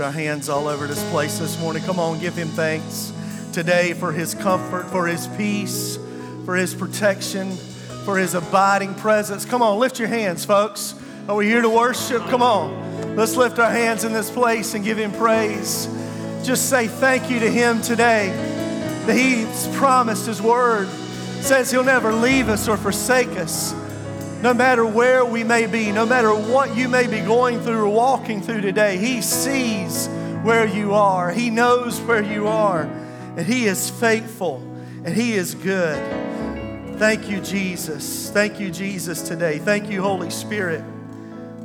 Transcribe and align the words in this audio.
Our 0.00 0.12
hands 0.12 0.48
all 0.48 0.68
over 0.68 0.86
this 0.86 1.02
place 1.10 1.38
this 1.38 1.58
morning. 1.58 1.82
Come 1.82 1.98
on, 1.98 2.20
give 2.20 2.36
him 2.36 2.46
thanks 2.48 3.12
today 3.52 3.94
for 3.94 4.12
his 4.12 4.32
comfort, 4.32 4.84
for 4.86 5.08
his 5.08 5.26
peace, 5.28 5.98
for 6.44 6.54
his 6.54 6.72
protection, 6.72 7.50
for 8.04 8.16
his 8.16 8.34
abiding 8.34 8.94
presence. 8.94 9.44
Come 9.44 9.60
on, 9.60 9.80
lift 9.80 9.98
your 9.98 10.06
hands, 10.06 10.44
folks. 10.44 10.94
Are 11.28 11.34
we 11.34 11.46
here 11.46 11.62
to 11.62 11.68
worship? 11.68 12.22
Come 12.26 12.42
on. 12.42 13.16
Let's 13.16 13.34
lift 13.34 13.58
our 13.58 13.70
hands 13.70 14.04
in 14.04 14.12
this 14.12 14.30
place 14.30 14.74
and 14.74 14.84
give 14.84 14.98
him 14.98 15.10
praise. 15.10 15.88
Just 16.44 16.70
say 16.70 16.86
thank 16.86 17.28
you 17.28 17.40
to 17.40 17.50
him 17.50 17.82
today 17.82 18.28
that 19.06 19.16
he's 19.16 19.66
promised 19.76 20.26
his 20.26 20.40
word, 20.40 20.88
says 21.40 21.72
he'll 21.72 21.82
never 21.82 22.12
leave 22.12 22.48
us 22.48 22.68
or 22.68 22.76
forsake 22.76 23.30
us 23.30 23.72
no 24.42 24.54
matter 24.54 24.86
where 24.86 25.24
we 25.24 25.42
may 25.42 25.66
be, 25.66 25.90
no 25.90 26.06
matter 26.06 26.32
what 26.32 26.76
you 26.76 26.88
may 26.88 27.06
be 27.06 27.20
going 27.20 27.60
through 27.60 27.84
or 27.84 27.88
walking 27.88 28.40
through 28.40 28.60
today, 28.60 28.96
He 28.96 29.20
sees 29.20 30.08
where 30.42 30.66
you 30.66 30.94
are. 30.94 31.32
He 31.32 31.50
knows 31.50 32.00
where 32.00 32.22
you 32.22 32.46
are. 32.46 32.82
And 32.82 33.46
He 33.46 33.66
is 33.66 33.90
faithful 33.90 34.58
and 35.04 35.08
He 35.08 35.34
is 35.34 35.54
good. 35.54 36.98
Thank 36.98 37.28
you, 37.28 37.40
Jesus. 37.40 38.30
Thank 38.30 38.60
you, 38.60 38.70
Jesus, 38.70 39.22
today. 39.22 39.58
Thank 39.58 39.90
you, 39.90 40.02
Holy 40.02 40.30
Spirit, 40.30 40.84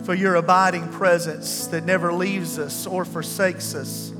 for 0.03 0.14
your 0.14 0.36
abiding 0.36 0.88
presence 0.90 1.67
that 1.67 1.86
never 1.86 2.12
leaves 2.12 2.58
us 2.59 2.88
or 2.88 3.05
forsakes 3.05 3.76
us. 3.76 4.12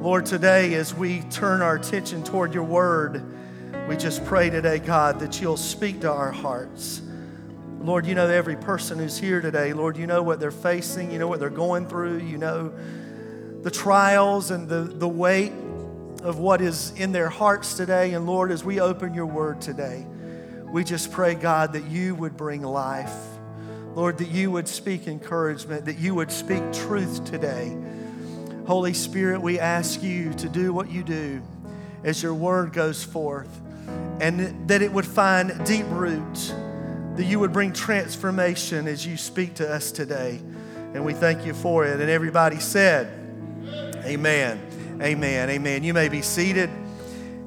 Lord, 0.00 0.26
today 0.26 0.74
as 0.74 0.94
we 0.94 1.20
turn 1.30 1.60
our 1.60 1.76
attention 1.76 2.22
toward 2.22 2.54
your 2.54 2.64
word, 2.64 3.22
we 3.88 3.96
just 3.96 4.24
pray 4.24 4.48
today, 4.48 4.78
God, 4.78 5.20
that 5.20 5.40
you'll 5.40 5.56
speak 5.56 6.00
to 6.00 6.10
our 6.12 6.30
hearts. 6.30 7.02
Lord, 7.80 8.06
you 8.06 8.14
know 8.14 8.28
every 8.28 8.56
person 8.56 8.98
who's 8.98 9.18
here 9.18 9.40
today. 9.40 9.72
Lord, 9.72 9.96
you 9.96 10.06
know 10.06 10.22
what 10.22 10.40
they're 10.40 10.50
facing, 10.50 11.10
you 11.10 11.18
know 11.18 11.28
what 11.28 11.38
they're 11.40 11.48
going 11.48 11.86
through, 11.86 12.18
you 12.18 12.36
know 12.36 12.72
the 13.62 13.70
trials 13.70 14.50
and 14.50 14.68
the, 14.68 14.82
the 14.82 15.08
weight 15.08 15.52
of 16.22 16.38
what 16.38 16.60
is 16.60 16.92
in 16.96 17.12
their 17.12 17.28
hearts 17.28 17.74
today. 17.74 18.12
And 18.14 18.26
Lord, 18.26 18.50
as 18.50 18.64
we 18.64 18.80
open 18.80 19.14
your 19.14 19.26
word 19.26 19.60
today, 19.60 20.06
we 20.72 20.84
just 20.84 21.12
pray, 21.12 21.34
God, 21.34 21.72
that 21.72 21.84
you 21.84 22.14
would 22.14 22.36
bring 22.36 22.62
life. 22.62 23.14
Lord, 23.94 24.18
that 24.18 24.28
you 24.28 24.50
would 24.50 24.68
speak 24.68 25.06
encouragement, 25.08 25.86
that 25.86 25.98
you 25.98 26.14
would 26.14 26.30
speak 26.30 26.62
truth 26.72 27.24
today. 27.24 27.76
Holy 28.66 28.92
Spirit, 28.92 29.40
we 29.40 29.58
ask 29.58 30.02
you 30.02 30.34
to 30.34 30.48
do 30.48 30.72
what 30.72 30.90
you 30.90 31.02
do 31.02 31.42
as 32.04 32.22
your 32.22 32.34
word 32.34 32.72
goes 32.72 33.02
forth, 33.02 33.60
and 34.20 34.68
that 34.68 34.82
it 34.82 34.92
would 34.92 35.06
find 35.06 35.64
deep 35.64 35.86
roots 35.88 36.52
that 37.18 37.24
you 37.24 37.40
would 37.40 37.52
bring 37.52 37.72
transformation 37.72 38.86
as 38.86 39.04
you 39.04 39.16
speak 39.16 39.54
to 39.54 39.68
us 39.68 39.90
today. 39.90 40.40
And 40.94 41.04
we 41.04 41.12
thank 41.12 41.44
you 41.44 41.52
for 41.52 41.84
it. 41.84 41.98
And 41.98 42.08
everybody 42.08 42.60
said, 42.60 43.08
Amen. 44.04 44.60
Amen. 45.02 45.50
Amen. 45.50 45.82
You 45.82 45.92
may 45.92 46.08
be 46.08 46.22
seated. 46.22 46.70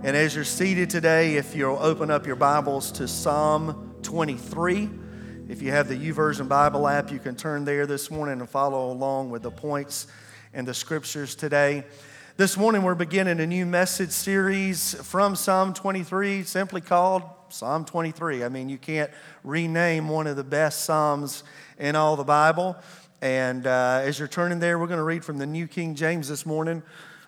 And 0.04 0.18
as 0.18 0.36
you're 0.36 0.44
seated 0.44 0.90
today, 0.90 1.36
if 1.36 1.56
you'll 1.56 1.80
open 1.80 2.12
up 2.12 2.28
your 2.28 2.36
Bibles 2.36 2.92
to 2.92 3.08
Psalm 3.08 3.96
23, 4.04 4.90
if 5.48 5.62
you 5.62 5.72
have 5.72 5.88
the 5.88 5.96
YouVersion 5.96 6.50
Bible 6.50 6.86
app, 6.86 7.10
you 7.10 7.20
can 7.20 7.38
turn 7.38 7.64
there 7.64 7.86
this 7.86 8.12
morning 8.12 8.42
and 8.42 8.50
follow 8.50 8.92
along 8.92 9.30
with 9.30 9.42
the 9.42 9.52
points 9.52 10.06
and 10.54 10.68
the 10.68 10.74
scriptures 10.74 11.34
today. 11.34 11.86
This 12.36 12.58
morning, 12.58 12.84
we're 12.84 12.94
beginning 12.94 13.40
a 13.40 13.48
new 13.48 13.66
message 13.66 14.12
series 14.12 14.96
from 14.96 15.38
Psalm 15.38 15.74
23, 15.74 16.44
simply 16.44 16.82
called 16.82 17.24
Psalm 17.52 17.84
23. 17.84 18.44
I 18.44 18.50
mean, 18.50 18.70
you 18.70 18.78
can't 18.78 19.12
rename 19.44 20.08
one 20.08 20.26
of 20.26 20.38
the 20.38 20.44
best 20.44 20.86
Psalms 20.86 21.44
in 21.78 21.96
all 21.96 22.16
the 22.16 22.24
Bible. 22.24 22.78
And 23.22 23.68
uh, 23.68 24.02
as 24.04 24.18
you're 24.18 24.28
turning 24.28 24.60
there, 24.60 24.80
we're 24.80 24.88
going 24.88 24.98
to 24.98 25.04
read 25.04 25.26
from 25.26 25.38
the 25.38 25.46
New 25.46 25.68
King 25.68 25.94
James 25.96 26.30
this 26.30 26.46
morning. 26.46 26.82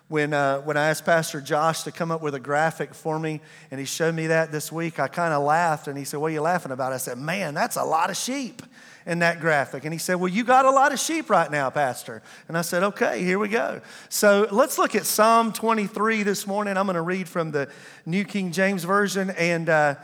When, 0.08 0.32
uh, 0.32 0.60
when 0.60 0.76
I 0.76 0.88
asked 0.88 1.04
Pastor 1.04 1.40
Josh 1.40 1.82
to 1.82 1.92
come 1.92 2.10
up 2.10 2.20
with 2.20 2.34
a 2.34 2.40
graphic 2.40 2.94
for 2.94 3.18
me, 3.18 3.40
and 3.70 3.80
he 3.80 3.86
showed 3.86 4.14
me 4.14 4.26
that 4.28 4.52
this 4.52 4.70
week, 4.70 4.98
I 4.98 5.08
kind 5.08 5.32
of 5.32 5.42
laughed, 5.42 5.88
and 5.88 5.96
he 5.96 6.04
said, 6.04 6.20
What 6.20 6.30
are 6.30 6.34
you 6.34 6.42
laughing 6.42 6.72
about? 6.72 6.92
I 6.92 6.98
said, 6.98 7.18
Man, 7.18 7.54
that's 7.54 7.76
a 7.76 7.84
lot 7.84 8.10
of 8.10 8.16
sheep 8.16 8.62
in 9.06 9.20
that 9.20 9.40
graphic. 9.40 9.84
And 9.84 9.92
he 9.92 9.98
said, 9.98 10.14
Well, 10.14 10.28
you 10.28 10.44
got 10.44 10.64
a 10.64 10.70
lot 10.70 10.92
of 10.92 10.98
sheep 10.98 11.30
right 11.30 11.50
now, 11.50 11.70
Pastor. 11.70 12.22
And 12.48 12.56
I 12.58 12.62
said, 12.62 12.82
Okay, 12.82 13.22
here 13.22 13.38
we 13.38 13.48
go. 13.48 13.80
So 14.08 14.48
let's 14.50 14.78
look 14.78 14.94
at 14.94 15.06
Psalm 15.06 15.52
23 15.52 16.22
this 16.22 16.46
morning. 16.46 16.76
I'm 16.76 16.86
going 16.86 16.96
to 16.96 17.02
read 17.02 17.28
from 17.28 17.50
the 17.50 17.70
New 18.06 18.24
King 18.24 18.52
James 18.52 18.84
Version. 18.84 19.30
And 19.30 19.68
uh, 19.68 19.94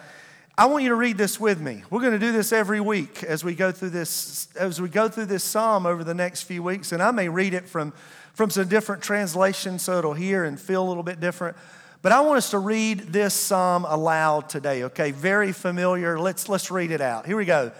I 0.61 0.67
want 0.67 0.83
you 0.83 0.91
to 0.91 0.95
read 0.95 1.17
this 1.17 1.41
with 1.41 1.59
me. 1.59 1.85
We're 1.89 2.03
going 2.03 2.13
to 2.13 2.19
do 2.19 2.33
this 2.33 2.53
every 2.53 2.83
week 2.83 3.25
as 3.25 3.43
we 3.43 3.55
go 3.55 3.73
through 3.73 3.89
this 3.89 4.47
as 4.55 4.79
we 4.79 4.91
go 4.91 5.09
through 5.09 5.25
this 5.25 5.43
psalm 5.43 5.87
over 5.87 6.05
the 6.05 6.13
next 6.13 6.43
few 6.43 6.63
weeks 6.63 6.93
and 6.93 7.03
I 7.03 7.13
may 7.13 7.31
read 7.31 7.55
it 7.55 7.67
from 7.67 7.95
from 8.35 8.51
some 8.51 8.69
different 8.69 9.03
translations 9.03 9.81
so 9.81 9.97
it'll 9.97 10.13
hear 10.13 10.45
and 10.45 10.61
feel 10.61 10.87
a 10.87 10.87
little 10.87 11.03
bit 11.03 11.19
different. 11.19 11.57
But 12.03 12.13
I 12.13 12.21
want 12.21 12.37
us 12.37 12.51
to 12.51 12.59
read 12.59 12.99
this 12.99 13.33
psalm 13.33 13.87
aloud 13.87 14.51
today, 14.51 14.83
okay? 14.83 15.13
Very 15.13 15.53
familiar. 15.53 16.21
Let's 16.21 16.47
let's 16.47 16.71
read 16.71 16.91
it 16.91 17.01
out. 17.01 17.25
Here 17.25 17.39
we 17.39 17.47
go. 17.47 17.73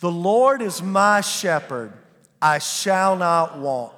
The 0.00 0.10
Lord 0.10 0.60
is 0.60 0.82
my 0.82 1.20
shepherd, 1.20 1.92
I 2.42 2.58
shall 2.58 3.14
not 3.14 3.60
want. 3.60 3.92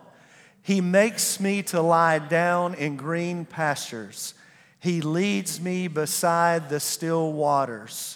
He 0.60 0.82
makes 0.82 1.40
me 1.40 1.62
to 1.62 1.80
lie 1.80 2.18
down 2.18 2.74
in 2.74 2.98
green 2.98 3.46
pastures. 3.46 4.34
He 4.78 5.00
leads 5.00 5.58
me 5.58 5.88
beside 5.88 6.68
the 6.68 6.80
still 6.80 7.32
waters. 7.32 8.15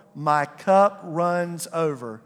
my 0.15 0.45
cup 0.45 1.01
runs 1.03 1.67
over. 1.73 2.21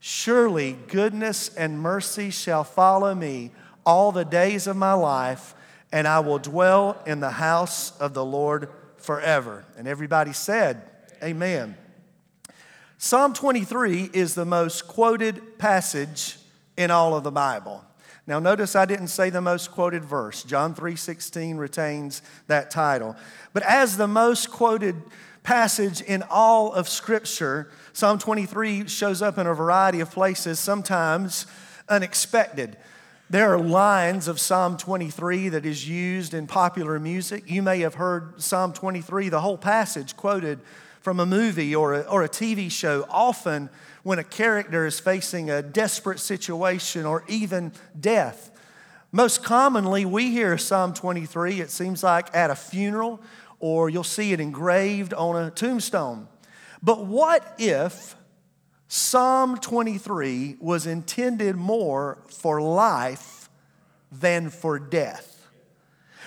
Surely 0.00 0.76
goodness 0.88 1.54
and 1.54 1.80
mercy 1.80 2.30
shall 2.30 2.64
follow 2.64 3.14
me 3.14 3.52
all 3.84 4.12
the 4.12 4.24
days 4.24 4.66
of 4.66 4.76
my 4.76 4.94
life, 4.94 5.54
and 5.92 6.08
I 6.08 6.20
will 6.20 6.38
dwell 6.38 7.00
in 7.06 7.20
the 7.20 7.30
house 7.30 7.96
of 7.98 8.14
the 8.14 8.24
Lord 8.24 8.68
forever. 8.96 9.64
And 9.76 9.86
everybody 9.86 10.32
said, 10.32 10.82
Amen. 11.22 11.76
Psalm 12.98 13.32
23 13.32 14.10
is 14.12 14.34
the 14.34 14.44
most 14.44 14.86
quoted 14.86 15.58
passage 15.58 16.38
in 16.76 16.90
all 16.90 17.16
of 17.16 17.24
the 17.24 17.32
Bible. 17.32 17.84
Now 18.26 18.38
notice 18.38 18.76
I 18.76 18.84
didn't 18.84 19.08
say 19.08 19.30
the 19.30 19.40
most 19.40 19.72
quoted 19.72 20.04
verse. 20.04 20.44
John 20.44 20.74
3:16 20.74 21.58
retains 21.58 22.22
that 22.46 22.70
title. 22.70 23.16
But 23.52 23.64
as 23.64 23.96
the 23.96 24.06
most 24.06 24.50
quoted 24.50 25.02
passage 25.42 26.00
in 26.00 26.22
all 26.30 26.72
of 26.72 26.88
scripture, 26.88 27.70
Psalm 27.92 28.18
23 28.18 28.86
shows 28.88 29.22
up 29.22 29.38
in 29.38 29.46
a 29.46 29.54
variety 29.54 30.00
of 30.00 30.10
places, 30.10 30.58
sometimes 30.60 31.46
unexpected. 31.88 32.76
There 33.28 33.52
are 33.54 33.58
lines 33.58 34.28
of 34.28 34.38
Psalm 34.38 34.76
23 34.76 35.48
that 35.50 35.64
is 35.64 35.88
used 35.88 36.34
in 36.34 36.46
popular 36.46 36.98
music. 36.98 37.44
You 37.50 37.62
may 37.62 37.80
have 37.80 37.94
heard 37.94 38.42
Psalm 38.42 38.72
23, 38.72 39.30
the 39.30 39.40
whole 39.40 39.58
passage 39.58 40.16
quoted 40.16 40.60
from 41.00 41.18
a 41.18 41.26
movie 41.26 41.74
or 41.74 41.94
a, 41.94 42.00
or 42.02 42.22
a 42.22 42.28
TV 42.28 42.70
show, 42.70 43.06
often 43.10 43.70
when 44.02 44.18
a 44.18 44.24
character 44.24 44.86
is 44.86 45.00
facing 45.00 45.50
a 45.50 45.62
desperate 45.62 46.20
situation 46.20 47.06
or 47.06 47.24
even 47.26 47.72
death. 47.98 48.50
Most 49.10 49.42
commonly, 49.44 50.04
we 50.04 50.30
hear 50.30 50.56
Psalm 50.56 50.94
23, 50.94 51.60
it 51.60 51.70
seems 51.70 52.02
like 52.02 52.34
at 52.34 52.50
a 52.50 52.54
funeral, 52.54 53.20
or 53.62 53.88
you'll 53.88 54.04
see 54.04 54.34
it 54.34 54.40
engraved 54.40 55.14
on 55.14 55.42
a 55.42 55.50
tombstone. 55.50 56.28
But 56.82 57.06
what 57.06 57.54
if 57.58 58.16
Psalm 58.88 59.56
23 59.56 60.56
was 60.60 60.86
intended 60.86 61.56
more 61.56 62.18
for 62.28 62.60
life 62.60 63.48
than 64.10 64.50
for 64.50 64.78
death? 64.78 65.48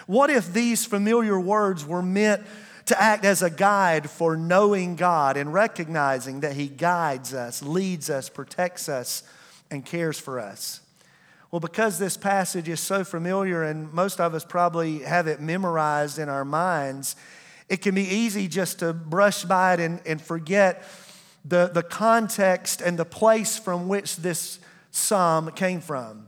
What 0.08 0.30
if 0.30 0.54
these 0.54 0.86
familiar 0.86 1.40
words 1.40 1.86
were 1.86 2.02
meant 2.02 2.42
to 2.86 3.02
act 3.02 3.26
as 3.26 3.42
a 3.42 3.50
guide 3.50 4.10
for 4.10 4.38
knowing 4.38 4.96
God 4.96 5.38
and 5.38 5.54
recognizing 5.54 6.42
that 6.42 6.54
He 6.54 6.68
guides 6.68 7.34
us, 7.34 7.62
leads 7.62 8.10
us, 8.10 8.30
protects 8.30 8.88
us, 8.88 9.24
and 9.72 9.84
cares 9.84 10.20
for 10.20 10.40
us. 10.40 10.82
Well, 11.56 11.62
because 11.62 11.98
this 11.98 12.18
passage 12.18 12.68
is 12.68 12.82
so 12.82 13.06
familiar 13.06 13.64
and 13.64 13.94
most 13.94 14.20
of 14.20 14.34
us 14.34 14.44
probably 14.44 15.00
have 15.04 15.26
it 15.28 15.40
memorized 15.40 16.20
in 16.20 16.28
our 16.28 16.44
minds, 16.44 17.16
it 17.70 17.78
can 17.78 17.96
be 17.96 18.04
easy 18.04 18.50
just 18.50 18.80
to 18.80 18.92
brush 18.92 19.46
by 19.46 19.76
it 19.76 19.80
and, 19.80 20.02
and 20.06 20.22
forget 20.22 20.84
the, 21.46 21.72
the 21.74 21.82
context 21.82 22.82
and 22.82 23.00
the 23.00 23.06
place 23.06 23.58
from 23.58 23.88
which 23.88 24.18
this 24.18 24.60
psalm 24.92 25.50
came 25.52 25.80
from. 25.80 26.28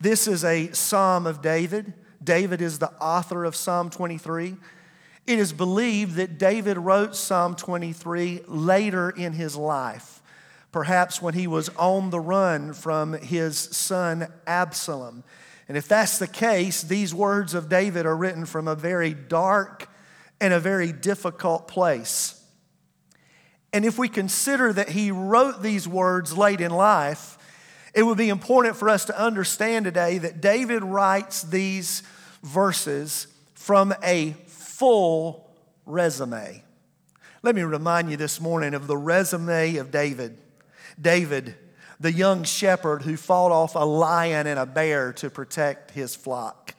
This 0.00 0.26
is 0.26 0.44
a 0.44 0.72
psalm 0.72 1.28
of 1.28 1.40
David. 1.40 1.94
David 2.20 2.60
is 2.60 2.80
the 2.80 2.90
author 2.94 3.44
of 3.44 3.54
Psalm 3.54 3.88
23. 3.88 4.56
It 5.28 5.38
is 5.38 5.52
believed 5.52 6.16
that 6.16 6.38
David 6.38 6.76
wrote 6.76 7.14
Psalm 7.14 7.54
23 7.54 8.40
later 8.48 9.10
in 9.10 9.32
his 9.32 9.54
life, 9.54 10.15
perhaps 10.76 11.22
when 11.22 11.32
he 11.32 11.46
was 11.46 11.70
on 11.78 12.10
the 12.10 12.20
run 12.20 12.74
from 12.74 13.14
his 13.14 13.56
son 13.58 14.30
Absalom. 14.46 15.24
And 15.68 15.76
if 15.78 15.88
that's 15.88 16.18
the 16.18 16.26
case, 16.26 16.82
these 16.82 17.14
words 17.14 17.54
of 17.54 17.70
David 17.70 18.04
are 18.04 18.14
written 18.14 18.44
from 18.44 18.68
a 18.68 18.74
very 18.74 19.14
dark 19.14 19.88
and 20.38 20.52
a 20.52 20.60
very 20.60 20.92
difficult 20.92 21.66
place. 21.66 22.44
And 23.72 23.86
if 23.86 23.98
we 23.98 24.06
consider 24.10 24.70
that 24.70 24.90
he 24.90 25.10
wrote 25.10 25.62
these 25.62 25.88
words 25.88 26.36
late 26.36 26.60
in 26.60 26.70
life, 26.70 27.38
it 27.94 28.02
would 28.02 28.18
be 28.18 28.28
important 28.28 28.76
for 28.76 28.90
us 28.90 29.06
to 29.06 29.18
understand 29.18 29.86
today 29.86 30.18
that 30.18 30.42
David 30.42 30.84
writes 30.84 31.40
these 31.40 32.02
verses 32.42 33.28
from 33.54 33.94
a 34.02 34.32
full 34.44 35.50
resume. 35.86 36.62
Let 37.42 37.54
me 37.54 37.62
remind 37.62 38.10
you 38.10 38.18
this 38.18 38.42
morning 38.42 38.74
of 38.74 38.86
the 38.86 38.98
resume 38.98 39.76
of 39.76 39.90
David. 39.90 40.36
David, 41.00 41.54
the 42.00 42.12
young 42.12 42.44
shepherd 42.44 43.02
who 43.02 43.16
fought 43.16 43.52
off 43.52 43.74
a 43.74 43.84
lion 43.84 44.46
and 44.46 44.58
a 44.58 44.66
bear 44.66 45.12
to 45.14 45.30
protect 45.30 45.92
his 45.92 46.14
flock. 46.14 46.74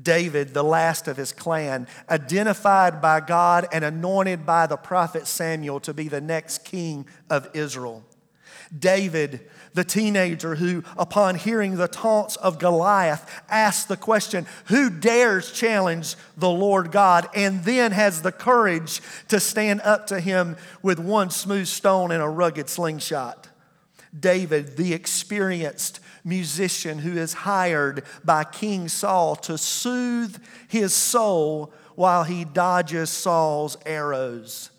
David, 0.00 0.52
the 0.52 0.64
last 0.64 1.08
of 1.08 1.16
his 1.16 1.32
clan, 1.32 1.88
identified 2.10 3.00
by 3.00 3.20
God 3.20 3.66
and 3.72 3.84
anointed 3.84 4.44
by 4.44 4.66
the 4.66 4.76
prophet 4.76 5.26
Samuel 5.26 5.80
to 5.80 5.94
be 5.94 6.08
the 6.08 6.20
next 6.20 6.64
king 6.64 7.06
of 7.30 7.48
Israel. 7.54 8.04
David, 8.76 9.48
the 9.76 9.84
teenager 9.84 10.56
who, 10.56 10.82
upon 10.96 11.36
hearing 11.36 11.76
the 11.76 11.86
taunts 11.86 12.36
of 12.36 12.58
Goliath, 12.58 13.30
asked 13.48 13.88
the 13.88 13.96
question, 13.96 14.46
Who 14.66 14.90
dares 14.90 15.52
challenge 15.52 16.16
the 16.36 16.50
Lord 16.50 16.90
God? 16.90 17.28
and 17.34 17.62
then 17.62 17.92
has 17.92 18.22
the 18.22 18.32
courage 18.32 19.02
to 19.28 19.38
stand 19.38 19.82
up 19.82 20.06
to 20.08 20.18
him 20.18 20.56
with 20.82 20.98
one 20.98 21.30
smooth 21.30 21.66
stone 21.66 22.10
and 22.10 22.22
a 22.22 22.28
rugged 22.28 22.68
slingshot. 22.68 23.48
David, 24.18 24.78
the 24.78 24.94
experienced 24.94 26.00
musician 26.24 26.98
who 26.98 27.16
is 27.16 27.34
hired 27.34 28.02
by 28.24 28.44
King 28.44 28.88
Saul 28.88 29.36
to 29.36 29.58
soothe 29.58 30.42
his 30.68 30.94
soul 30.94 31.72
while 31.94 32.24
he 32.24 32.44
dodges 32.44 33.10
Saul's 33.10 33.76
arrows. 33.84 34.70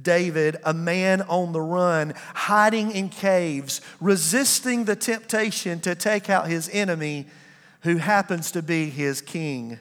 David, 0.00 0.56
a 0.64 0.74
man 0.74 1.22
on 1.22 1.52
the 1.52 1.60
run, 1.60 2.14
hiding 2.34 2.90
in 2.90 3.08
caves, 3.08 3.80
resisting 4.00 4.84
the 4.84 4.96
temptation 4.96 5.80
to 5.80 5.94
take 5.94 6.28
out 6.28 6.48
his 6.48 6.68
enemy 6.72 7.26
who 7.80 7.96
happens 7.96 8.50
to 8.52 8.62
be 8.62 8.90
his 8.90 9.20
king. 9.20 9.78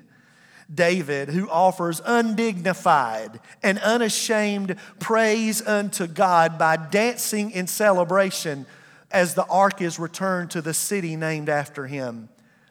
David, 0.73 1.29
who 1.29 1.49
offers 1.49 2.01
undignified 2.05 3.39
and 3.61 3.77
unashamed 3.79 4.77
praise 4.99 5.65
unto 5.65 6.07
God 6.07 6.57
by 6.57 6.75
dancing 6.75 7.51
in 7.51 7.67
celebration 7.67 8.65
as 9.11 9.35
the 9.35 9.45
ark 9.45 9.81
is 9.81 9.99
returned 9.99 10.51
to 10.51 10.61
the 10.61 10.73
city 10.73 11.15
named 11.15 11.49
after 11.49 11.85
him. 11.87 12.29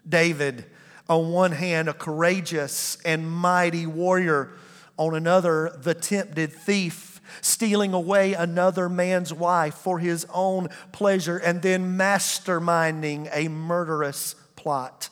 David, 0.09 0.65
on 1.09 1.31
one 1.31 1.53
hand, 1.53 1.89
a 1.89 1.95
courageous 1.95 2.99
and 3.05 3.31
mighty 3.31 3.87
warrior, 3.87 4.51
on 4.97 5.15
another, 5.15 5.77
the 5.83 5.95
tempted 5.95 6.53
thief 6.53 7.14
stealing 7.41 7.93
away 7.93 8.35
another 8.35 8.89
man's 8.89 9.33
wife 9.33 9.75
for 9.75 9.99
his 9.99 10.27
own 10.33 10.69
pleasure, 10.93 11.39
and 11.39 11.63
then 11.63 11.97
masterminding 11.97 13.29
a 13.33 13.49
murderous 13.49 14.35
plot. 14.57 15.09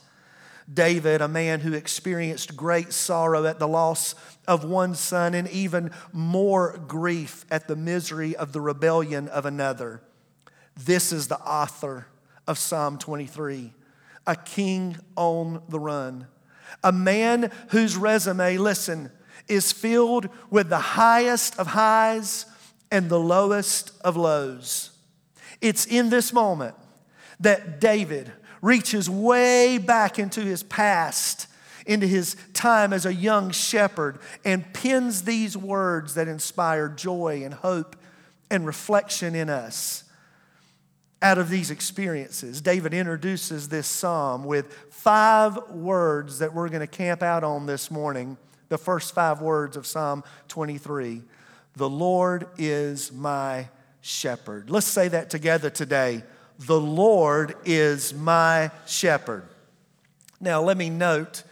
David, 0.72 1.20
a 1.20 1.28
man 1.28 1.60
who 1.60 1.72
experienced 1.72 2.56
great 2.56 2.92
sorrow 2.92 3.44
at 3.46 3.58
the 3.58 3.68
loss 3.68 4.14
of 4.46 4.64
one 4.64 4.94
son 4.94 5.34
and 5.34 5.48
even 5.48 5.90
more 6.12 6.78
grief 6.86 7.44
at 7.50 7.68
the 7.68 7.76
misery 7.76 8.34
of 8.36 8.52
the 8.52 8.60
rebellion 8.60 9.28
of 9.28 9.44
another. 9.44 10.02
This 10.76 11.12
is 11.12 11.28
the 11.28 11.40
author 11.40 12.06
of 12.46 12.58
Psalm 12.58 12.98
23, 12.98 13.72
a 14.26 14.36
king 14.36 14.96
on 15.16 15.62
the 15.68 15.78
run, 15.78 16.26
a 16.82 16.92
man 16.92 17.50
whose 17.68 17.96
resume, 17.96 18.56
listen, 18.56 19.10
is 19.48 19.72
filled 19.72 20.28
with 20.50 20.68
the 20.68 20.78
highest 20.78 21.58
of 21.58 21.68
highs 21.68 22.46
and 22.90 23.08
the 23.08 23.18
lowest 23.18 23.92
of 24.02 24.16
lows. 24.16 24.90
It's 25.60 25.86
in 25.86 26.10
this 26.10 26.32
moment 26.32 26.74
that 27.40 27.80
David 27.80 28.32
reaches 28.60 29.10
way 29.10 29.78
back 29.78 30.18
into 30.18 30.40
his 30.40 30.62
past, 30.62 31.48
into 31.86 32.06
his 32.06 32.36
time 32.54 32.92
as 32.92 33.04
a 33.04 33.14
young 33.14 33.50
shepherd, 33.50 34.18
and 34.44 34.72
pins 34.72 35.22
these 35.22 35.56
words 35.56 36.14
that 36.14 36.28
inspire 36.28 36.88
joy 36.88 37.42
and 37.44 37.54
hope 37.54 37.96
and 38.50 38.66
reflection 38.66 39.34
in 39.34 39.50
us. 39.50 40.04
Out 41.22 41.38
of 41.38 41.48
these 41.48 41.70
experiences, 41.70 42.60
David 42.60 42.92
introduces 42.92 43.68
this 43.68 43.86
psalm 43.86 44.44
with 44.44 44.72
five 44.90 45.56
words 45.70 46.40
that 46.40 46.52
we're 46.52 46.68
going 46.68 46.80
to 46.80 46.86
camp 46.86 47.22
out 47.22 47.44
on 47.44 47.66
this 47.66 47.90
morning 47.90 48.36
the 48.72 48.78
first 48.78 49.14
five 49.14 49.42
words 49.42 49.76
of 49.76 49.86
Psalm 49.86 50.24
23 50.48 51.20
The 51.76 51.90
Lord 51.90 52.48
is 52.56 53.12
my 53.12 53.68
shepherd. 54.00 54.70
Let's 54.70 54.86
say 54.86 55.08
that 55.08 55.28
together 55.28 55.68
today. 55.68 56.24
The 56.58 56.80
Lord 56.80 57.54
is 57.66 58.14
my 58.14 58.70
shepherd. 58.86 59.44
Now, 60.40 60.62
let 60.62 60.78
me 60.78 60.88
note, 60.88 61.42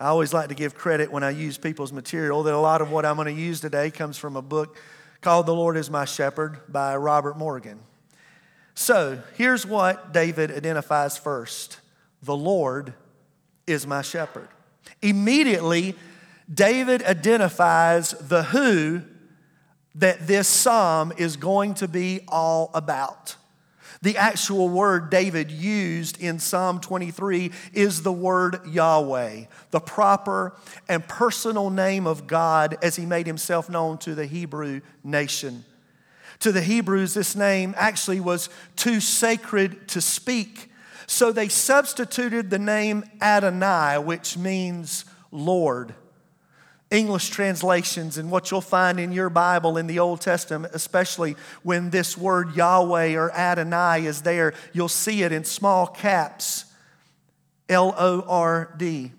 I 0.00 0.06
always 0.06 0.32
like 0.32 0.48
to 0.48 0.54
give 0.54 0.74
credit 0.74 1.12
when 1.12 1.22
I 1.22 1.28
use 1.28 1.58
people's 1.58 1.92
material 1.92 2.42
that 2.44 2.54
a 2.54 2.58
lot 2.58 2.80
of 2.80 2.90
what 2.90 3.04
I'm 3.04 3.16
going 3.16 3.26
to 3.26 3.40
use 3.40 3.60
today 3.60 3.90
comes 3.90 4.16
from 4.16 4.36
a 4.36 4.42
book 4.42 4.78
called 5.20 5.44
The 5.44 5.54
Lord 5.54 5.76
is 5.76 5.90
My 5.90 6.06
Shepherd 6.06 6.58
by 6.70 6.96
Robert 6.96 7.36
Morgan. 7.36 7.80
So, 8.74 9.22
here's 9.36 9.66
what 9.66 10.14
David 10.14 10.50
identifies 10.50 11.18
first 11.18 11.80
The 12.22 12.36
Lord 12.36 12.94
is 13.66 13.86
my 13.86 14.00
shepherd. 14.00 14.48
Immediately, 15.02 15.96
David 16.52 17.02
identifies 17.02 18.12
the 18.12 18.44
who 18.44 19.02
that 19.94 20.26
this 20.26 20.48
psalm 20.48 21.12
is 21.16 21.36
going 21.36 21.74
to 21.74 21.88
be 21.88 22.20
all 22.28 22.70
about. 22.74 23.36
The 24.02 24.16
actual 24.16 24.68
word 24.68 25.10
David 25.10 25.50
used 25.52 26.20
in 26.20 26.40
Psalm 26.40 26.80
23 26.80 27.52
is 27.72 28.02
the 28.02 28.12
word 28.12 28.60
Yahweh, 28.66 29.44
the 29.70 29.80
proper 29.80 30.56
and 30.88 31.06
personal 31.06 31.70
name 31.70 32.08
of 32.08 32.26
God 32.26 32.76
as 32.82 32.96
he 32.96 33.06
made 33.06 33.28
himself 33.28 33.70
known 33.70 33.98
to 33.98 34.16
the 34.16 34.26
Hebrew 34.26 34.80
nation. 35.04 35.64
To 36.40 36.50
the 36.50 36.62
Hebrews, 36.62 37.14
this 37.14 37.36
name 37.36 37.74
actually 37.78 38.18
was 38.18 38.48
too 38.74 38.98
sacred 38.98 39.86
to 39.90 40.00
speak. 40.00 40.72
So 41.06 41.30
they 41.30 41.48
substituted 41.48 42.50
the 42.50 42.58
name 42.58 43.04
Adonai, 43.20 43.98
which 43.98 44.36
means 44.36 45.04
Lord. 45.30 45.94
English 46.92 47.30
translations 47.30 48.18
and 48.18 48.30
what 48.30 48.50
you'll 48.50 48.60
find 48.60 49.00
in 49.00 49.12
your 49.12 49.30
Bible 49.30 49.78
in 49.78 49.86
the 49.86 49.98
Old 49.98 50.20
Testament, 50.20 50.74
especially 50.74 51.36
when 51.62 51.88
this 51.88 52.18
word 52.18 52.54
Yahweh 52.54 53.16
or 53.16 53.32
Adonai 53.32 54.04
is 54.04 54.22
there, 54.22 54.52
you'll 54.74 54.88
see 54.88 55.22
it 55.22 55.32
in 55.32 55.42
small 55.42 55.86
caps 55.86 56.66
L 57.68 57.94
O 57.96 58.22
R 58.28 58.74
D. 58.76 59.12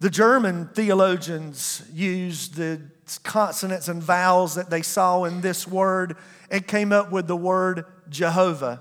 The 0.00 0.08
German 0.08 0.68
theologians 0.68 1.82
used 1.92 2.54
the 2.54 2.80
consonants 3.24 3.88
and 3.88 4.02
vowels 4.02 4.54
that 4.54 4.70
they 4.70 4.82
saw 4.82 5.24
in 5.24 5.42
this 5.42 5.66
word 5.68 6.16
and 6.50 6.66
came 6.66 6.92
up 6.92 7.12
with 7.12 7.26
the 7.26 7.36
word 7.36 7.84
Jehovah. 8.08 8.80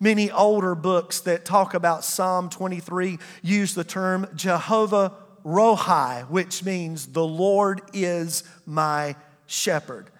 Many 0.00 0.30
older 0.30 0.74
books 0.74 1.20
that 1.22 1.44
talk 1.44 1.74
about 1.74 2.04
Psalm 2.04 2.48
23 2.48 3.18
use 3.42 3.74
the 3.74 3.84
term 3.84 4.28
Jehovah 4.34 5.12
Rohi, 5.48 6.28
which 6.28 6.62
means 6.62 7.06
the 7.06 7.26
Lord 7.26 7.80
is 7.94 8.44
my 8.66 9.16
shepherd. 9.46 10.10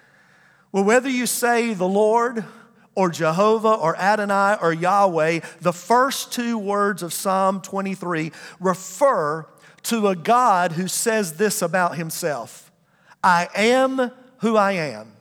Well, 0.73 0.85
whether 0.85 1.11
you 1.11 1.26
say 1.26 1.75
the 1.75 1.87
Lord 1.88 2.44
or 2.94 3.11
Jehovah 3.11 3.75
or 3.75 3.94
Adonai 3.97 4.56
or 4.61 4.73
Yahweh, 4.73 5.40
the 5.61 5.73
first 5.73 6.32
two 6.32 6.56
words 6.56 7.02
of 7.02 7.12
Psalm 7.12 7.61
23 7.61 8.32
refer 8.58 9.47
to 9.85 10.08
a 10.08 10.16
God 10.16 10.73
who 10.73 10.88
says 10.88 11.35
this 11.35 11.61
about 11.62 11.97
himself 11.97 12.73
I 13.23 13.49
am 13.54 14.11
who 14.38 14.56
I 14.56 14.73
am. 14.73 15.12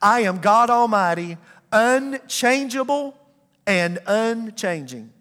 I 0.00 0.20
am 0.20 0.38
God 0.38 0.70
Almighty, 0.70 1.36
unchangeable 1.70 3.14
and 3.66 3.98
unchanging. 4.06 5.12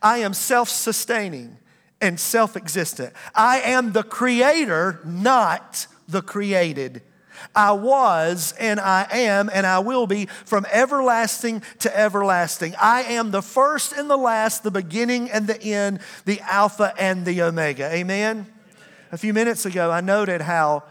I 0.00 0.18
am 0.18 0.32
self 0.32 0.68
sustaining 0.68 1.57
and 2.00 2.18
self 2.18 2.56
existent. 2.56 3.12
I 3.34 3.60
am 3.60 3.92
the 3.92 4.02
creator, 4.02 5.00
not 5.04 5.86
the 6.08 6.22
created. 6.22 7.02
I 7.54 7.72
was 7.72 8.52
and 8.58 8.80
I 8.80 9.06
am 9.12 9.48
and 9.52 9.66
I 9.66 9.78
will 9.78 10.06
be 10.06 10.26
from 10.44 10.66
everlasting 10.70 11.62
to 11.80 11.98
everlasting. 11.98 12.74
I 12.80 13.02
am 13.02 13.30
the 13.30 13.42
first 13.42 13.92
and 13.92 14.10
the 14.10 14.16
last, 14.16 14.62
the 14.62 14.70
beginning 14.70 15.30
and 15.30 15.46
the 15.46 15.60
end, 15.62 16.00
the 16.24 16.40
Alpha 16.40 16.92
and 16.98 17.24
the 17.24 17.42
Omega. 17.42 17.92
Amen? 17.92 18.46
A 19.12 19.18
few 19.18 19.32
minutes 19.32 19.64
ago, 19.66 19.90
I 19.90 20.00
noted 20.00 20.40
how 20.40 20.84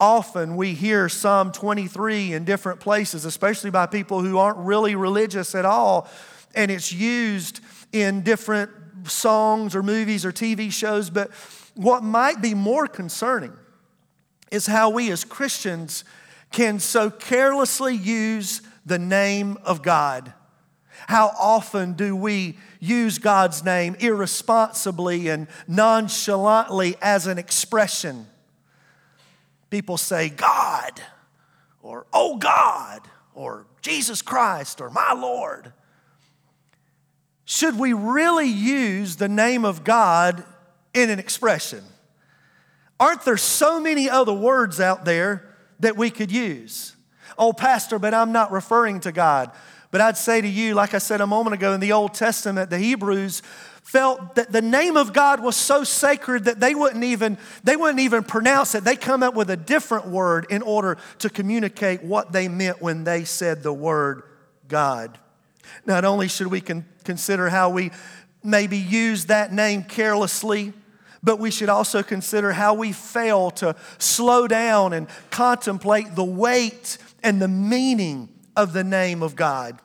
often 0.00 0.56
we 0.56 0.74
hear 0.74 1.08
Psalm 1.08 1.50
23 1.52 2.32
in 2.32 2.44
different 2.44 2.80
places, 2.80 3.24
especially 3.24 3.70
by 3.70 3.86
people 3.86 4.20
who 4.20 4.38
aren't 4.38 4.58
really 4.58 4.94
religious 4.94 5.54
at 5.54 5.64
all, 5.64 6.08
and 6.54 6.70
it's 6.70 6.92
used 6.92 7.60
in 7.92 8.22
different 8.22 8.70
songs 9.04 9.74
or 9.74 9.82
movies 9.82 10.24
or 10.24 10.32
TV 10.32 10.72
shows. 10.72 11.10
But 11.10 11.30
what 11.74 12.02
might 12.02 12.40
be 12.40 12.54
more 12.54 12.86
concerning 12.86 13.52
is 14.50 14.66
how 14.66 14.90
we 14.90 15.10
as 15.10 15.24
Christians 15.24 16.04
can 16.50 16.78
so 16.80 17.10
carelessly 17.10 17.94
use 17.94 18.62
the 18.86 18.98
name 18.98 19.58
of 19.64 19.82
God. 19.82 20.32
How 21.06 21.28
often 21.38 21.92
do 21.92 22.16
we 22.16 22.58
use 22.80 23.18
God's 23.18 23.64
name 23.64 23.96
irresponsibly 24.00 25.28
and 25.28 25.46
nonchalantly 25.66 26.96
as 27.00 27.26
an 27.26 27.38
expression? 27.38 28.26
People 29.70 29.96
say, 29.96 30.28
God, 30.28 31.00
or 31.82 32.06
oh 32.12 32.36
God, 32.36 33.02
or 33.34 33.66
Jesus 33.82 34.22
Christ, 34.22 34.80
or 34.80 34.90
my 34.90 35.12
Lord. 35.12 35.72
Should 37.50 37.78
we 37.78 37.94
really 37.94 38.46
use 38.46 39.16
the 39.16 39.26
name 39.26 39.64
of 39.64 39.82
God 39.82 40.44
in 40.92 41.08
an 41.08 41.18
expression? 41.18 41.82
Aren't 43.00 43.24
there 43.24 43.38
so 43.38 43.80
many 43.80 44.10
other 44.10 44.34
words 44.34 44.80
out 44.80 45.06
there 45.06 45.48
that 45.80 45.96
we 45.96 46.10
could 46.10 46.30
use? 46.30 46.94
Oh, 47.38 47.54
Pastor, 47.54 47.98
but 47.98 48.12
I'm 48.12 48.32
not 48.32 48.52
referring 48.52 49.00
to 49.00 49.12
God. 49.12 49.50
But 49.90 50.02
I'd 50.02 50.18
say 50.18 50.42
to 50.42 50.46
you, 50.46 50.74
like 50.74 50.92
I 50.92 50.98
said 50.98 51.22
a 51.22 51.26
moment 51.26 51.54
ago 51.54 51.72
in 51.72 51.80
the 51.80 51.92
Old 51.92 52.12
Testament, 52.12 52.68
the 52.68 52.76
Hebrews 52.76 53.40
felt 53.82 54.34
that 54.34 54.52
the 54.52 54.60
name 54.60 54.98
of 54.98 55.14
God 55.14 55.40
was 55.40 55.56
so 55.56 55.84
sacred 55.84 56.44
that 56.44 56.60
they 56.60 56.74
wouldn't 56.74 57.04
even 57.04 57.38
they 57.64 57.76
wouldn't 57.76 58.00
even 58.00 58.24
pronounce 58.24 58.74
it. 58.74 58.84
They 58.84 58.94
come 58.94 59.22
up 59.22 59.32
with 59.32 59.48
a 59.48 59.56
different 59.56 60.08
word 60.08 60.46
in 60.50 60.60
order 60.60 60.98
to 61.20 61.30
communicate 61.30 62.02
what 62.02 62.30
they 62.30 62.46
meant 62.46 62.82
when 62.82 63.04
they 63.04 63.24
said 63.24 63.62
the 63.62 63.72
word 63.72 64.22
God. 64.68 65.18
Not 65.86 66.04
only 66.04 66.28
should 66.28 66.48
we 66.48 66.60
con- 66.60 66.86
consider 67.04 67.48
how 67.48 67.70
we 67.70 67.90
maybe 68.42 68.78
use 68.78 69.26
that 69.26 69.52
name 69.52 69.84
carelessly, 69.84 70.72
but 71.22 71.38
we 71.38 71.50
should 71.50 71.68
also 71.68 72.02
consider 72.02 72.52
how 72.52 72.74
we 72.74 72.92
fail 72.92 73.50
to 73.50 73.74
slow 73.98 74.46
down 74.46 74.92
and 74.92 75.08
contemplate 75.30 76.14
the 76.14 76.24
weight 76.24 76.98
and 77.22 77.42
the 77.42 77.48
meaning 77.48 78.28
of 78.56 78.72
the 78.72 78.84
name 78.84 79.22
of 79.22 79.36
God. 79.36 79.80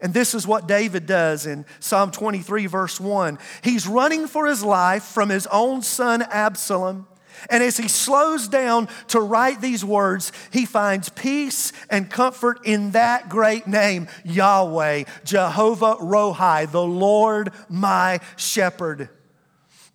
And 0.00 0.12
this 0.12 0.34
is 0.34 0.46
what 0.46 0.66
David 0.66 1.06
does 1.06 1.46
in 1.46 1.64
Psalm 1.78 2.10
23, 2.10 2.66
verse 2.66 3.00
1. 3.00 3.38
He's 3.62 3.86
running 3.86 4.26
for 4.26 4.48
his 4.48 4.64
life 4.64 5.04
from 5.04 5.28
his 5.28 5.46
own 5.46 5.82
son 5.82 6.22
Absalom. 6.22 7.06
And 7.50 7.62
as 7.62 7.76
he 7.76 7.88
slows 7.88 8.48
down 8.48 8.88
to 9.08 9.20
write 9.20 9.60
these 9.60 9.84
words, 9.84 10.32
he 10.52 10.66
finds 10.66 11.08
peace 11.08 11.72
and 11.90 12.10
comfort 12.10 12.60
in 12.64 12.92
that 12.92 13.28
great 13.28 13.66
name, 13.66 14.08
Yahweh, 14.24 15.04
Jehovah 15.24 15.96
Rohi, 15.96 16.70
the 16.70 16.82
Lord 16.82 17.52
my 17.68 18.20
shepherd. 18.36 19.08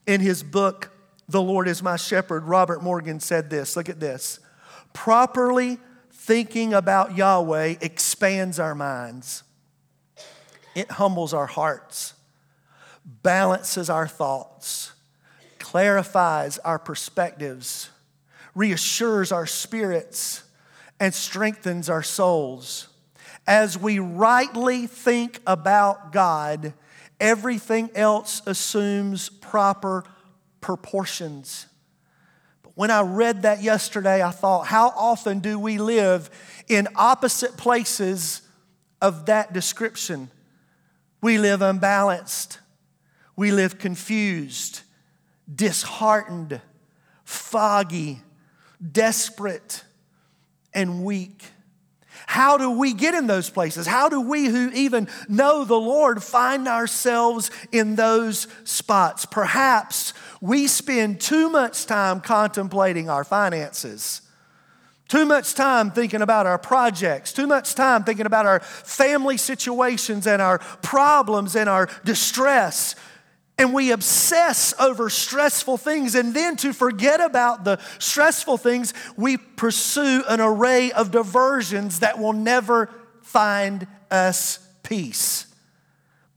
In 0.06 0.22
his 0.22 0.44
book, 0.44 0.92
The 1.30 1.42
Lord 1.42 1.68
is 1.68 1.84
My 1.84 1.98
Shepherd, 1.98 2.46
Robert 2.46 2.82
Morgan 2.82 3.20
said 3.20 3.50
this 3.50 3.76
look 3.76 3.90
at 3.90 4.00
this. 4.00 4.40
Properly 4.94 5.78
thinking 6.12 6.74
about 6.74 7.16
Yahweh 7.16 7.76
expands 7.82 8.60
our 8.60 8.76
minds, 8.76 9.44
it 10.76 10.92
humbles 10.92 11.34
our 11.34 11.46
hearts, 11.46 12.14
balances 13.06 13.90
our 13.90 14.08
thoughts, 14.08 14.94
clarifies 15.68 16.58
our 16.60 16.80
perspectives, 16.80 17.90
reassures 18.56 19.34
our 19.34 19.46
spirits, 19.46 20.44
and 20.98 21.14
strengthens 21.14 21.90
our 21.90 22.02
souls. 22.02 22.88
As 23.46 23.78
we 23.78 24.00
rightly 24.00 24.88
think 24.88 25.42
about 25.46 26.14
God, 26.14 26.74
everything 27.20 27.90
else 27.96 28.42
assumes 28.46 29.28
proper 29.28 30.06
proportions. 30.62 31.66
But 32.64 32.72
when 32.76 32.90
I 32.90 33.02
read 33.02 33.42
that 33.42 33.62
yesterday, 33.62 34.24
I 34.24 34.32
thought, 34.32 34.68
how 34.68 34.94
often 34.96 35.40
do 35.40 35.60
we 35.60 35.80
live 35.80 36.30
in 36.70 36.88
opposite 36.96 37.58
places 37.58 38.42
of 39.02 39.26
that 39.26 39.52
description? 39.52 40.30
We 41.22 41.38
live 41.38 41.62
unbalanced, 41.62 42.60
we 43.36 43.52
live 43.52 43.78
confused, 43.78 44.84
disheartened, 45.54 46.62
foggy, 47.24 48.22
desperate, 48.92 49.84
and 50.74 51.04
weak. 51.04 51.44
How 52.26 52.58
do 52.58 52.72
we 52.72 52.94
get 52.94 53.14
in 53.14 53.28
those 53.28 53.50
places? 53.50 53.88
How 53.88 54.10
do 54.10 54.20
we 54.20 54.46
who 54.46 54.70
even 54.72 55.08
know 55.30 55.64
the 55.64 55.80
Lord 55.80 56.22
find 56.22 56.68
ourselves 56.68 57.52
in 57.72 57.96
those 57.96 58.48
spots? 58.64 59.26
Perhaps 59.26 60.14
we 60.42 60.68
spend 60.68 61.22
too 61.22 61.50
much 61.50 61.86
time 61.86 62.20
contemplating 62.20 63.10
our 63.10 63.24
finances. 63.24 64.22
Too 65.08 65.26
much 65.26 65.54
time 65.54 65.92
thinking 65.92 66.22
about 66.22 66.46
our 66.46 66.58
projects, 66.58 67.32
too 67.32 67.48
much 67.48 67.76
time 67.76 68.04
thinking 68.04 68.26
about 68.26 68.46
our 68.46 68.60
family 68.60 69.38
situations 69.38 70.28
and 70.28 70.42
our 70.42 70.60
problems 70.60 71.56
and 71.56 71.70
our 71.70 71.90
distress 72.04 72.96
and 73.58 73.74
we 73.74 73.92
obsess 73.92 74.74
over 74.80 75.10
stressful 75.10 75.78
things. 75.78 76.16
And 76.16 76.34
then 76.34 76.56
to 76.58 76.74
forget 76.74 77.20
about 77.20 77.64
the 77.64 77.80
stressful 78.00 78.58
things, 78.58 78.94
we 79.16 79.38
pursue 79.38 80.24
an 80.28 80.40
array 80.40 80.92
of 80.92 81.12
diversions 81.12 82.00
that 82.00 82.20
will 82.20 82.34
never 82.34 82.90
find 83.22 83.88
us 84.12 84.60
peace 84.84 85.48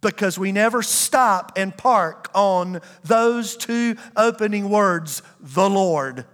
because 0.00 0.39
we 0.39 0.50
never 0.50 0.83
stop 0.83 1.53
and 1.57 1.77
park 1.77 2.31
on 2.35 2.81
those 3.05 3.57
two 3.57 3.97
opening 4.17 4.71
words, 4.71 5.23
the 5.41 5.69
Lord. 5.69 6.25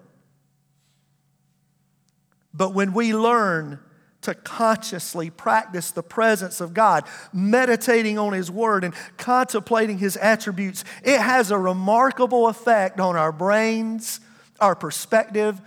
But 2.55 2.75
when 2.75 2.93
we 2.93 3.13
learn 3.13 3.81
to 4.27 4.35
consciously 4.35 5.31
practice 5.31 5.93
the 5.93 6.03
presence 6.03 6.61
of 6.61 6.75
God, 6.75 7.05
meditating 7.33 8.19
on 8.19 8.33
His 8.33 8.51
Word 8.51 8.85
and 8.85 8.95
contemplating 9.17 9.99
His 9.99 10.17
attributes, 10.17 10.85
it 11.03 11.21
has 11.21 11.51
a 11.51 11.59
remarkable 11.59 12.49
effect 12.49 13.01
on 13.01 13.17
our 13.17 13.33
brains, 13.33 14.21
our 14.61 14.75
perspective, 14.75 15.61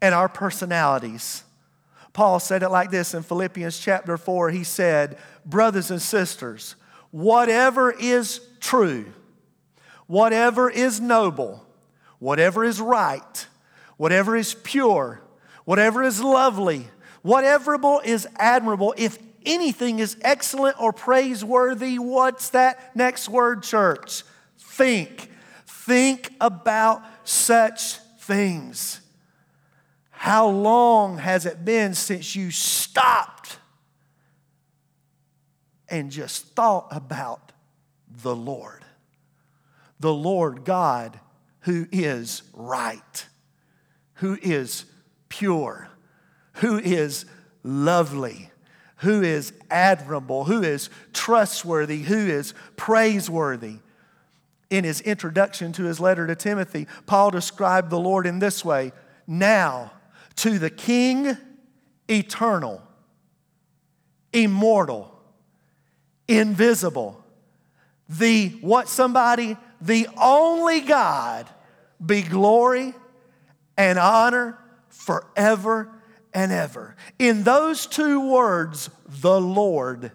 and 0.00 0.14
our 0.14 0.28
personalities. 0.28 1.44
Paul 2.12 2.38
said 2.40 2.62
it 2.62 2.68
like 2.68 2.90
this 2.90 3.14
in 3.14 3.22
Philippians 3.22 3.78
chapter 3.78 4.18
4. 4.18 4.50
He 4.50 4.64
said, 4.64 5.16
Brothers 5.46 5.90
and 5.90 6.00
sisters, 6.00 6.76
whatever 7.10 7.90
is 7.90 8.40
true, 8.60 9.06
whatever 10.06 10.68
is 10.68 11.00
noble, 11.00 11.66
whatever 12.18 12.64
is 12.64 12.80
right, 12.80 13.46
whatever 13.96 14.36
is 14.36 14.54
pure, 14.54 15.22
whatever 15.64 16.02
is 16.02 16.22
lovely, 16.22 16.88
Whatever 17.24 17.78
is 18.04 18.28
admirable, 18.36 18.92
if 18.98 19.16
anything 19.46 19.98
is 19.98 20.14
excellent 20.20 20.78
or 20.78 20.92
praiseworthy, 20.92 21.98
what's 21.98 22.50
that 22.50 22.94
next 22.94 23.30
word, 23.30 23.62
church? 23.62 24.24
Think. 24.58 25.30
Think 25.66 26.34
about 26.38 27.02
such 27.24 27.94
things. 28.20 29.00
How 30.10 30.48
long 30.48 31.16
has 31.16 31.46
it 31.46 31.64
been 31.64 31.94
since 31.94 32.36
you 32.36 32.50
stopped 32.50 33.56
and 35.88 36.10
just 36.10 36.48
thought 36.48 36.88
about 36.90 37.52
the 38.06 38.36
Lord? 38.36 38.84
The 39.98 40.12
Lord 40.12 40.66
God 40.66 41.18
who 41.60 41.86
is 41.90 42.42
right, 42.52 43.26
who 44.16 44.38
is 44.42 44.84
pure 45.30 45.88
who 46.54 46.78
is 46.78 47.26
lovely, 47.62 48.50
who 48.98 49.22
is 49.22 49.52
admirable, 49.70 50.44
who 50.44 50.62
is 50.62 50.90
trustworthy, 51.12 52.02
who 52.02 52.16
is 52.16 52.54
praiseworthy. 52.76 53.78
In 54.70 54.84
his 54.84 55.00
introduction 55.02 55.72
to 55.72 55.84
his 55.84 56.00
letter 56.00 56.26
to 56.26 56.34
Timothy, 56.34 56.86
Paul 57.06 57.30
described 57.30 57.90
the 57.90 58.00
Lord 58.00 58.26
in 58.26 58.38
this 58.38 58.64
way 58.64 58.92
Now, 59.26 59.92
to 60.36 60.58
the 60.58 60.70
King, 60.70 61.36
eternal, 62.08 62.82
immortal, 64.32 65.16
invisible, 66.28 67.24
the 68.08 68.48
what 68.60 68.88
somebody? 68.88 69.56
The 69.80 70.08
only 70.20 70.80
God 70.80 71.48
be 72.04 72.22
glory 72.22 72.94
and 73.76 73.98
honor 73.98 74.58
forever 74.88 75.90
and 76.34 76.52
ever. 76.52 76.96
In 77.18 77.44
those 77.44 77.86
two 77.86 78.30
words, 78.30 78.90
the 79.08 79.40
Lord, 79.40 80.10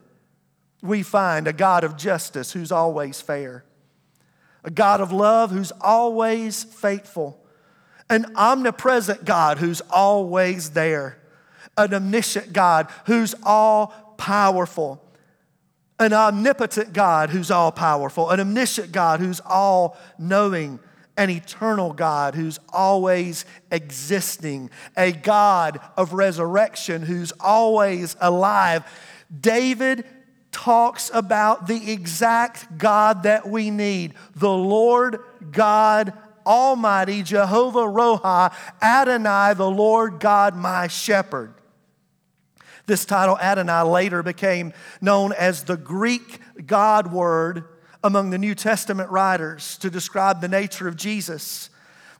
we 0.81 1.01
find 1.01 1.47
a 1.47 1.53
God 1.53 1.83
of 1.83 1.97
justice 1.97 2.51
who's 2.51 2.71
always 2.71 3.21
fair, 3.21 3.63
a 4.63 4.69
God 4.69 5.01
of 5.01 5.11
love 5.11 5.51
who's 5.51 5.71
always 5.81 6.63
faithful, 6.63 7.43
an 8.09 8.25
omnipresent 8.35 9.23
God 9.23 9.57
who's 9.57 9.81
always 9.89 10.71
there, 10.71 11.17
an 11.77 11.93
omniscient 11.93 12.51
God 12.51 12.89
who's 13.05 13.33
all 13.43 13.87
powerful, 14.17 15.01
an 15.99 16.11
omnipotent 16.11 16.91
God 16.91 17.29
who's 17.29 17.51
all 17.51 17.71
powerful, 17.71 18.29
an 18.29 18.39
omniscient 18.39 18.91
God 18.91 19.21
who's 19.21 19.39
all 19.45 19.97
knowing 20.17 20.79
an 21.19 21.29
eternal 21.29 21.91
God 21.91 22.33
who's 22.33 22.59
always 22.69 23.43
existing, 23.71 24.71
a 24.95 25.11
God 25.11 25.81
of 25.97 26.13
resurrection 26.13 27.01
who's 27.01 27.33
always 27.41 28.15
alive. 28.21 28.85
David 29.41 30.05
talks 30.53 31.11
about 31.13 31.67
the 31.67 31.91
exact 31.91 32.77
God 32.77 33.23
that 33.23 33.49
we 33.49 33.69
need 33.69 34.13
the 34.33 34.49
Lord 34.49 35.19
God 35.51 36.13
Almighty, 36.45 37.21
Jehovah 37.21 37.79
Rohi, 37.79 38.53
Adonai, 38.81 39.53
the 39.55 39.69
Lord 39.69 40.21
God, 40.21 40.55
my 40.55 40.87
shepherd. 40.87 41.53
This 42.85 43.03
title, 43.03 43.37
Adonai, 43.37 43.81
later 43.81 44.23
became 44.23 44.71
known 45.01 45.33
as 45.33 45.65
the 45.65 45.77
Greek 45.77 46.39
God 46.65 47.11
word 47.11 47.65
among 48.03 48.29
the 48.29 48.37
New 48.37 48.55
Testament 48.55 49.09
writers 49.09 49.77
to 49.79 49.89
describe 49.89 50.41
the 50.41 50.47
nature 50.47 50.87
of 50.87 50.95
Jesus. 50.95 51.69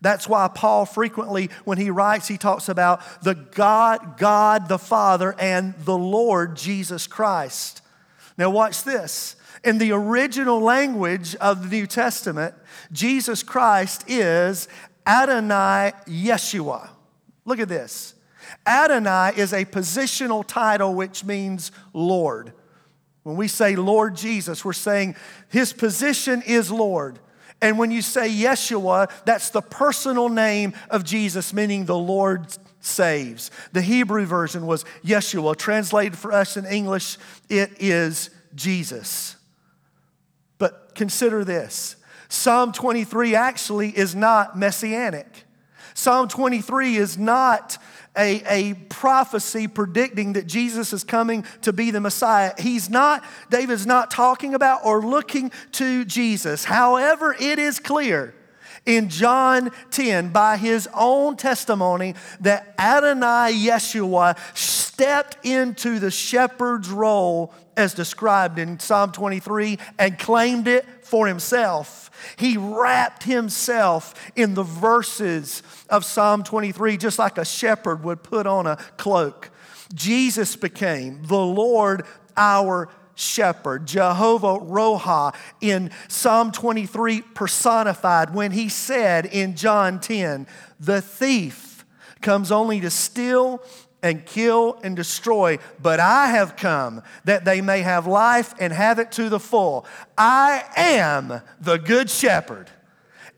That's 0.01 0.27
why 0.29 0.47
Paul 0.47 0.85
frequently, 0.85 1.49
when 1.65 1.77
he 1.77 1.89
writes, 1.89 2.27
he 2.27 2.37
talks 2.37 2.69
about 2.69 3.01
the 3.21 3.35
God, 3.35 4.17
God 4.17 4.69
the 4.69 4.79
Father, 4.79 5.35
and 5.39 5.73
the 5.79 5.97
Lord 5.97 6.55
Jesus 6.55 7.07
Christ. 7.07 7.81
Now, 8.37 8.49
watch 8.49 8.83
this. 8.83 9.35
In 9.63 9.77
the 9.77 9.91
original 9.91 10.61
language 10.61 11.35
of 11.35 11.69
the 11.69 11.75
New 11.75 11.87
Testament, 11.87 12.55
Jesus 12.93 13.43
Christ 13.43 14.05
is 14.07 14.69
Adonai 15.05 15.91
Yeshua. 16.07 16.89
Look 17.43 17.59
at 17.59 17.67
this. 17.67 18.15
Adonai 18.65 19.33
is 19.35 19.51
a 19.51 19.65
positional 19.65 20.45
title 20.47 20.95
which 20.95 21.25
means 21.25 21.71
Lord. 21.93 22.53
When 23.29 23.37
we 23.37 23.47
say 23.47 23.75
Lord 23.75 24.15
Jesus, 24.15 24.65
we're 24.65 24.73
saying 24.73 25.15
his 25.49 25.71
position 25.71 26.41
is 26.47 26.71
Lord. 26.71 27.19
And 27.61 27.77
when 27.77 27.91
you 27.91 28.01
say 28.01 28.27
Yeshua, 28.27 29.11
that's 29.23 29.51
the 29.51 29.61
personal 29.61 30.29
name 30.29 30.73
of 30.89 31.03
Jesus, 31.03 31.53
meaning 31.53 31.85
the 31.85 31.95
Lord 31.95 32.47
saves. 32.79 33.51
The 33.71 33.83
Hebrew 33.83 34.25
version 34.25 34.65
was 34.65 34.83
Yeshua. 35.05 35.55
Translated 35.55 36.17
for 36.17 36.31
us 36.31 36.57
in 36.57 36.65
English, 36.65 37.19
it 37.49 37.73
is 37.79 38.31
Jesus. 38.55 39.35
But 40.57 40.95
consider 40.95 41.45
this 41.45 41.97
Psalm 42.29 42.71
23 42.71 43.35
actually 43.35 43.89
is 43.95 44.15
not 44.15 44.57
messianic. 44.57 45.45
Psalm 45.93 46.27
23 46.27 46.97
is 46.97 47.17
not 47.17 47.77
a, 48.17 48.43
a 48.47 48.73
prophecy 48.89 49.67
predicting 49.67 50.33
that 50.33 50.47
Jesus 50.47 50.93
is 50.93 51.03
coming 51.03 51.45
to 51.61 51.71
be 51.71 51.91
the 51.91 52.01
Messiah. 52.01 52.53
He's 52.57 52.89
not, 52.89 53.23
David's 53.49 53.85
not 53.85 54.11
talking 54.11 54.53
about 54.53 54.85
or 54.85 55.01
looking 55.01 55.51
to 55.73 56.05
Jesus. 56.05 56.65
However, 56.65 57.35
it 57.39 57.59
is 57.59 57.79
clear 57.79 58.33
in 58.85 59.09
John 59.09 59.71
10 59.91 60.29
by 60.29 60.57
his 60.57 60.89
own 60.93 61.37
testimony 61.37 62.15
that 62.41 62.73
Adonai 62.77 63.53
Yeshua 63.53 64.37
stepped 64.55 65.45
into 65.45 65.99
the 65.99 66.11
shepherd's 66.11 66.89
role 66.89 67.53
as 67.77 67.93
described 67.93 68.59
in 68.59 68.79
Psalm 68.79 69.11
23 69.11 69.77
and 69.97 70.19
claimed 70.19 70.67
it 70.67 70.85
for 71.03 71.27
himself. 71.27 72.08
He 72.37 72.57
wrapped 72.57 73.23
himself 73.23 74.13
in 74.35 74.53
the 74.53 74.63
verses 74.63 75.63
of 75.89 76.05
Psalm 76.05 76.43
23 76.43 76.97
just 76.97 77.19
like 77.19 77.37
a 77.37 77.45
shepherd 77.45 78.03
would 78.03 78.23
put 78.23 78.47
on 78.47 78.67
a 78.67 78.77
cloak. 78.97 79.49
Jesus 79.93 80.55
became 80.55 81.23
the 81.23 81.37
Lord 81.37 82.05
our 82.37 82.89
shepherd, 83.19 83.85
Jehovah 83.85 84.59
Rohi 84.59 85.35
in 85.61 85.91
Psalm 86.07 86.51
23 86.51 87.21
personified 87.21 88.33
when 88.33 88.51
he 88.51 88.69
said 88.69 89.25
in 89.25 89.55
John 89.55 89.99
10, 89.99 90.47
The 90.79 91.01
thief 91.01 91.85
comes 92.21 92.51
only 92.51 92.79
to 92.81 92.89
steal 92.89 93.61
and 94.01 94.25
kill 94.25 94.79
and 94.83 94.95
destroy, 94.95 95.57
but 95.81 95.99
I 95.99 96.27
have 96.27 96.55
come 96.55 97.03
that 97.25 97.45
they 97.45 97.61
may 97.61 97.81
have 97.81 98.07
life 98.07 98.53
and 98.59 98.71
have 98.71 98.99
it 98.99 99.11
to 99.13 99.29
the 99.29 99.39
full. 99.39 99.85
I 100.17 100.63
am 100.75 101.41
the 101.59 101.77
good 101.77 102.09
shepherd, 102.09 102.69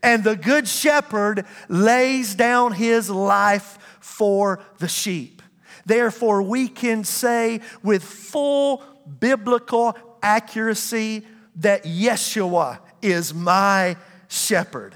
and 0.02 0.22
the 0.22 0.36
good 0.36 0.68
shepherd 0.68 1.46
lays 1.68 2.34
down 2.34 2.72
his 2.72 3.10
life 3.10 3.78
for 4.00 4.60
the 4.78 4.88
sheep. 4.88 5.42
Therefore, 5.84 6.42
we 6.42 6.68
can 6.68 7.02
say 7.04 7.60
with 7.82 8.04
full 8.04 8.82
biblical 9.18 9.96
accuracy 10.22 11.26
that 11.56 11.84
Yeshua 11.84 12.78
is 13.00 13.34
my 13.34 13.96
shepherd. 14.28 14.94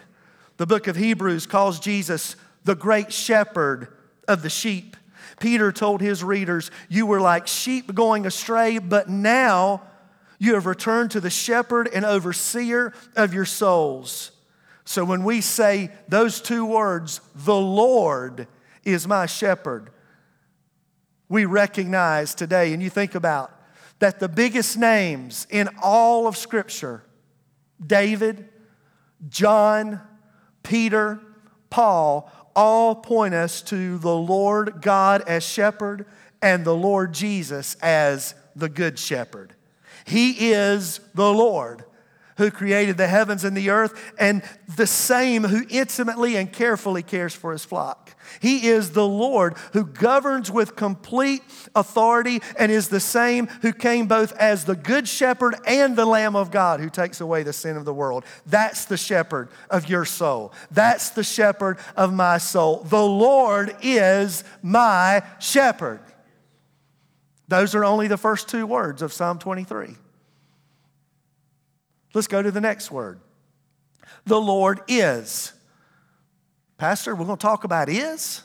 The 0.58 0.66
book 0.66 0.86
of 0.86 0.96
Hebrews 0.96 1.46
calls 1.46 1.80
Jesus 1.80 2.36
the 2.64 2.76
great 2.76 3.12
shepherd 3.12 3.88
of 4.26 4.42
the 4.42 4.50
sheep. 4.50 4.96
Peter 5.40 5.70
told 5.72 6.00
his 6.00 6.24
readers, 6.24 6.70
You 6.88 7.06
were 7.06 7.20
like 7.20 7.46
sheep 7.46 7.94
going 7.94 8.26
astray, 8.26 8.78
but 8.78 9.08
now 9.08 9.82
you 10.38 10.54
have 10.54 10.66
returned 10.66 11.10
to 11.12 11.20
the 11.20 11.30
shepherd 11.30 11.88
and 11.92 12.04
overseer 12.04 12.92
of 13.14 13.34
your 13.34 13.44
souls. 13.44 14.32
So 14.84 15.04
when 15.04 15.24
we 15.24 15.40
say 15.40 15.90
those 16.08 16.40
two 16.40 16.64
words, 16.64 17.20
the 17.34 17.56
Lord 17.56 18.46
is 18.84 19.08
my 19.08 19.26
shepherd, 19.26 19.90
we 21.28 21.44
recognize 21.44 22.34
today, 22.34 22.72
and 22.72 22.82
you 22.82 22.88
think 22.88 23.14
about 23.14 23.50
that 23.98 24.20
the 24.20 24.28
biggest 24.28 24.76
names 24.76 25.46
in 25.50 25.68
all 25.82 26.26
of 26.26 26.36
Scripture 26.36 27.02
David, 27.84 28.48
John, 29.28 30.00
Peter, 30.62 31.20
Paul 31.68 32.30
all 32.56 32.94
point 32.94 33.34
us 33.34 33.62
to 33.62 33.98
the 33.98 34.16
Lord 34.16 34.80
God 34.80 35.22
as 35.28 35.44
shepherd 35.44 36.06
and 36.42 36.64
the 36.64 36.74
Lord 36.74 37.14
Jesus 37.14 37.76
as 37.76 38.34
the 38.56 38.68
good 38.68 38.98
shepherd. 38.98 39.54
He 40.06 40.50
is 40.52 41.00
the 41.14 41.32
Lord 41.32 41.84
who 42.36 42.50
created 42.50 42.96
the 42.96 43.08
heavens 43.08 43.44
and 43.44 43.56
the 43.56 43.70
earth, 43.70 44.14
and 44.18 44.42
the 44.76 44.86
same 44.86 45.44
who 45.44 45.64
intimately 45.70 46.36
and 46.36 46.52
carefully 46.52 47.02
cares 47.02 47.34
for 47.34 47.52
his 47.52 47.64
flock. 47.64 48.14
He 48.40 48.68
is 48.68 48.90
the 48.90 49.06
Lord 49.06 49.56
who 49.72 49.84
governs 49.84 50.50
with 50.50 50.76
complete 50.76 51.42
authority 51.74 52.40
and 52.58 52.70
is 52.72 52.88
the 52.88 53.00
same 53.00 53.46
who 53.62 53.72
came 53.72 54.06
both 54.06 54.32
as 54.32 54.64
the 54.64 54.76
good 54.76 55.08
shepherd 55.08 55.56
and 55.66 55.96
the 55.96 56.06
Lamb 56.06 56.36
of 56.36 56.50
God 56.50 56.80
who 56.80 56.90
takes 56.90 57.20
away 57.20 57.42
the 57.42 57.52
sin 57.52 57.76
of 57.76 57.84
the 57.84 57.94
world. 57.94 58.24
That's 58.46 58.84
the 58.84 58.96
shepherd 58.96 59.48
of 59.70 59.88
your 59.88 60.04
soul. 60.04 60.52
That's 60.70 61.10
the 61.10 61.24
shepherd 61.24 61.78
of 61.96 62.12
my 62.12 62.38
soul. 62.38 62.82
The 62.84 63.04
Lord 63.04 63.76
is 63.82 64.44
my 64.62 65.22
shepherd. 65.38 66.00
Those 67.48 67.74
are 67.74 67.84
only 67.84 68.08
the 68.08 68.18
first 68.18 68.48
two 68.48 68.66
words 68.66 69.02
of 69.02 69.12
Psalm 69.12 69.38
23. 69.38 69.96
Let's 72.16 72.28
go 72.28 72.40
to 72.40 72.50
the 72.50 72.62
next 72.62 72.90
word. 72.90 73.20
The 74.24 74.40
Lord 74.40 74.80
is. 74.88 75.52
Pastor, 76.78 77.14
we're 77.14 77.26
going 77.26 77.36
to 77.36 77.42
talk 77.42 77.64
about 77.64 77.90
is? 77.90 78.42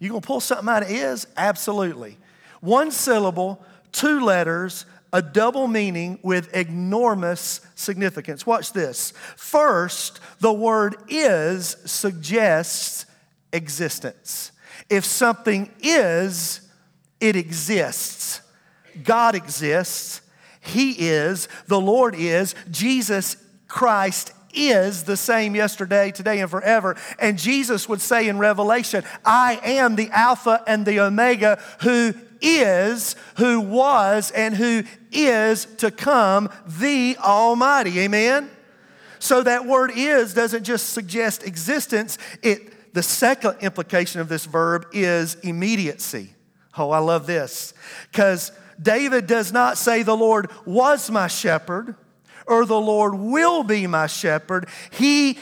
You 0.00 0.08
going 0.08 0.20
to 0.20 0.26
pull 0.26 0.40
something 0.40 0.68
out 0.68 0.82
of 0.82 0.90
is? 0.90 1.28
Absolutely. 1.36 2.18
One 2.62 2.90
syllable, 2.90 3.64
two 3.92 4.24
letters, 4.24 4.86
a 5.12 5.22
double 5.22 5.68
meaning 5.68 6.18
with 6.24 6.52
enormous 6.52 7.60
significance. 7.76 8.44
Watch 8.44 8.72
this. 8.72 9.12
First, 9.36 10.18
the 10.40 10.52
word 10.52 10.96
is 11.06 11.76
suggests 11.84 13.06
existence. 13.52 14.50
If 14.90 15.04
something 15.04 15.70
is, 15.80 16.60
it 17.20 17.36
exists. 17.36 18.40
God 19.04 19.36
exists. 19.36 20.22
He 20.62 20.92
is, 20.92 21.48
the 21.66 21.80
Lord 21.80 22.14
is, 22.14 22.54
Jesus 22.70 23.36
Christ 23.66 24.32
is 24.54 25.02
the 25.04 25.16
same 25.16 25.56
yesterday, 25.56 26.12
today, 26.12 26.40
and 26.40 26.50
forever. 26.50 26.96
And 27.18 27.36
Jesus 27.36 27.88
would 27.88 28.00
say 28.00 28.28
in 28.28 28.38
Revelation, 28.38 29.02
I 29.24 29.60
am 29.64 29.96
the 29.96 30.08
Alpha 30.10 30.62
and 30.66 30.86
the 30.86 31.00
Omega 31.00 31.58
who 31.80 32.14
is, 32.40 33.16
who 33.38 33.60
was, 33.60 34.30
and 34.30 34.54
who 34.54 34.84
is 35.10 35.66
to 35.78 35.90
come, 35.90 36.48
the 36.66 37.16
Almighty. 37.18 37.98
Amen? 38.00 38.48
So 39.18 39.42
that 39.42 39.66
word 39.66 39.90
is 39.94 40.32
doesn't 40.32 40.64
just 40.64 40.90
suggest 40.90 41.44
existence, 41.44 42.18
it 42.42 42.94
the 42.94 43.02
second 43.02 43.56
implication 43.62 44.20
of 44.20 44.28
this 44.28 44.44
verb 44.44 44.86
is 44.92 45.36
immediacy. 45.36 46.34
Oh, 46.76 46.90
I 46.90 46.98
love 46.98 47.26
this. 47.26 47.74
Because 48.10 48.52
David 48.82 49.26
does 49.26 49.52
not 49.52 49.78
say, 49.78 50.02
The 50.02 50.16
Lord 50.16 50.50
was 50.66 51.10
my 51.10 51.28
shepherd 51.28 51.94
or 52.46 52.64
the 52.64 52.80
Lord 52.80 53.14
will 53.14 53.62
be 53.62 53.86
my 53.86 54.06
shepherd. 54.06 54.68
He 54.90 55.38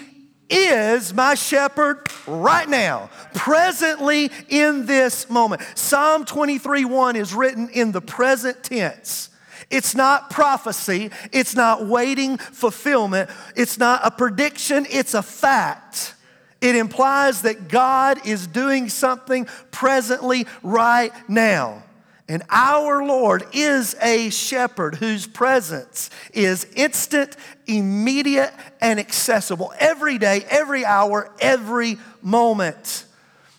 is 0.48 1.14
my 1.14 1.34
shepherd 1.34 2.08
right 2.26 2.68
now, 2.68 3.10
presently 3.34 4.30
in 4.48 4.86
this 4.86 5.30
moment. 5.30 5.62
Psalm 5.74 6.24
23 6.24 6.84
1 6.84 7.16
is 7.16 7.34
written 7.34 7.68
in 7.70 7.92
the 7.92 8.00
present 8.00 8.62
tense. 8.64 9.28
It's 9.70 9.94
not 9.94 10.30
prophecy, 10.30 11.10
it's 11.32 11.54
not 11.54 11.86
waiting 11.86 12.38
fulfillment, 12.38 13.30
it's 13.54 13.78
not 13.78 14.00
a 14.04 14.10
prediction, 14.10 14.86
it's 14.90 15.14
a 15.14 15.22
fact. 15.22 16.14
It 16.60 16.76
implies 16.76 17.42
that 17.42 17.68
God 17.68 18.26
is 18.26 18.46
doing 18.46 18.88
something 18.90 19.46
presently 19.70 20.46
right 20.62 21.12
now. 21.28 21.84
And 22.30 22.44
our 22.48 23.04
Lord 23.04 23.44
is 23.52 23.96
a 24.00 24.30
shepherd 24.30 24.94
whose 24.94 25.26
presence 25.26 26.10
is 26.32 26.64
instant, 26.76 27.36
immediate, 27.66 28.52
and 28.80 29.00
accessible 29.00 29.72
every 29.80 30.16
day, 30.16 30.44
every 30.48 30.84
hour, 30.84 31.32
every 31.40 31.98
moment. 32.22 33.04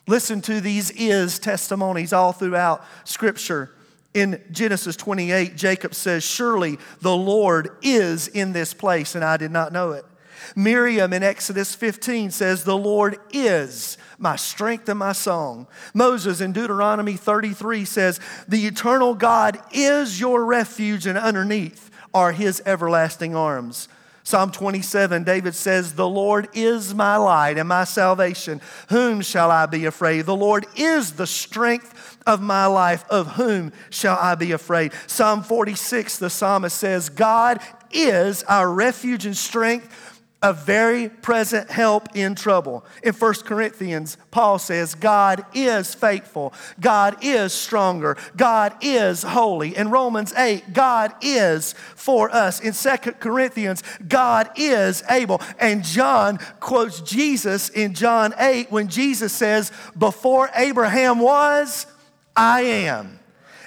Listen 0.08 0.40
to 0.44 0.62
these 0.62 0.90
is 0.92 1.38
testimonies 1.38 2.14
all 2.14 2.32
throughout 2.32 2.86
Scripture. 3.04 3.72
In 4.14 4.42
Genesis 4.52 4.96
28, 4.96 5.58
Jacob 5.58 5.94
says, 5.94 6.24
Surely 6.24 6.80
the 7.02 7.14
Lord 7.14 7.72
is 7.82 8.30
in 8.30 8.54
this 8.54 8.74
place, 8.74 9.16
and 9.16 9.26
I 9.26 9.36
did 9.36 9.52
not 9.52 9.74
know 9.74 9.92
it. 9.92 10.06
Miriam 10.56 11.12
in 11.12 11.24
Exodus 11.24 11.76
15 11.76 12.32
says, 12.32 12.64
The 12.64 12.78
Lord 12.78 13.18
is 13.34 13.98
my 14.22 14.36
strength 14.36 14.88
and 14.88 15.00
my 15.00 15.12
song. 15.12 15.68
Moses 15.94 16.42
in 16.42 16.54
Deuteronomy 16.54 17.18
33 17.18 17.86
says, 17.86 18.20
The 18.48 18.68
eternal 18.68 19.16
God 19.16 19.60
is 19.72 20.20
your 20.20 20.46
refuge, 20.46 21.06
and 21.06 21.18
underneath 21.18 21.90
are 22.14 22.32
his 22.32 22.62
everlasting 22.66 23.36
arms. 23.36 23.88
Psalm 24.24 24.52
27, 24.52 25.24
David 25.24 25.56
says, 25.56 25.94
The 25.94 26.08
Lord 26.08 26.48
is 26.54 26.94
my 26.94 27.16
light 27.18 27.58
and 27.58 27.68
my 27.68 27.84
salvation. 27.84 28.62
Whom 28.90 29.22
shall 29.22 29.50
I 29.50 29.66
be 29.66 29.86
afraid? 29.86 30.26
The 30.26 30.36
Lord 30.36 30.66
is 30.76 31.14
the 31.14 31.26
strength 31.26 32.18
of 32.28 32.40
my 32.40 32.68
life. 32.68 33.04
Of 33.10 33.34
whom 33.34 33.74
shall 33.90 34.18
I 34.18 34.36
be 34.36 34.52
afraid? 34.52 34.94
Psalm 35.08 35.42
46, 35.42 36.20
the 36.20 36.30
psalmist 36.30 36.78
says, 36.78 37.10
God 37.10 37.60
is 37.92 38.44
our 38.44 38.72
refuge 38.72 39.26
and 39.26 39.36
strength 39.36 40.01
a 40.44 40.54
very 40.54 41.08
present 41.08 41.70
help 41.70 42.16
in 42.16 42.34
trouble. 42.34 42.84
In 43.04 43.14
1 43.14 43.34
Corinthians, 43.46 44.18
Paul 44.32 44.58
says, 44.58 44.96
God 44.96 45.46
is 45.54 45.94
faithful. 45.94 46.54
God 46.80 47.18
is 47.22 47.54
stronger. 47.54 48.18
God 48.36 48.76
is 48.82 49.22
holy. 49.22 49.76
In 49.76 49.92
Romans 49.92 50.34
8, 50.34 50.74
God 50.74 51.14
is 51.22 51.74
for 51.96 52.34
us. 52.34 52.60
In 52.60 52.74
2 52.74 53.12
Corinthians, 53.14 53.84
God 54.08 54.50
is 54.56 55.04
able. 55.10 55.42
And 55.60 55.84
John 55.84 56.40
quotes 56.60 57.02
Jesus 57.02 57.70
in 57.70 57.94
John 57.94 58.34
8 58.40 58.72
when 58.72 58.88
Jesus 58.88 59.34
says, 59.34 59.72
Before 59.98 60.50
Abraham 60.56 61.20
was, 61.20 61.86
I 62.36 62.62
am. 62.62 63.21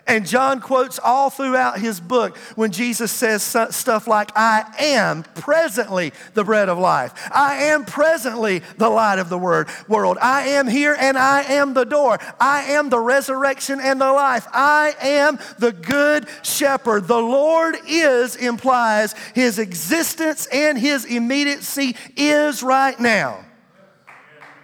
And 0.07 0.27
John 0.27 0.61
quotes 0.61 0.99
all 0.99 1.31
throughout 1.31 1.79
his 1.79 1.99
book 1.99 2.37
when 2.57 2.73
Jesus 2.73 3.11
says 3.11 3.43
stuff 3.43 4.07
like, 4.07 4.31
I 4.37 4.65
am 4.79 5.23
presently 5.23 6.13
the 6.35 6.45
bread 6.45 6.69
of 6.69 6.79
life. 6.79 7.31
I 7.35 7.65
am 7.65 7.87
presently 7.87 8.61
the 8.77 8.91
light 8.91 9.19
of 9.19 9.31
the 9.31 9.39
world. 9.39 10.19
I 10.21 10.49
am 10.49 10.69
here 10.69 10.95
and 10.99 11.17
I 11.17 11.43
am 11.45 11.73
the 11.73 11.85
door. 11.85 12.19
I 12.39 12.65
am 12.73 12.91
the 12.91 13.01
resurrection 13.01 13.81
and 13.81 13.99
the 13.99 14.13
life. 14.13 14.47
I 14.53 14.95
am 15.01 15.39
the 15.59 15.73
good 15.73 16.27
shepherd. 16.43 17.09
The 17.09 17.17
Lord 17.17 17.77
is 17.89 18.37
implies 18.37 19.15
his 19.35 19.59
existence 19.59 20.47
and 20.53 20.79
his 20.79 21.07
immediacy 21.07 21.97
is 22.15 22.63
right 22.63 22.99
now. 23.01 23.43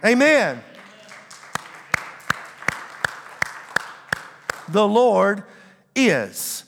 Amen. 0.05 0.63
The 4.71 4.87
Lord 4.87 5.43
is. 5.95 6.63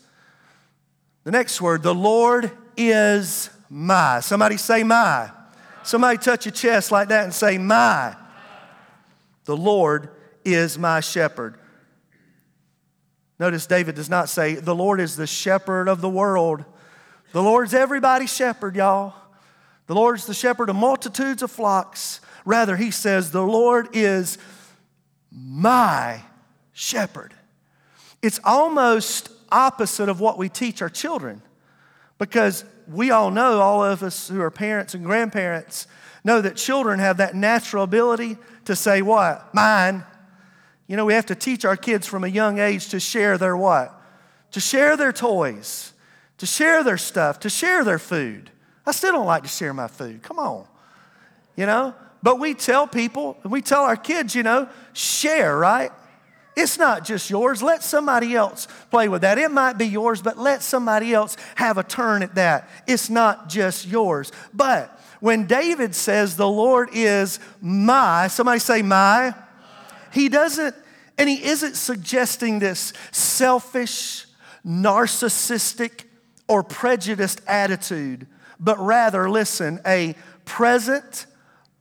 The 1.24 1.32
next 1.32 1.62
word, 1.62 1.84
the 1.84 1.96
Lord 1.96 2.52
is 2.76 3.50
my. 3.70 4.20
Somebody 4.20 4.58
say 4.58 4.84
my. 4.84 5.32
Somebody 5.84 6.18
touch 6.18 6.46
your 6.46 6.54
chest 6.54 6.92
like 6.92 7.10
that 7.10 7.24
and 7.26 7.34
say 7.34 7.58
my. 7.58 8.16
The 9.46 9.58
Lord 9.58 10.10
is 10.46 10.78
my 10.78 11.00
shepherd. 11.00 11.58
Notice 13.40 13.66
David 13.66 13.96
does 13.96 14.10
not 14.10 14.30
say, 14.30 14.56
the 14.56 14.76
Lord 14.76 15.00
is 15.00 15.16
the 15.16 15.28
shepherd 15.28 15.88
of 15.88 16.02
the 16.02 16.10
world. 16.10 16.64
The 17.34 17.44
Lord's 17.44 17.74
everybody's 17.74 18.34
shepherd, 18.34 18.76
y'all. 18.76 19.14
The 19.88 19.96
Lord's 19.96 20.26
the 20.26 20.34
shepherd 20.34 20.70
of 20.70 20.76
multitudes 20.76 21.42
of 21.42 21.52
flocks. 21.52 22.22
Rather, 22.46 22.78
he 22.78 22.92
says, 22.92 23.32
the 23.32 23.42
Lord 23.44 23.90
is 23.94 24.38
my 25.32 26.22
shepherd. 26.74 27.34
It's 28.24 28.40
almost 28.46 29.30
opposite 29.52 30.08
of 30.08 30.22
what 30.22 30.38
we 30.38 30.48
teach 30.48 30.82
our 30.82 30.90
children 30.90 31.42
because 32.18 32.64
we 32.88 33.12
all 33.12 33.30
know, 33.30 33.60
all 33.60 33.84
of 33.84 34.02
us 34.02 34.30
who 34.30 34.42
are 34.42 34.50
parents 34.50 34.94
and 34.94 35.04
grandparents, 35.04 35.88
know 36.24 36.40
that 36.40 36.56
children 36.56 37.00
have 37.00 37.18
that 37.18 37.36
natural 37.36 37.84
ability 37.84 38.38
to 38.66 38.76
say, 38.76 39.02
What? 39.02 39.54
Mine. 39.54 40.06
You 40.88 40.96
know, 40.96 41.06
we 41.06 41.14
have 41.14 41.26
to 41.28 41.36
teach 41.36 41.66
our 41.66 41.76
kids 41.76 42.08
from 42.08 42.24
a 42.24 42.28
young 42.28 42.60
age 42.60 42.90
to 42.90 43.00
share 43.00 43.38
their 43.38 43.58
what? 43.58 43.94
To 44.52 44.60
share 44.60 44.96
their 44.96 45.12
toys, 45.12 45.94
to 46.38 46.46
share 46.46 46.84
their 46.84 46.98
stuff, 46.98 47.40
to 47.42 47.50
share 47.50 47.84
their 47.84 48.00
food. 48.00 48.52
I 48.86 48.92
still 48.92 49.12
don't 49.12 49.26
like 49.26 49.44
to 49.44 49.50
share 49.50 49.74
my 49.74 49.88
food. 49.88 50.24
Come 50.24 50.40
on. 50.40 50.66
You 51.56 51.66
know? 51.66 51.94
But 52.22 52.40
we 52.40 52.54
tell 52.54 52.88
people, 52.88 53.38
and 53.44 53.52
we 53.52 53.62
tell 53.62 53.84
our 53.84 53.96
kids, 53.96 54.34
you 54.34 54.44
know, 54.44 54.70
share, 54.94 55.58
right? 55.58 55.92
It's 56.56 56.78
not 56.78 57.04
just 57.04 57.30
yours. 57.30 57.64
Let 57.64 57.84
somebody 57.84 58.36
else 58.36 58.68
play 58.92 59.10
with 59.10 59.22
that. 59.24 59.38
It 59.38 59.52
might 59.52 59.78
be 59.78 59.88
yours, 59.88 60.22
but 60.22 60.38
let 60.38 60.62
somebody 60.62 61.14
else 61.14 61.36
have 61.56 61.78
a 61.78 61.84
turn 61.84 62.22
at 62.22 62.36
that. 62.36 62.70
It's 62.88 63.10
not 63.10 63.50
just 63.50 63.88
yours. 63.88 64.32
But 64.54 65.00
when 65.20 65.48
David 65.48 65.96
says, 65.96 66.36
The 66.36 66.48
Lord 66.48 66.90
is 66.94 67.40
my, 67.60 68.28
somebody 68.28 68.60
say, 68.60 68.82
my, 68.82 69.34
he 70.12 70.30
doesn't, 70.30 70.76
and 71.18 71.28
he 71.28 71.44
isn't 71.44 71.76
suggesting 71.76 72.60
this 72.60 72.94
selfish, 73.12 74.26
narcissistic, 74.66 76.04
or 76.48 76.62
prejudiced 76.62 77.42
attitude, 77.48 78.28
but 78.60 78.78
rather, 78.80 79.30
listen, 79.30 79.80
a 79.88 80.16
present, 80.46 81.26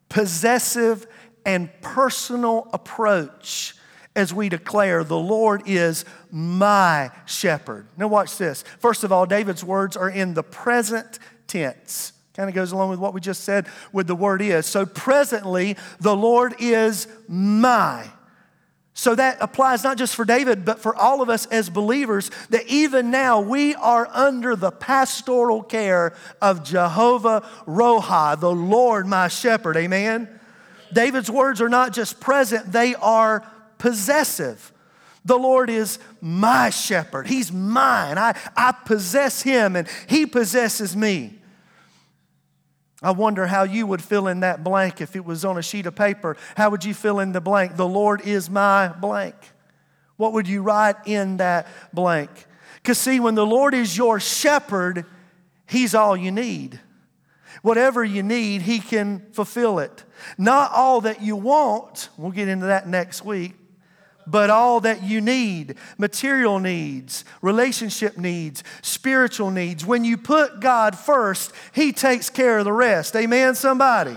possessive, 0.08 1.06
and 1.44 1.68
personal 1.82 2.68
approach 2.72 3.74
as 4.14 4.32
we 4.34 4.48
declare, 4.48 5.04
The 5.04 5.18
Lord 5.18 5.62
is 5.66 6.04
my 6.30 7.10
shepherd. 7.26 7.86
Now, 7.96 8.08
watch 8.08 8.36
this. 8.38 8.62
First 8.78 9.04
of 9.04 9.12
all, 9.12 9.26
David's 9.26 9.64
words 9.64 9.96
are 9.96 10.10
in 10.10 10.34
the 10.34 10.42
present 10.42 11.18
tense. 11.46 12.12
Kind 12.34 12.48
of 12.48 12.54
goes 12.54 12.72
along 12.72 12.90
with 12.90 12.98
what 12.98 13.12
we 13.12 13.20
just 13.20 13.44
said 13.44 13.66
with 13.92 14.06
the 14.06 14.14
word 14.14 14.40
is. 14.40 14.66
So, 14.66 14.86
presently, 14.86 15.76
the 16.00 16.16
Lord 16.16 16.54
is 16.58 17.06
my. 17.28 18.08
So 18.94 19.14
that 19.14 19.38
applies 19.40 19.84
not 19.84 19.96
just 19.96 20.14
for 20.14 20.24
David, 20.24 20.64
but 20.64 20.78
for 20.78 20.94
all 20.94 21.22
of 21.22 21.30
us 21.30 21.46
as 21.46 21.70
believers, 21.70 22.30
that 22.50 22.66
even 22.66 23.10
now 23.10 23.40
we 23.40 23.74
are 23.74 24.06
under 24.12 24.54
the 24.54 24.70
pastoral 24.70 25.62
care 25.62 26.14
of 26.42 26.62
Jehovah 26.62 27.48
Rohi, 27.66 28.38
the 28.38 28.52
Lord 28.52 29.06
my 29.06 29.28
shepherd. 29.28 29.78
Amen? 29.78 30.28
David's 30.92 31.30
words 31.30 31.62
are 31.62 31.70
not 31.70 31.94
just 31.94 32.20
present, 32.20 32.70
they 32.70 32.94
are 32.96 33.42
possessive. 33.82 34.72
The 35.24 35.36
Lord 35.36 35.68
is 35.68 35.98
my 36.20 36.70
shepherd. 36.70 37.26
He's 37.26 37.50
mine. 37.50 38.16
I, 38.16 38.38
I 38.56 38.70
possess 38.70 39.42
him 39.42 39.74
and 39.74 39.88
he 40.06 40.24
possesses 40.24 40.96
me. 40.96 41.34
I 43.02 43.10
wonder 43.10 43.48
how 43.48 43.64
you 43.64 43.88
would 43.88 44.00
fill 44.00 44.28
in 44.28 44.40
that 44.40 44.62
blank 44.62 45.00
if 45.00 45.16
it 45.16 45.24
was 45.24 45.44
on 45.44 45.58
a 45.58 45.62
sheet 45.62 45.86
of 45.86 45.96
paper. 45.96 46.36
How 46.56 46.70
would 46.70 46.84
you 46.84 46.94
fill 46.94 47.18
in 47.18 47.32
the 47.32 47.40
blank? 47.40 47.76
The 47.76 47.88
Lord 47.88 48.20
is 48.20 48.48
my 48.48 48.86
blank. 48.86 49.34
What 50.16 50.32
would 50.34 50.46
you 50.46 50.62
write 50.62 51.04
in 51.04 51.38
that 51.38 51.66
blank? 51.92 52.30
Because, 52.76 52.98
see, 52.98 53.18
when 53.18 53.34
the 53.34 53.44
Lord 53.44 53.74
is 53.74 53.96
your 53.96 54.20
shepherd, 54.20 55.04
He's 55.66 55.92
all 55.92 56.16
you 56.16 56.30
need. 56.30 56.78
Whatever 57.62 58.04
you 58.04 58.22
need, 58.22 58.62
He 58.62 58.78
can 58.78 59.26
fulfill 59.32 59.80
it. 59.80 60.04
Not 60.38 60.70
all 60.70 61.00
that 61.00 61.20
you 61.20 61.34
want, 61.34 62.10
we'll 62.16 62.30
get 62.30 62.46
into 62.46 62.66
that 62.66 62.86
next 62.86 63.24
week, 63.24 63.54
but 64.26 64.50
all 64.50 64.80
that 64.80 65.02
you 65.02 65.20
need 65.20 65.76
material 65.98 66.58
needs, 66.58 67.24
relationship 67.40 68.16
needs, 68.16 68.62
spiritual 68.82 69.50
needs. 69.50 69.84
When 69.84 70.04
you 70.04 70.16
put 70.16 70.60
God 70.60 70.96
first, 70.98 71.52
He 71.72 71.92
takes 71.92 72.30
care 72.30 72.58
of 72.58 72.64
the 72.64 72.72
rest. 72.72 73.16
Amen, 73.16 73.54
somebody? 73.54 74.16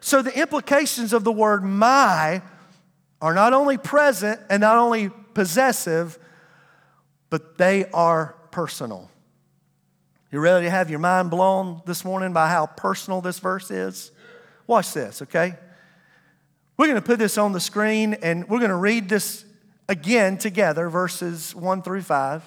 So 0.00 0.22
the 0.22 0.36
implications 0.36 1.12
of 1.12 1.24
the 1.24 1.32
word 1.32 1.64
my 1.64 2.42
are 3.20 3.34
not 3.34 3.52
only 3.52 3.78
present 3.78 4.40
and 4.50 4.60
not 4.60 4.76
only 4.76 5.10
possessive, 5.34 6.18
but 7.30 7.56
they 7.56 7.84
are 7.92 8.34
personal. 8.50 9.08
You 10.32 10.40
ready 10.40 10.66
to 10.66 10.70
have 10.70 10.90
your 10.90 10.98
mind 10.98 11.30
blown 11.30 11.82
this 11.86 12.04
morning 12.04 12.32
by 12.32 12.48
how 12.48 12.66
personal 12.66 13.20
this 13.20 13.38
verse 13.38 13.70
is? 13.70 14.10
Watch 14.66 14.92
this, 14.92 15.22
okay? 15.22 15.54
We're 16.82 16.88
going 16.88 17.00
to 17.00 17.06
put 17.06 17.20
this 17.20 17.38
on 17.38 17.52
the 17.52 17.60
screen 17.60 18.14
and 18.22 18.48
we're 18.48 18.58
going 18.58 18.70
to 18.70 18.74
read 18.74 19.08
this 19.08 19.44
again 19.88 20.36
together, 20.36 20.90
verses 20.90 21.54
1 21.54 21.82
through 21.82 22.02
5. 22.02 22.42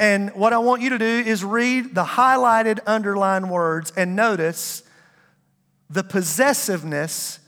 And 0.00 0.34
what 0.34 0.52
I 0.52 0.58
want 0.58 0.82
you 0.82 0.90
to 0.90 0.98
do 0.98 1.06
is 1.06 1.44
read 1.44 1.94
the 1.94 2.02
highlighted, 2.02 2.80
underlined 2.88 3.48
words 3.48 3.92
and 3.96 4.16
notice 4.16 4.82
the 5.88 6.02
possessiveness, 6.02 7.38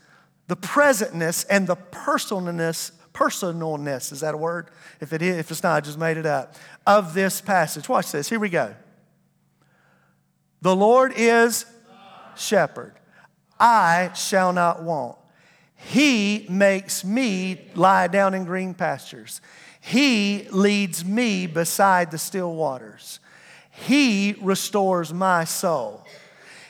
the 0.47 0.55
presentness, 0.55 1.45
and 1.49 1.67
the 1.67 1.75
personalness. 1.75 2.93
Personalness, 3.11 4.13
is 4.13 4.21
that 4.21 4.33
a 4.33 4.37
word? 4.37 4.69
If 5.01 5.11
it 5.11 5.21
is, 5.21 5.37
if 5.37 5.51
it's 5.51 5.63
not, 5.63 5.75
I 5.75 5.81
just 5.81 5.99
made 5.99 6.15
it 6.15 6.25
up. 6.25 6.55
Of 6.87 7.13
this 7.13 7.41
passage. 7.41 7.89
Watch 7.89 8.13
this. 8.13 8.29
Here 8.29 8.39
we 8.39 8.47
go. 8.47 8.73
The 10.61 10.73
Lord 10.73 11.11
is 11.17 11.65
shepherd. 12.37 12.93
I 13.59 14.11
shall 14.13 14.53
not 14.53 14.81
want. 14.81 15.18
He 15.81 16.45
makes 16.49 17.03
me 17.03 17.61
lie 17.73 18.07
down 18.07 18.33
in 18.33 18.45
green 18.45 18.73
pastures. 18.73 19.41
He 19.79 20.47
leads 20.51 21.05
me 21.05 21.47
beside 21.47 22.11
the 22.11 22.17
still 22.17 22.53
waters. 22.53 23.19
He 23.71 24.35
restores 24.41 25.13
my 25.13 25.45
soul. 25.45 26.05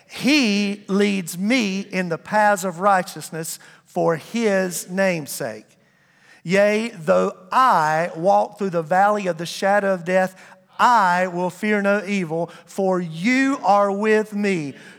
He 0.07 0.83
leads 0.87 1.37
me 1.37 1.81
in 1.81 2.09
the 2.09 2.17
paths 2.17 2.63
of 2.63 2.79
righteousness 2.79 3.59
for 3.83 4.15
his 4.15 4.87
name'sake. 4.89 5.65
Yea, 6.43 6.89
though 6.89 7.35
I 7.51 8.11
walk 8.15 8.57
through 8.57 8.69
the 8.69 8.83
valley 8.83 9.27
of 9.27 9.37
the 9.37 9.45
shadow 9.45 9.93
of 9.93 10.05
death, 10.05 10.39
I 10.79 11.27
will 11.27 11.49
fear 11.49 11.81
no 11.81 12.03
evil, 12.05 12.51
for 12.65 13.01
you 13.01 13.59
are 13.63 13.91
with 13.91 14.33
me. 14.33 14.75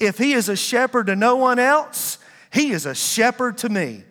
If 0.00 0.18
he 0.18 0.32
is 0.32 0.48
a 0.48 0.56
shepherd 0.56 1.06
to 1.08 1.16
no 1.16 1.36
one 1.36 1.58
else, 1.58 2.18
he 2.52 2.70
is 2.70 2.86
a 2.86 2.94
shepherd 2.94 3.58
to 3.58 3.68
me. 3.68 4.04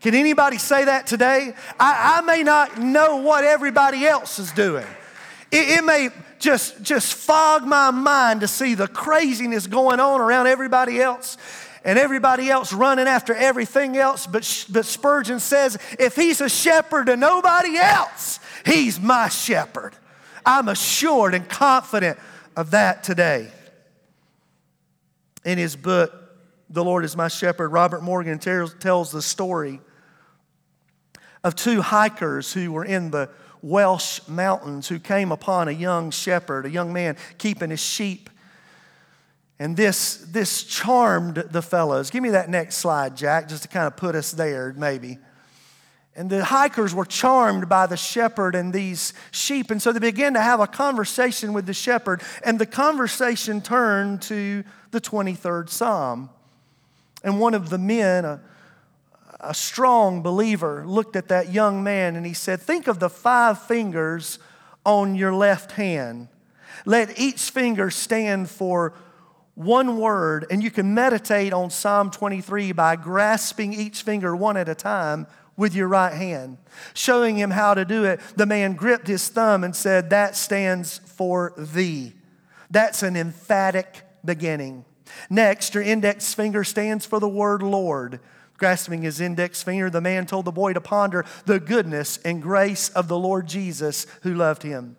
Can 0.00 0.14
anybody 0.14 0.58
say 0.58 0.84
that 0.84 1.06
today? 1.06 1.54
I, 1.80 2.18
I 2.18 2.20
may 2.22 2.42
not 2.42 2.78
know 2.78 3.16
what 3.16 3.44
everybody 3.44 4.06
else 4.06 4.38
is 4.38 4.52
doing. 4.52 4.86
It, 5.50 5.78
it 5.78 5.84
may 5.84 6.10
just, 6.38 6.82
just 6.82 7.14
fog 7.14 7.64
my 7.66 7.90
mind 7.90 8.42
to 8.42 8.48
see 8.48 8.74
the 8.74 8.88
craziness 8.88 9.66
going 9.66 10.00
on 10.00 10.20
around 10.20 10.46
everybody 10.46 11.00
else 11.00 11.38
and 11.84 11.98
everybody 11.98 12.50
else 12.50 12.72
running 12.72 13.06
after 13.06 13.34
everything 13.34 13.96
else. 13.96 14.26
But, 14.26 14.66
but 14.70 14.84
Spurgeon 14.84 15.40
says, 15.40 15.78
if 15.98 16.16
he's 16.16 16.40
a 16.40 16.48
shepherd 16.48 17.06
to 17.06 17.16
nobody 17.16 17.76
else, 17.76 18.40
he's 18.66 19.00
my 19.00 19.28
shepherd. 19.28 19.94
I'm 20.44 20.68
assured 20.68 21.34
and 21.34 21.48
confident 21.48 22.18
of 22.56 22.72
that 22.72 23.04
today. 23.04 23.50
In 25.44 25.58
his 25.58 25.76
book, 25.76 26.12
The 26.70 26.84
Lord 26.84 27.04
is 27.04 27.16
My 27.16 27.28
Shepherd, 27.28 27.68
Robert 27.68 28.02
Morgan 28.02 28.38
tells 28.38 29.12
the 29.12 29.22
story 29.22 29.80
of 31.42 31.54
two 31.54 31.82
hikers 31.82 32.52
who 32.52 32.72
were 32.72 32.84
in 32.84 33.10
the 33.10 33.28
Welsh 33.60 34.20
mountains 34.28 34.88
who 34.88 34.98
came 34.98 35.32
upon 35.32 35.68
a 35.68 35.72
young 35.72 36.10
shepherd, 36.10 36.66
a 36.66 36.70
young 36.70 36.92
man 36.92 37.16
keeping 37.38 37.70
his 37.70 37.80
sheep. 37.80 38.30
And 39.58 39.76
this, 39.76 40.16
this 40.16 40.64
charmed 40.64 41.36
the 41.36 41.62
fellows. 41.62 42.10
Give 42.10 42.22
me 42.22 42.30
that 42.30 42.50
next 42.50 42.76
slide, 42.76 43.16
Jack, 43.16 43.48
just 43.48 43.62
to 43.62 43.68
kind 43.68 43.86
of 43.86 43.96
put 43.96 44.14
us 44.14 44.32
there, 44.32 44.74
maybe. 44.76 45.18
And 46.16 46.30
the 46.30 46.44
hikers 46.44 46.94
were 46.94 47.04
charmed 47.04 47.68
by 47.68 47.86
the 47.86 47.96
shepherd 47.96 48.54
and 48.54 48.72
these 48.72 49.14
sheep. 49.32 49.70
And 49.70 49.82
so 49.82 49.92
they 49.92 49.98
began 49.98 50.34
to 50.34 50.40
have 50.40 50.60
a 50.60 50.66
conversation 50.66 51.52
with 51.52 51.66
the 51.66 51.74
shepherd. 51.74 52.22
And 52.44 52.58
the 52.58 52.66
conversation 52.66 53.60
turned 53.60 54.22
to 54.22 54.62
the 54.92 55.00
23rd 55.00 55.68
Psalm. 55.68 56.30
And 57.24 57.40
one 57.40 57.54
of 57.54 57.68
the 57.68 57.78
men, 57.78 58.24
a, 58.24 58.40
a 59.40 59.54
strong 59.54 60.22
believer, 60.22 60.84
looked 60.86 61.16
at 61.16 61.28
that 61.28 61.52
young 61.52 61.82
man 61.82 62.14
and 62.14 62.24
he 62.24 62.34
said, 62.34 62.60
Think 62.60 62.86
of 62.86 63.00
the 63.00 63.10
five 63.10 63.60
fingers 63.62 64.38
on 64.86 65.16
your 65.16 65.34
left 65.34 65.72
hand. 65.72 66.28
Let 66.84 67.18
each 67.18 67.50
finger 67.50 67.90
stand 67.90 68.50
for 68.50 68.94
one 69.54 69.98
word, 69.98 70.46
and 70.50 70.62
you 70.62 70.70
can 70.70 70.94
meditate 70.94 71.52
on 71.52 71.70
Psalm 71.70 72.10
23 72.10 72.72
by 72.72 72.96
grasping 72.96 73.72
each 73.72 74.02
finger 74.02 74.34
one 74.34 74.56
at 74.56 74.68
a 74.68 74.74
time 74.74 75.26
with 75.56 75.74
your 75.74 75.88
right 75.88 76.14
hand. 76.14 76.58
Showing 76.94 77.36
him 77.36 77.50
how 77.50 77.74
to 77.74 77.84
do 77.84 78.04
it, 78.04 78.20
the 78.36 78.46
man 78.46 78.74
gripped 78.74 79.06
his 79.06 79.28
thumb 79.28 79.64
and 79.64 79.74
said, 79.74 80.10
That 80.10 80.36
stands 80.36 80.98
for 80.98 81.52
the. 81.56 82.12
That's 82.70 83.02
an 83.02 83.16
emphatic 83.16 84.02
beginning. 84.24 84.84
Next, 85.30 85.74
your 85.74 85.82
index 85.82 86.34
finger 86.34 86.64
stands 86.64 87.06
for 87.06 87.20
the 87.20 87.28
word 87.28 87.62
Lord. 87.62 88.20
Grasping 88.56 89.02
his 89.02 89.20
index 89.20 89.62
finger, 89.62 89.90
the 89.90 90.00
man 90.00 90.26
told 90.26 90.44
the 90.44 90.52
boy 90.52 90.72
to 90.72 90.80
ponder 90.80 91.24
the 91.44 91.60
goodness 91.60 92.18
and 92.18 92.40
grace 92.40 92.88
of 92.90 93.08
the 93.08 93.18
Lord 93.18 93.46
Jesus 93.46 94.06
who 94.22 94.34
loved 94.34 94.62
him. 94.62 94.96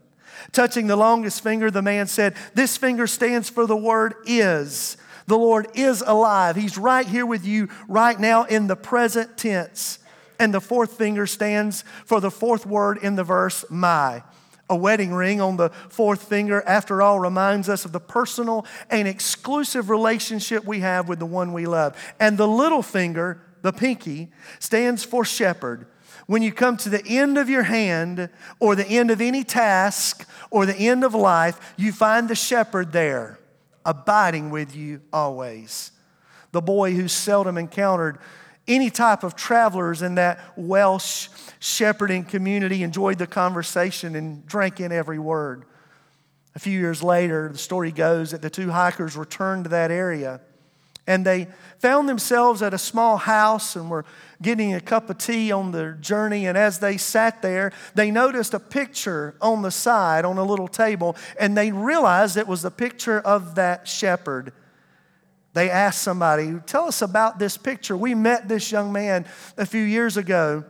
Touching 0.51 0.87
the 0.87 0.97
longest 0.97 1.41
finger, 1.41 1.71
the 1.71 1.81
man 1.81 2.07
said, 2.07 2.35
This 2.53 2.75
finger 2.75 3.07
stands 3.07 3.49
for 3.49 3.65
the 3.65 3.75
word 3.75 4.15
is. 4.25 4.97
The 5.27 5.37
Lord 5.37 5.67
is 5.73 6.03
alive. 6.05 6.55
He's 6.55 6.77
right 6.77 7.07
here 7.07 7.25
with 7.25 7.45
you 7.45 7.69
right 7.87 8.19
now 8.19 8.43
in 8.43 8.67
the 8.67 8.75
present 8.75 9.37
tense. 9.37 9.99
And 10.39 10.53
the 10.53 10.61
fourth 10.61 10.97
finger 10.97 11.27
stands 11.27 11.83
for 12.05 12.19
the 12.19 12.31
fourth 12.31 12.65
word 12.65 12.97
in 12.97 13.15
the 13.15 13.23
verse, 13.23 13.65
my. 13.69 14.23
A 14.69 14.75
wedding 14.75 15.13
ring 15.13 15.41
on 15.41 15.57
the 15.57 15.69
fourth 15.89 16.27
finger, 16.27 16.63
after 16.65 17.01
all, 17.01 17.19
reminds 17.19 17.69
us 17.69 17.85
of 17.85 17.91
the 17.91 17.99
personal 17.99 18.65
and 18.89 19.07
exclusive 19.07 19.89
relationship 19.89 20.65
we 20.65 20.79
have 20.79 21.07
with 21.07 21.19
the 21.19 21.25
one 21.25 21.53
we 21.53 21.67
love. 21.67 21.95
And 22.19 22.37
the 22.37 22.47
little 22.47 22.81
finger, 22.81 23.41
the 23.61 23.71
pinky, 23.71 24.29
stands 24.59 25.03
for 25.03 25.23
shepherd. 25.23 25.85
When 26.25 26.41
you 26.41 26.51
come 26.51 26.77
to 26.77 26.89
the 26.89 27.05
end 27.05 27.37
of 27.37 27.49
your 27.49 27.63
hand 27.63 28.29
or 28.59 28.75
the 28.75 28.87
end 28.87 29.11
of 29.11 29.21
any 29.21 29.43
task 29.43 30.27
or 30.49 30.65
the 30.65 30.75
end 30.75 31.03
of 31.03 31.13
life, 31.13 31.75
you 31.77 31.91
find 31.91 32.27
the 32.27 32.35
shepherd 32.35 32.91
there, 32.91 33.39
abiding 33.85 34.49
with 34.49 34.75
you 34.75 35.01
always. 35.13 35.91
The 36.51 36.61
boy 36.61 36.93
who 36.93 37.07
seldom 37.07 37.57
encountered 37.57 38.17
any 38.67 38.89
type 38.89 39.23
of 39.23 39.35
travelers 39.35 40.01
in 40.01 40.15
that 40.15 40.39
Welsh 40.55 41.29
shepherding 41.59 42.25
community 42.25 42.83
enjoyed 42.83 43.17
the 43.17 43.27
conversation 43.27 44.15
and 44.15 44.45
drank 44.45 44.79
in 44.79 44.91
every 44.91 45.19
word. 45.19 45.65
A 46.55 46.59
few 46.59 46.79
years 46.79 47.03
later, 47.03 47.49
the 47.51 47.57
story 47.57 47.91
goes 47.91 48.31
that 48.31 48.41
the 48.41 48.49
two 48.49 48.71
hikers 48.71 49.15
returned 49.15 49.65
to 49.65 49.69
that 49.71 49.91
area 49.91 50.41
and 51.07 51.25
they 51.25 51.47
found 51.79 52.09
themselves 52.09 52.61
at 52.61 52.73
a 52.73 52.77
small 52.77 53.17
house 53.17 53.75
and 53.75 53.89
were 53.89 54.05
getting 54.41 54.73
a 54.73 54.81
cup 54.81 55.09
of 55.09 55.17
tea 55.17 55.51
on 55.51 55.71
their 55.71 55.93
journey. 55.93 56.47
And 56.47 56.57
as 56.57 56.79
they 56.79 56.97
sat 56.97 57.41
there, 57.41 57.71
they 57.93 58.09
noticed 58.09 58.53
a 58.53 58.59
picture 58.59 59.35
on 59.39 59.61
the 59.61 59.71
side 59.71 60.25
on 60.25 60.37
a 60.37 60.43
little 60.43 60.67
table 60.67 61.15
and 61.39 61.55
they 61.55 61.71
realized 61.71 62.37
it 62.37 62.47
was 62.47 62.65
a 62.65 62.71
picture 62.71 63.19
of 63.19 63.55
that 63.55 63.87
shepherd 63.87 64.51
they 65.55 65.69
asked 65.69 66.01
somebody, 66.01 66.53
Tell 66.65 66.85
us 66.85 67.01
about 67.01 67.39
this 67.39 67.57
picture. 67.57 67.95
We 67.95 68.13
met 68.13 68.47
this 68.49 68.71
young 68.71 68.91
man 68.91 69.25
a 69.57 69.65
few 69.65 69.81
years 69.81 70.17
ago. 70.17 70.65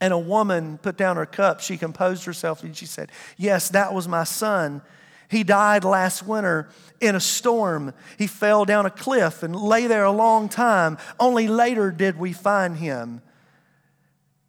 And 0.00 0.14
a 0.14 0.18
woman 0.18 0.78
put 0.78 0.96
down 0.96 1.16
her 1.16 1.26
cup. 1.26 1.60
She 1.60 1.76
composed 1.76 2.24
herself 2.24 2.62
and 2.62 2.74
she 2.74 2.86
said, 2.86 3.10
Yes, 3.36 3.68
that 3.70 3.92
was 3.92 4.08
my 4.08 4.24
son. 4.24 4.80
He 5.28 5.42
died 5.42 5.84
last 5.84 6.26
winter 6.26 6.70
in 7.00 7.14
a 7.14 7.20
storm. 7.20 7.92
He 8.16 8.26
fell 8.26 8.64
down 8.64 8.86
a 8.86 8.90
cliff 8.90 9.42
and 9.42 9.54
lay 9.54 9.86
there 9.88 10.04
a 10.04 10.12
long 10.12 10.48
time. 10.48 10.96
Only 11.18 11.48
later 11.48 11.90
did 11.90 12.18
we 12.18 12.32
find 12.32 12.76
him. 12.76 13.20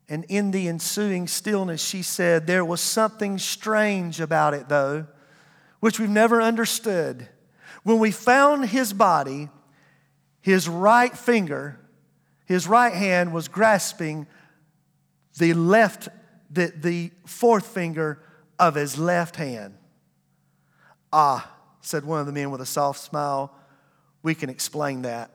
And 0.08 0.24
in 0.26 0.52
the 0.52 0.68
ensuing 0.68 1.28
stillness, 1.28 1.84
she 1.84 2.04
said, 2.04 2.46
There 2.46 2.64
was 2.64 2.80
something 2.80 3.40
strange 3.40 4.22
about 4.22 4.54
it, 4.54 4.70
though, 4.70 5.08
which 5.80 6.00
we've 6.00 6.10
never 6.10 6.42
understood. 6.42 7.28
When 7.84 8.00
we 8.00 8.12
found 8.12 8.66
his 8.66 8.94
body, 8.94 9.50
his 10.42 10.68
right 10.68 11.16
finger, 11.16 11.80
his 12.46 12.68
right 12.68 12.94
hand 12.94 13.34
was 13.34 13.48
grasping 13.48 14.28
the 15.38 15.54
left, 15.54 16.10
the, 16.50 16.74
the 16.76 17.12
fourth 17.26 17.68
finger 17.68 18.22
of 18.60 18.76
his 18.76 18.98
left 18.98 19.36
hand. 19.36 19.76
Ah, 21.12 21.52
said 21.82 22.06
one 22.06 22.20
of 22.20 22.26
the 22.26 22.32
men 22.32 22.52
with 22.52 22.62
a 22.62 22.66
soft 22.66 23.00
smile, 23.00 23.54
we 24.24 24.36
can 24.36 24.50
explain 24.50 25.02
that. 25.02 25.32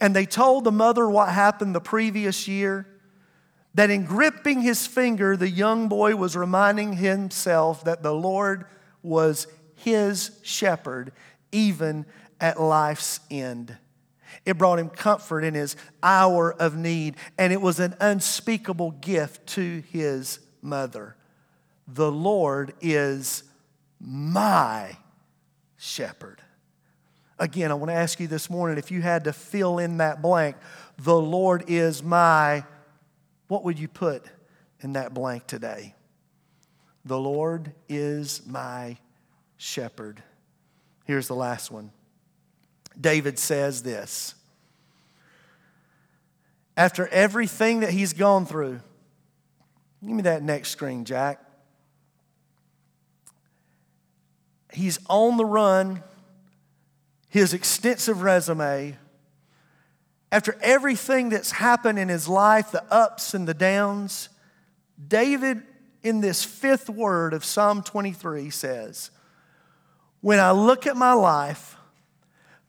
And 0.00 0.14
they 0.14 0.26
told 0.26 0.64
the 0.64 0.72
mother 0.72 1.08
what 1.08 1.30
happened 1.30 1.74
the 1.74 1.80
previous 1.80 2.46
year 2.46 2.86
that 3.74 3.90
in 3.90 4.04
gripping 4.04 4.60
his 4.60 4.86
finger, 4.86 5.36
the 5.36 5.48
young 5.48 5.88
boy 5.88 6.16
was 6.16 6.36
reminding 6.36 6.94
himself 6.94 7.84
that 7.84 8.02
the 8.02 8.12
Lord 8.12 8.64
was 9.02 9.46
his 9.76 10.32
shepherd, 10.42 11.12
even 11.52 12.06
at 12.40 12.60
life's 12.60 13.20
end. 13.30 13.76
It 14.44 14.58
brought 14.58 14.78
him 14.78 14.88
comfort 14.88 15.42
in 15.42 15.54
his 15.54 15.76
hour 16.02 16.52
of 16.52 16.76
need, 16.76 17.16
and 17.36 17.52
it 17.52 17.60
was 17.60 17.80
an 17.80 17.94
unspeakable 18.00 18.92
gift 18.92 19.46
to 19.48 19.82
his 19.90 20.40
mother. 20.62 21.16
The 21.86 22.12
Lord 22.12 22.74
is 22.80 23.44
my 24.00 24.96
shepherd. 25.76 26.42
Again, 27.38 27.70
I 27.70 27.74
want 27.74 27.90
to 27.90 27.94
ask 27.94 28.18
you 28.20 28.26
this 28.26 28.50
morning 28.50 28.78
if 28.78 28.90
you 28.90 29.00
had 29.00 29.24
to 29.24 29.32
fill 29.32 29.78
in 29.78 29.98
that 29.98 30.20
blank, 30.20 30.56
the 30.98 31.18
Lord 31.18 31.64
is 31.68 32.02
my, 32.02 32.64
what 33.46 33.64
would 33.64 33.78
you 33.78 33.88
put 33.88 34.24
in 34.80 34.94
that 34.94 35.14
blank 35.14 35.46
today? 35.46 35.94
The 37.04 37.18
Lord 37.18 37.72
is 37.88 38.42
my 38.46 38.98
shepherd. 39.56 40.22
Here's 41.08 41.26
the 41.26 41.34
last 41.34 41.70
one. 41.70 41.90
David 43.00 43.38
says 43.38 43.82
this 43.82 44.34
After 46.76 47.08
everything 47.08 47.80
that 47.80 47.90
he's 47.90 48.12
gone 48.12 48.44
through, 48.44 48.80
give 50.04 50.14
me 50.14 50.22
that 50.22 50.42
next 50.42 50.68
screen, 50.68 51.06
Jack. 51.06 51.42
He's 54.70 54.98
on 55.08 55.38
the 55.38 55.46
run, 55.46 56.02
his 57.30 57.54
extensive 57.54 58.20
resume. 58.20 58.96
After 60.30 60.58
everything 60.60 61.30
that's 61.30 61.52
happened 61.52 61.98
in 61.98 62.10
his 62.10 62.28
life, 62.28 62.70
the 62.70 62.84
ups 62.92 63.32
and 63.32 63.48
the 63.48 63.54
downs, 63.54 64.28
David, 65.08 65.62
in 66.02 66.20
this 66.20 66.44
fifth 66.44 66.90
word 66.90 67.32
of 67.32 67.46
Psalm 67.46 67.82
23, 67.82 68.50
says, 68.50 69.10
When 70.20 70.40
I 70.40 70.50
look 70.50 70.86
at 70.86 70.96
my 70.96 71.12
life, 71.12 71.76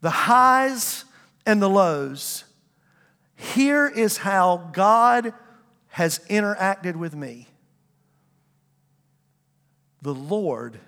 the 0.00 0.10
highs 0.10 1.04
and 1.44 1.60
the 1.60 1.68
lows, 1.68 2.44
here 3.34 3.88
is 3.88 4.18
how 4.18 4.70
God 4.72 5.32
has 5.88 6.20
interacted 6.30 6.96
with 6.96 7.14
me. 7.14 7.48
The 10.02 10.14
Lord 10.14 10.78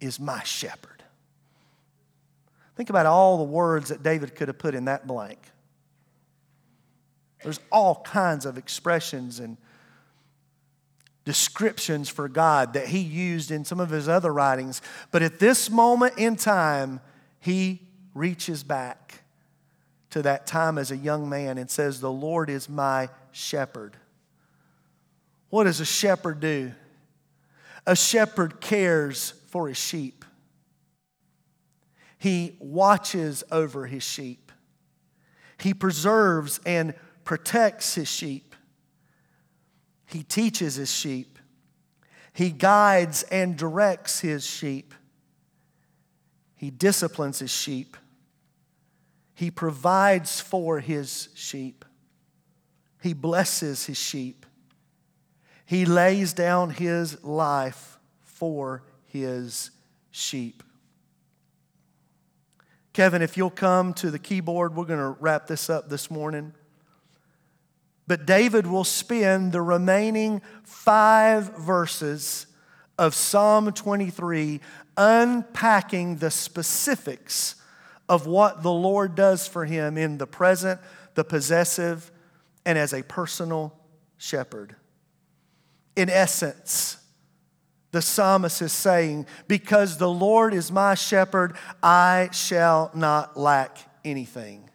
is 0.00 0.20
my 0.20 0.42
shepherd. 0.44 1.02
Think 2.76 2.88
about 2.88 3.06
all 3.06 3.38
the 3.38 3.44
words 3.44 3.90
that 3.90 4.02
David 4.02 4.34
could 4.34 4.48
have 4.48 4.58
put 4.58 4.74
in 4.74 4.86
that 4.86 5.06
blank. 5.06 5.38
There's 7.42 7.60
all 7.70 8.02
kinds 8.02 8.46
of 8.46 8.56
expressions 8.56 9.40
and 9.40 9.56
descriptions 11.24 12.08
for 12.08 12.28
God 12.28 12.72
that 12.72 12.88
he 12.88 13.00
used 13.00 13.50
in 13.50 13.64
some 13.64 13.80
of 13.80 13.90
his 13.90 14.08
other 14.08 14.32
writings. 14.32 14.80
But 15.10 15.22
at 15.22 15.38
this 15.38 15.70
moment 15.70 16.14
in 16.16 16.36
time, 16.36 17.00
he 17.40 17.82
reaches 18.14 18.62
back 18.62 19.22
to 20.10 20.22
that 20.22 20.46
time 20.46 20.78
as 20.78 20.90
a 20.90 20.96
young 20.96 21.28
man 21.28 21.58
and 21.58 21.70
says, 21.70 22.00
The 22.00 22.10
Lord 22.10 22.50
is 22.50 22.68
my 22.68 23.08
shepherd. 23.32 23.96
What 25.50 25.64
does 25.64 25.80
a 25.80 25.84
shepherd 25.84 26.40
do? 26.40 26.72
A 27.86 27.96
shepherd 27.96 28.60
cares 28.60 29.34
for 29.48 29.68
his 29.68 29.78
sheep, 29.78 30.24
he 32.18 32.56
watches 32.60 33.42
over 33.50 33.86
his 33.86 34.02
sheep, 34.02 34.52
he 35.58 35.74
preserves 35.74 36.60
and 36.64 36.94
protects 37.24 37.94
his 37.94 38.08
sheep, 38.08 38.49
he 40.10 40.22
teaches 40.22 40.74
his 40.74 40.92
sheep, 40.92 41.38
he 42.32 42.50
guides 42.50 43.22
and 43.24 43.56
directs 43.56 44.20
his 44.20 44.44
sheep. 44.46 44.94
He 46.56 46.70
disciplines 46.70 47.38
his 47.38 47.50
sheep. 47.50 47.96
He 49.34 49.50
provides 49.50 50.40
for 50.40 50.78
his 50.78 51.30
sheep. 51.34 51.86
He 53.02 53.14
blesses 53.14 53.86
his 53.86 53.96
sheep. 53.96 54.44
He 55.64 55.86
lays 55.86 56.34
down 56.34 56.70
his 56.70 57.24
life 57.24 57.98
for 58.20 58.82
his 59.06 59.70
sheep. 60.10 60.62
Kevin, 62.92 63.22
if 63.22 63.36
you'll 63.36 63.50
come 63.50 63.94
to 63.94 64.10
the 64.10 64.18
keyboard, 64.18 64.74
we're 64.74 64.84
going 64.84 64.98
to 64.98 65.16
wrap 65.20 65.46
this 65.46 65.70
up 65.70 65.88
this 65.88 66.10
morning. 66.10 66.52
But 68.10 68.26
David 68.26 68.66
will 68.66 68.82
spend 68.82 69.52
the 69.52 69.62
remaining 69.62 70.42
five 70.64 71.56
verses 71.58 72.48
of 72.98 73.14
Psalm 73.14 73.70
23 73.70 74.58
unpacking 74.96 76.16
the 76.16 76.32
specifics 76.32 77.54
of 78.08 78.26
what 78.26 78.64
the 78.64 78.72
Lord 78.72 79.14
does 79.14 79.46
for 79.46 79.64
him 79.64 79.96
in 79.96 80.18
the 80.18 80.26
present, 80.26 80.80
the 81.14 81.22
possessive, 81.22 82.10
and 82.66 82.76
as 82.76 82.92
a 82.92 83.04
personal 83.04 83.78
shepherd. 84.18 84.74
In 85.94 86.10
essence, 86.10 86.96
the 87.92 88.02
psalmist 88.02 88.60
is 88.60 88.72
saying, 88.72 89.24
Because 89.46 89.98
the 89.98 90.10
Lord 90.10 90.52
is 90.52 90.72
my 90.72 90.96
shepherd, 90.96 91.54
I 91.80 92.30
shall 92.32 92.90
not 92.92 93.38
lack 93.38 93.78
anything. 94.04 94.69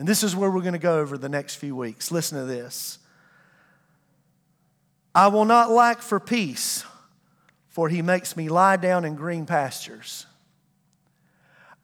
And 0.00 0.08
this 0.08 0.24
is 0.24 0.34
where 0.34 0.50
we're 0.50 0.62
going 0.62 0.72
to 0.72 0.80
go 0.80 0.98
over 0.98 1.16
the 1.16 1.28
next 1.28 1.54
few 1.54 1.76
weeks. 1.76 2.10
Listen 2.10 2.38
to 2.38 2.44
this. 2.44 2.98
I 5.14 5.28
will 5.28 5.44
not 5.44 5.70
lack 5.70 6.02
for 6.02 6.18
peace 6.18 6.84
for 7.70 7.88
he 7.88 8.02
makes 8.02 8.36
me 8.36 8.48
lie 8.48 8.76
down 8.76 9.04
in 9.04 9.14
green 9.14 9.46
pastures. 9.46 10.26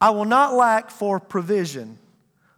I 0.01 0.11
will 0.11 0.25
not 0.25 0.53
lack 0.53 0.91
for 0.91 1.19
provision, 1.19 1.99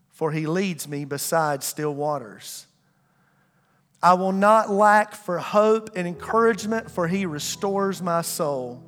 for 0.09 0.33
he 0.33 0.47
leads 0.47 0.89
me 0.89 1.05
beside 1.05 1.63
still 1.63 1.95
waters. 1.95 2.67
I 4.03 4.15
will 4.15 4.33
not 4.33 4.71
lack 4.71 5.15
for 5.15 5.39
hope 5.39 5.91
and 5.95 6.09
encouragement, 6.09 6.91
for 6.91 7.07
he 7.07 7.27
restores 7.27 8.01
my 8.01 8.23
soul. 8.23 8.83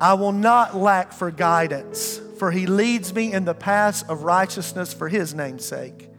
I 0.00 0.14
will 0.14 0.32
not 0.32 0.76
lack 0.76 1.12
for 1.12 1.30
guidance, 1.30 2.20
for 2.44 2.50
he 2.50 2.66
leads 2.66 3.14
me 3.14 3.32
in 3.32 3.46
the 3.46 3.54
paths 3.54 4.02
of 4.02 4.22
righteousness 4.22 4.92
for 4.92 5.08
his 5.08 5.32
name's 5.32 5.64
sake. 5.64 6.10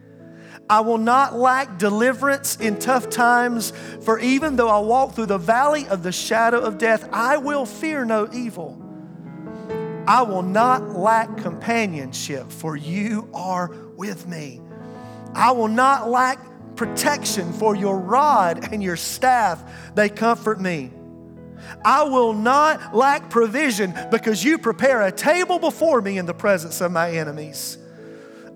I 0.68 0.80
will 0.80 0.98
not 0.98 1.36
lack 1.36 1.78
deliverance 1.78 2.56
in 2.56 2.80
tough 2.80 3.12
times, 3.12 3.72
for 4.02 4.18
even 4.18 4.56
though 4.56 4.70
I 4.70 4.80
walk 4.80 5.14
through 5.14 5.28
the 5.28 5.38
valley 5.38 5.88
of 5.88 6.02
the 6.02 6.12
shadow 6.12 6.62
of 6.62 6.80
death, 6.80 7.08
I 7.14 7.38
will 7.38 7.68
fear 7.68 8.06
no 8.06 8.28
evil. 8.34 8.82
I 10.08 10.24
will 10.24 10.42
not 10.42 10.98
lack 10.98 11.38
companionship, 11.38 12.52
for 12.52 12.76
you 12.76 13.30
are 13.32 13.68
with 13.96 14.28
me. 14.28 14.62
I 15.36 15.52
will 15.52 15.68
not 15.68 16.10
lack 16.10 16.40
protection, 16.76 17.54
for 17.54 17.76
your 17.76 18.00
rod 18.00 18.74
and 18.74 18.82
your 18.82 18.98
staff, 18.98 19.94
they 19.94 20.10
comfort 20.10 20.60
me. 20.60 20.90
I 21.84 22.04
will 22.04 22.34
not 22.34 22.96
lack 22.96 23.30
provision 23.30 23.94
because 24.12 24.44
you 24.44 24.58
prepare 24.58 25.02
a 25.02 25.12
table 25.12 25.60
before 25.60 26.02
me 26.02 26.18
in 26.18 26.26
the 26.26 26.34
presence 26.34 26.82
of 26.82 26.92
my 26.92 27.12
enemies. 27.12 27.78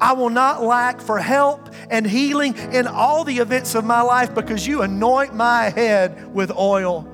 I 0.01 0.13
will 0.13 0.29
not 0.29 0.63
lack 0.63 1.01
for 1.01 1.19
help 1.19 1.69
and 1.89 2.05
healing 2.05 2.55
in 2.71 2.87
all 2.87 3.23
the 3.23 3.37
events 3.37 3.75
of 3.75 3.83
my 3.83 4.01
life 4.01 4.33
because 4.33 4.65
you 4.65 4.81
anoint 4.81 5.35
my 5.35 5.69
head 5.69 6.33
with 6.33 6.51
oil. 6.55 7.07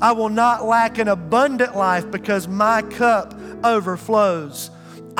I 0.00 0.12
will 0.12 0.30
not 0.30 0.64
lack 0.64 0.96
an 0.98 1.08
abundant 1.08 1.76
life 1.76 2.10
because 2.10 2.48
my 2.48 2.80
cup 2.82 3.34
overflows. 3.62 4.70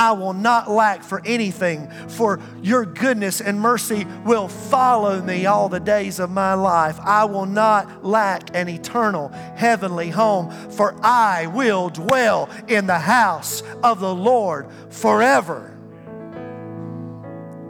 I 0.00 0.12
will 0.12 0.32
not 0.32 0.70
lack 0.70 1.04
for 1.04 1.20
anything, 1.26 1.90
for 2.08 2.40
your 2.62 2.86
goodness 2.86 3.42
and 3.42 3.60
mercy 3.60 4.06
will 4.24 4.48
follow 4.48 5.20
me 5.20 5.44
all 5.44 5.68
the 5.68 5.78
days 5.78 6.18
of 6.18 6.30
my 6.30 6.54
life. 6.54 6.98
I 7.00 7.26
will 7.26 7.44
not 7.44 8.02
lack 8.02 8.56
an 8.56 8.70
eternal 8.70 9.28
heavenly 9.56 10.08
home, 10.08 10.50
for 10.70 10.96
I 11.04 11.48
will 11.48 11.90
dwell 11.90 12.48
in 12.66 12.86
the 12.86 12.98
house 12.98 13.62
of 13.82 14.00
the 14.00 14.14
Lord 14.14 14.68
forever. 14.88 15.76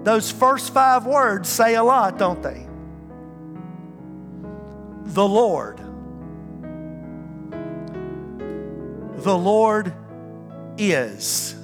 Those 0.04 0.30
first 0.30 0.72
five 0.72 1.06
words 1.06 1.48
say 1.48 1.74
a 1.74 1.82
lot, 1.82 2.16
don't 2.16 2.44
they? 2.44 2.64
The 5.14 5.26
Lord. 5.26 5.78
The 9.24 9.36
Lord 9.36 9.92
is. 10.78 11.56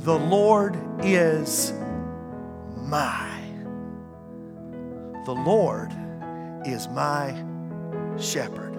The 0.00 0.18
Lord 0.18 0.78
is 1.04 1.74
my. 2.74 3.38
The 5.26 5.34
Lord 5.34 5.92
is 6.64 6.88
my 6.88 7.32
shepherd. 8.18 8.78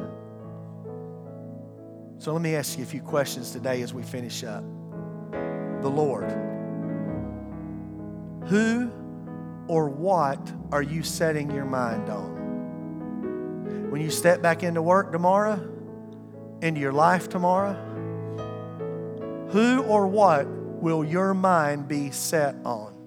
So 2.18 2.34
let 2.34 2.42
me 2.42 2.56
ask 2.56 2.76
you 2.76 2.84
a 2.84 2.88
few 2.88 3.04
questions 3.04 3.52
today 3.52 3.84
as 3.84 3.94
we 3.94 4.02
finish 4.02 4.44
up. 4.44 4.64
The 5.84 5.90
Lord. 5.90 6.32
Who 8.48 8.90
or 9.68 9.90
what 9.90 10.52
are 10.72 10.82
you 10.82 11.04
setting 11.04 11.52
your 11.52 11.66
mind 11.66 12.10
on? 12.10 13.92
When 13.92 14.02
you 14.02 14.10
step 14.10 14.42
back 14.42 14.64
into 14.64 14.82
work 14.82 15.12
tomorrow, 15.12 15.70
into 16.64 16.82
your 16.82 16.94
life 16.94 17.30
tomorrow, 17.30 17.74
who 19.52 19.84
or 19.84 20.08
what 20.08 20.48
will 20.82 21.06
your 21.06 21.34
mind 21.34 21.88
be 21.88 22.12
set 22.12 22.56
on? 22.66 22.98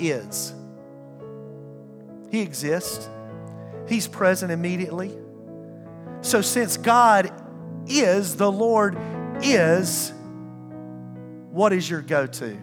Is. 0.00 0.54
He 2.30 2.40
exists. 2.40 3.08
He's 3.86 4.08
present 4.08 4.50
immediately. 4.50 5.16
So, 6.22 6.40
since 6.40 6.76
God 6.76 7.32
is, 7.86 8.36
the 8.36 8.50
Lord 8.50 8.96
is, 9.42 10.12
what 11.50 11.72
is 11.72 11.88
your 11.88 12.00
go 12.00 12.26
to? 12.26 12.54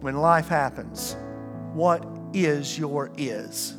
When 0.00 0.16
life 0.16 0.48
happens, 0.48 1.16
what 1.72 2.06
is 2.32 2.78
your 2.78 3.10
is? 3.16 3.74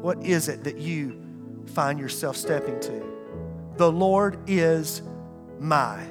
What 0.00 0.24
is 0.24 0.48
it 0.48 0.64
that 0.64 0.78
you 0.78 1.22
find 1.66 1.98
yourself 1.98 2.36
stepping 2.36 2.80
to? 2.80 3.17
The 3.78 3.90
Lord 3.92 4.40
is 4.48 5.02
my. 5.60 6.04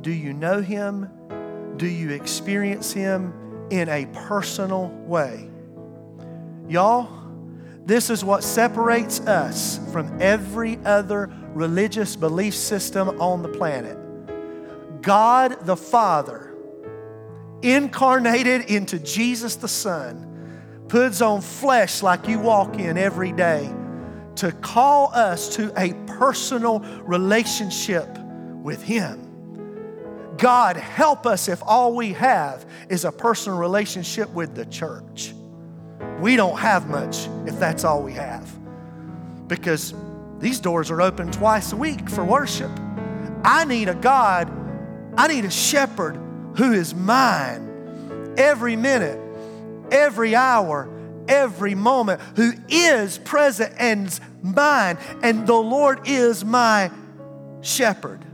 Do 0.00 0.10
you 0.10 0.32
know 0.32 0.60
Him? 0.60 1.08
Do 1.76 1.86
you 1.86 2.10
experience 2.10 2.92
Him 2.92 3.32
in 3.70 3.88
a 3.88 4.06
personal 4.06 4.88
way? 4.88 5.48
Y'all, 6.68 7.08
this 7.86 8.10
is 8.10 8.24
what 8.24 8.42
separates 8.42 9.20
us 9.20 9.78
from 9.92 10.20
every 10.20 10.80
other 10.84 11.32
religious 11.54 12.16
belief 12.16 12.56
system 12.56 13.20
on 13.20 13.42
the 13.42 13.50
planet. 13.50 13.96
God 15.00 15.64
the 15.64 15.76
Father, 15.76 16.56
incarnated 17.62 18.62
into 18.62 18.98
Jesus 18.98 19.54
the 19.54 19.68
Son, 19.68 20.84
puts 20.88 21.20
on 21.20 21.40
flesh 21.40 22.02
like 22.02 22.26
you 22.26 22.40
walk 22.40 22.80
in 22.80 22.98
every 22.98 23.30
day 23.30 23.72
to 24.38 24.52
call 24.52 25.12
us 25.14 25.56
to 25.56 25.72
a 25.76 25.92
personal 26.06 26.80
relationship 27.02 28.08
with 28.62 28.82
Him. 28.82 29.24
God, 30.38 30.76
help 30.76 31.26
us 31.26 31.48
if 31.48 31.62
all 31.64 31.94
we 31.94 32.12
have 32.12 32.64
is 32.88 33.04
a 33.04 33.12
personal 33.12 33.58
relationship 33.58 34.30
with 34.30 34.54
the 34.54 34.66
church 34.66 35.32
we 36.20 36.34
don't 36.36 36.58
have 36.58 36.88
much 36.88 37.28
if 37.46 37.58
that's 37.58 37.84
all 37.84 38.02
we 38.02 38.12
have. 38.12 38.48
Because 39.46 39.94
these 40.38 40.60
doors 40.60 40.90
are 40.90 41.00
open 41.00 41.30
twice 41.30 41.72
a 41.72 41.76
week 41.76 42.08
for 42.08 42.24
worship. 42.24 42.70
I 43.44 43.64
need 43.64 43.88
a 43.88 43.94
God, 43.94 44.50
I 45.16 45.28
need 45.28 45.44
a 45.44 45.50
shepherd 45.50 46.16
who 46.56 46.72
is 46.72 46.94
mine 46.94 48.34
every 48.36 48.76
minute, 48.76 49.18
every 49.90 50.34
hour, 50.34 50.88
every 51.28 51.74
moment, 51.74 52.20
who 52.36 52.52
is 52.68 53.18
present 53.18 53.74
and 53.78 54.18
mine, 54.42 54.98
and 55.22 55.46
the 55.46 55.54
Lord 55.54 56.08
is 56.08 56.44
my 56.44 56.90
shepherd. 57.60 58.24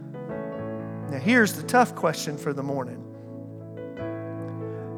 Now, 1.11 1.19
here's 1.19 1.55
the 1.55 1.63
tough 1.63 1.95
question 1.95 2.39
for 2.39 2.53
the 2.53 2.63
morning. 2.63 3.01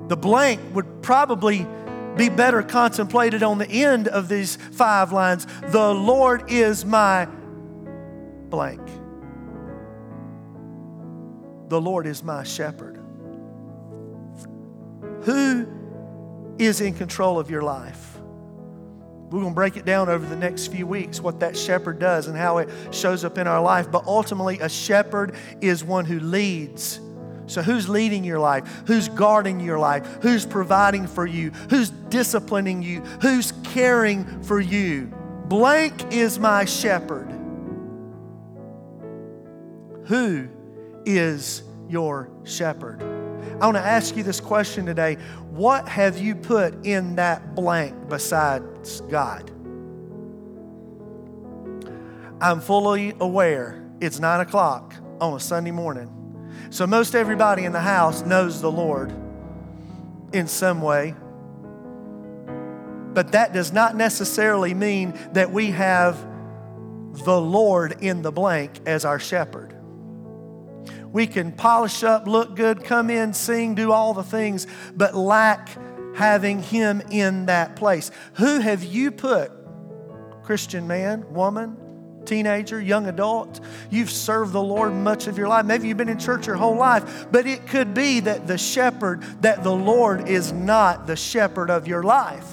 The 0.09 0.17
blank 0.17 0.61
would 0.75 1.03
probably 1.03 1.67
be 2.17 2.29
better 2.29 2.63
contemplated 2.63 3.43
on 3.43 3.59
the 3.59 3.69
end 3.69 4.09
of 4.09 4.29
these 4.29 4.57
five 4.57 5.13
lines. 5.13 5.47
The 5.69 5.93
Lord 5.93 6.51
is 6.51 6.85
my 6.85 7.27
blank. 8.49 8.81
The 11.69 11.81
Lord 11.81 12.07
is 12.07 12.23
my 12.23 12.45
shepherd. 12.45 12.97
Who 15.23 15.67
is 16.59 16.81
in 16.81 16.95
control 16.95 17.39
of 17.39 17.51
your 17.51 17.63
life? 17.63 18.19
We're 18.19 19.41
going 19.41 19.53
to 19.53 19.55
break 19.55 19.77
it 19.77 19.85
down 19.85 20.09
over 20.09 20.25
the 20.25 20.37
next 20.37 20.69
few 20.69 20.87
weeks 20.87 21.21
what 21.21 21.41
that 21.41 21.57
shepherd 21.57 21.99
does 21.99 22.29
and 22.29 22.37
how 22.37 22.59
it 22.59 22.69
shows 22.93 23.25
up 23.25 23.39
in 23.39 23.47
our 23.47 23.61
life. 23.61 23.91
But 23.91 24.07
ultimately, 24.07 24.61
a 24.61 24.69
shepherd 24.69 25.35
is 25.61 25.83
one 25.83 26.05
who 26.05 26.21
leads 26.21 27.01
so, 27.47 27.63
who's 27.63 27.89
leading 27.89 28.25
your 28.25 28.41
life? 28.41 28.83
Who's 28.87 29.09
guarding 29.09 29.61
your 29.61 29.79
life? 29.79 30.19
Who's 30.23 30.45
providing 30.45 31.07
for 31.07 31.27
you? 31.27 31.51
Who's 31.71 31.91
disciplining 31.91 32.83
you? 32.83 33.01
Who's 33.23 33.53
caring 33.63 34.43
for 34.43 34.61
you? 34.61 35.13
Blank 35.47 36.13
is 36.13 36.39
my 36.41 36.65
shepherd. 36.65 37.31
Who 40.07 40.49
is 41.05 41.63
your 41.89 42.31
shepherd? 42.45 43.26
I 43.61 43.67
want 43.67 43.77
to 43.77 43.83
ask 43.83 44.17
you 44.17 44.23
this 44.23 44.41
question 44.41 44.87
today. 44.87 45.15
What 45.51 45.89
have 45.89 46.19
you 46.19 46.35
put 46.35 46.85
in 46.85 47.17
that 47.17 47.55
blank 47.55 48.09
besides 48.09 49.01
God? 49.03 49.51
I'm 52.41 52.61
fully 52.61 53.15
aware 53.19 53.83
it's 54.01 54.21
nine 54.21 54.41
o'clock 54.41 54.95
on 55.21 55.37
a 55.37 55.41
Sunday 55.41 55.71
morning. 55.71 56.13
So, 56.71 56.87
most 56.87 57.15
everybody 57.15 57.65
in 57.65 57.73
the 57.73 57.81
house 57.81 58.23
knows 58.23 58.61
the 58.61 58.71
Lord 58.71 59.13
in 60.33 60.47
some 60.47 60.83
way. 60.83 61.15
But 63.15 63.33
that 63.33 63.53
does 63.55 63.73
not 63.73 63.97
necessarily 63.97 64.75
mean 64.75 65.19
that 65.33 65.51
we 65.51 65.71
have 65.71 66.19
the 67.25 67.41
Lord 67.41 68.03
in 68.03 68.23
the 68.23 68.33
blank 68.33 68.81
as 68.85 69.05
our 69.05 69.19
shepherd. 69.19 69.76
We 71.13 71.27
can 71.27 71.53
polish 71.53 72.03
up, 72.03 72.27
look 72.27 72.57
good, 72.57 72.85
come 72.85 73.11
in, 73.11 73.33
sing, 73.33 73.75
do 73.75 73.93
all 73.93 74.15
the 74.15 74.23
things, 74.23 74.67
but 74.95 75.15
lack 75.15 75.71
having 76.17 76.63
Him 76.63 77.03
in 77.11 77.47
that 77.47 77.77
place. 77.77 78.11
Who 78.35 78.61
have 78.61 78.83
you 78.83 79.11
put, 79.11 79.53
Christian 80.43 80.87
man, 80.87 81.33
woman, 81.33 81.77
teenager, 82.27 82.81
young 82.81 83.07
adult. 83.07 83.61
You've 83.91 84.11
served 84.11 84.53
the 84.53 84.63
Lord 84.63 84.93
much 84.93 85.27
of 85.29 85.39
your 85.39 85.49
life. 85.49 85.65
Maybe 85.65 85.89
you've 85.89 85.97
been 85.97 86.09
in 86.09 86.19
church 86.19 86.47
your 86.47 86.57
whole 86.57 86.77
life, 86.77 87.27
but 87.31 87.47
it 87.47 87.67
could 87.69 87.95
be 87.95 88.21
that 88.21 88.47
the 88.47 88.59
shepherd, 88.59 89.23
that 89.43 89.63
the 89.63 89.73
Lord 89.73 90.29
is 90.29 90.53
not 90.53 91.07
the 91.07 91.17
shepherd 91.17 91.71
of 91.71 91.87
your 91.89 92.03
life. 92.03 92.49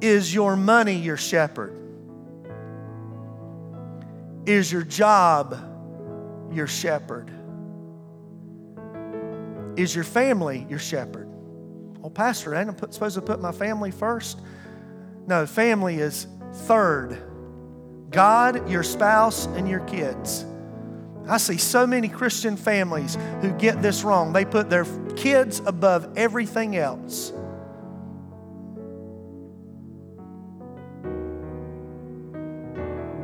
Is 0.00 0.34
your 0.34 0.54
money 0.54 0.94
your 0.96 1.16
shepherd? 1.16 1.80
Is 4.46 4.70
your 4.70 4.82
job 4.82 5.73
your 6.54 6.66
shepherd? 6.66 7.30
Is 9.76 9.94
your 9.94 10.04
family 10.04 10.66
your 10.70 10.78
shepherd? 10.78 11.28
Well, 11.98 12.10
Pastor, 12.10 12.54
I'm 12.54 12.76
supposed 12.92 13.16
to 13.16 13.22
put 13.22 13.40
my 13.40 13.52
family 13.52 13.90
first. 13.90 14.40
No, 15.26 15.46
family 15.46 15.96
is 15.96 16.26
Third, 16.54 17.18
God, 18.10 18.70
your 18.70 18.84
spouse, 18.84 19.46
and 19.46 19.68
your 19.68 19.80
kids. 19.80 20.46
I 21.28 21.38
see 21.38 21.58
so 21.58 21.86
many 21.86 22.08
Christian 22.08 22.56
families 22.56 23.18
who 23.40 23.50
get 23.52 23.82
this 23.82 24.04
wrong. 24.04 24.32
They 24.32 24.44
put 24.44 24.70
their 24.70 24.84
kids 25.16 25.60
above 25.66 26.16
everything 26.16 26.76
else. 26.76 27.32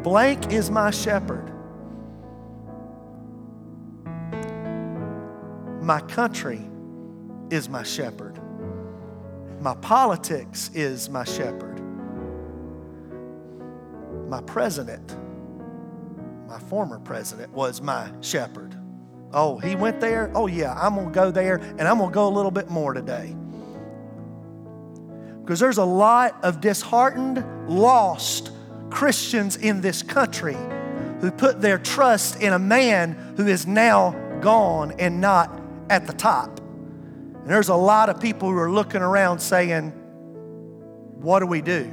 Blank 0.03 0.53
is 0.53 0.71
my 0.71 0.91
shepherd. 0.91 1.53
My 5.91 6.01
country 6.03 6.65
is 7.51 7.69
my 7.69 7.83
shepherd. 7.83 8.39
My 9.61 9.75
politics 9.75 10.71
is 10.73 11.11
my 11.11 11.25
shepherd 11.25 11.83
my 14.29 14.41
president, 14.43 15.17
my 16.47 16.61
former 16.61 17.01
president, 17.01 17.53
was 17.53 17.83
my 17.83 18.09
shepherd. 18.21 18.77
Oh, 19.33 19.59
he 19.59 19.75
went 19.75 19.99
there? 19.99 20.31
Oh, 20.33 20.47
yeah, 20.47 20.75
I'm 20.75 20.95
going 20.95 21.09
to 21.09 21.13
go 21.13 21.33
there 21.33 21.57
and 21.57 21.83
I'm 21.83 21.99
going 21.99 22.11
to 22.11 22.15
go 22.15 22.29
a 22.29 22.31
little 22.31 22.53
bit 22.53 22.71
more 22.71 22.95
today. 22.95 23.35
Because 25.41 25.59
there's 25.59 25.79
a 25.79 25.85
lot 25.85 26.37
of 26.45 26.61
disheartened, 26.61 27.45
lost 27.69 28.53
Christians 28.91 29.57
in 29.57 29.81
this 29.81 30.05
country 30.05 30.57
who 31.21 31.33
put 31.33 31.61
their 31.61 31.79
trust 31.79 32.41
in 32.41 32.53
a 32.53 32.61
man 32.61 33.35
who 33.37 33.49
is 33.49 33.67
now 33.67 34.13
gone 34.41 34.93
and 35.01 35.21
not 35.21 35.60
at 35.91 36.07
the 36.07 36.15
top. 36.15 36.61
And 36.61 37.47
there's 37.51 37.69
a 37.69 37.75
lot 37.75 38.09
of 38.09 38.21
people 38.21 38.49
who 38.49 38.57
are 38.57 38.71
looking 38.71 39.03
around 39.03 39.41
saying, 39.41 39.91
What 41.21 41.41
do 41.41 41.47
we 41.47 41.61
do? 41.61 41.93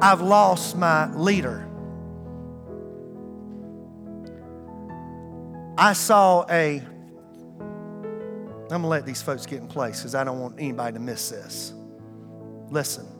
I've 0.00 0.20
lost 0.20 0.76
my 0.76 1.12
leader. 1.14 1.64
I 5.76 5.92
saw 5.92 6.44
a 6.48 6.82
I'm 8.70 8.82
to 8.82 8.88
let 8.88 9.06
these 9.06 9.22
folks 9.22 9.46
get 9.46 9.60
in 9.60 9.66
place 9.66 10.00
because 10.00 10.14
I 10.14 10.24
don't 10.24 10.40
want 10.40 10.56
anybody 10.58 10.92
to 10.92 11.00
miss 11.00 11.30
this. 11.30 11.72
Listen. 12.70 13.17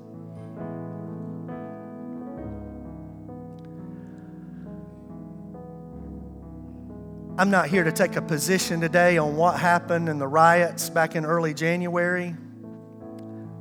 I'm 7.38 7.50
not 7.50 7.68
here 7.68 7.84
to 7.84 7.92
take 7.92 8.16
a 8.16 8.20
position 8.20 8.80
today 8.80 9.16
on 9.16 9.36
what 9.36 9.60
happened 9.60 10.08
in 10.08 10.18
the 10.18 10.26
riots 10.26 10.90
back 10.90 11.14
in 11.14 11.24
early 11.24 11.54
January, 11.54 12.34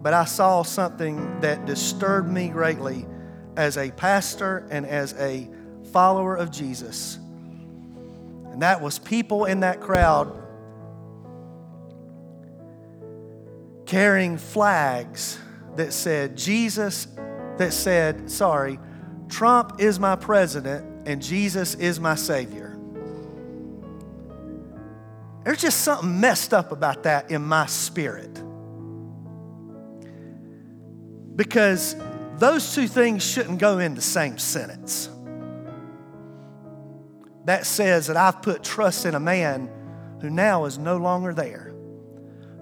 but 0.01 0.15
I 0.15 0.25
saw 0.25 0.63
something 0.63 1.41
that 1.41 1.67
disturbed 1.67 2.27
me 2.27 2.49
greatly 2.49 3.05
as 3.55 3.77
a 3.77 3.91
pastor 3.91 4.67
and 4.71 4.83
as 4.83 5.13
a 5.19 5.47
follower 5.91 6.35
of 6.35 6.49
Jesus. 6.49 7.19
And 8.51 8.63
that 8.63 8.81
was 8.81 8.97
people 8.97 9.45
in 9.45 9.59
that 9.59 9.79
crowd 9.79 10.35
carrying 13.85 14.39
flags 14.39 15.37
that 15.75 15.93
said, 15.93 16.35
Jesus, 16.35 17.07
that 17.57 17.73
said, 17.73 18.31
sorry, 18.31 18.79
Trump 19.29 19.79
is 19.79 19.99
my 19.99 20.15
president 20.15 21.07
and 21.07 21.21
Jesus 21.21 21.75
is 21.75 21.99
my 21.99 22.15
Savior. 22.15 22.66
There's 25.47 25.61
just 25.61 25.79
something 25.79 26.19
messed 26.19 26.53
up 26.53 26.73
about 26.73 27.03
that 27.03 27.31
in 27.31 27.41
my 27.41 27.67
spirit. 27.67 28.43
Because 31.37 31.95
those 32.35 32.75
two 32.75 32.89
things 32.89 33.23
shouldn't 33.23 33.57
go 33.57 33.79
in 33.79 33.95
the 33.95 34.01
same 34.01 34.39
sentence. 34.39 35.07
That 37.45 37.65
says 37.65 38.07
that 38.07 38.17
I've 38.17 38.41
put 38.41 38.61
trust 38.61 39.05
in 39.05 39.15
a 39.15 39.21
man 39.21 39.69
who 40.19 40.29
now 40.29 40.65
is 40.65 40.77
no 40.77 40.97
longer 40.97 41.33
there, 41.33 41.73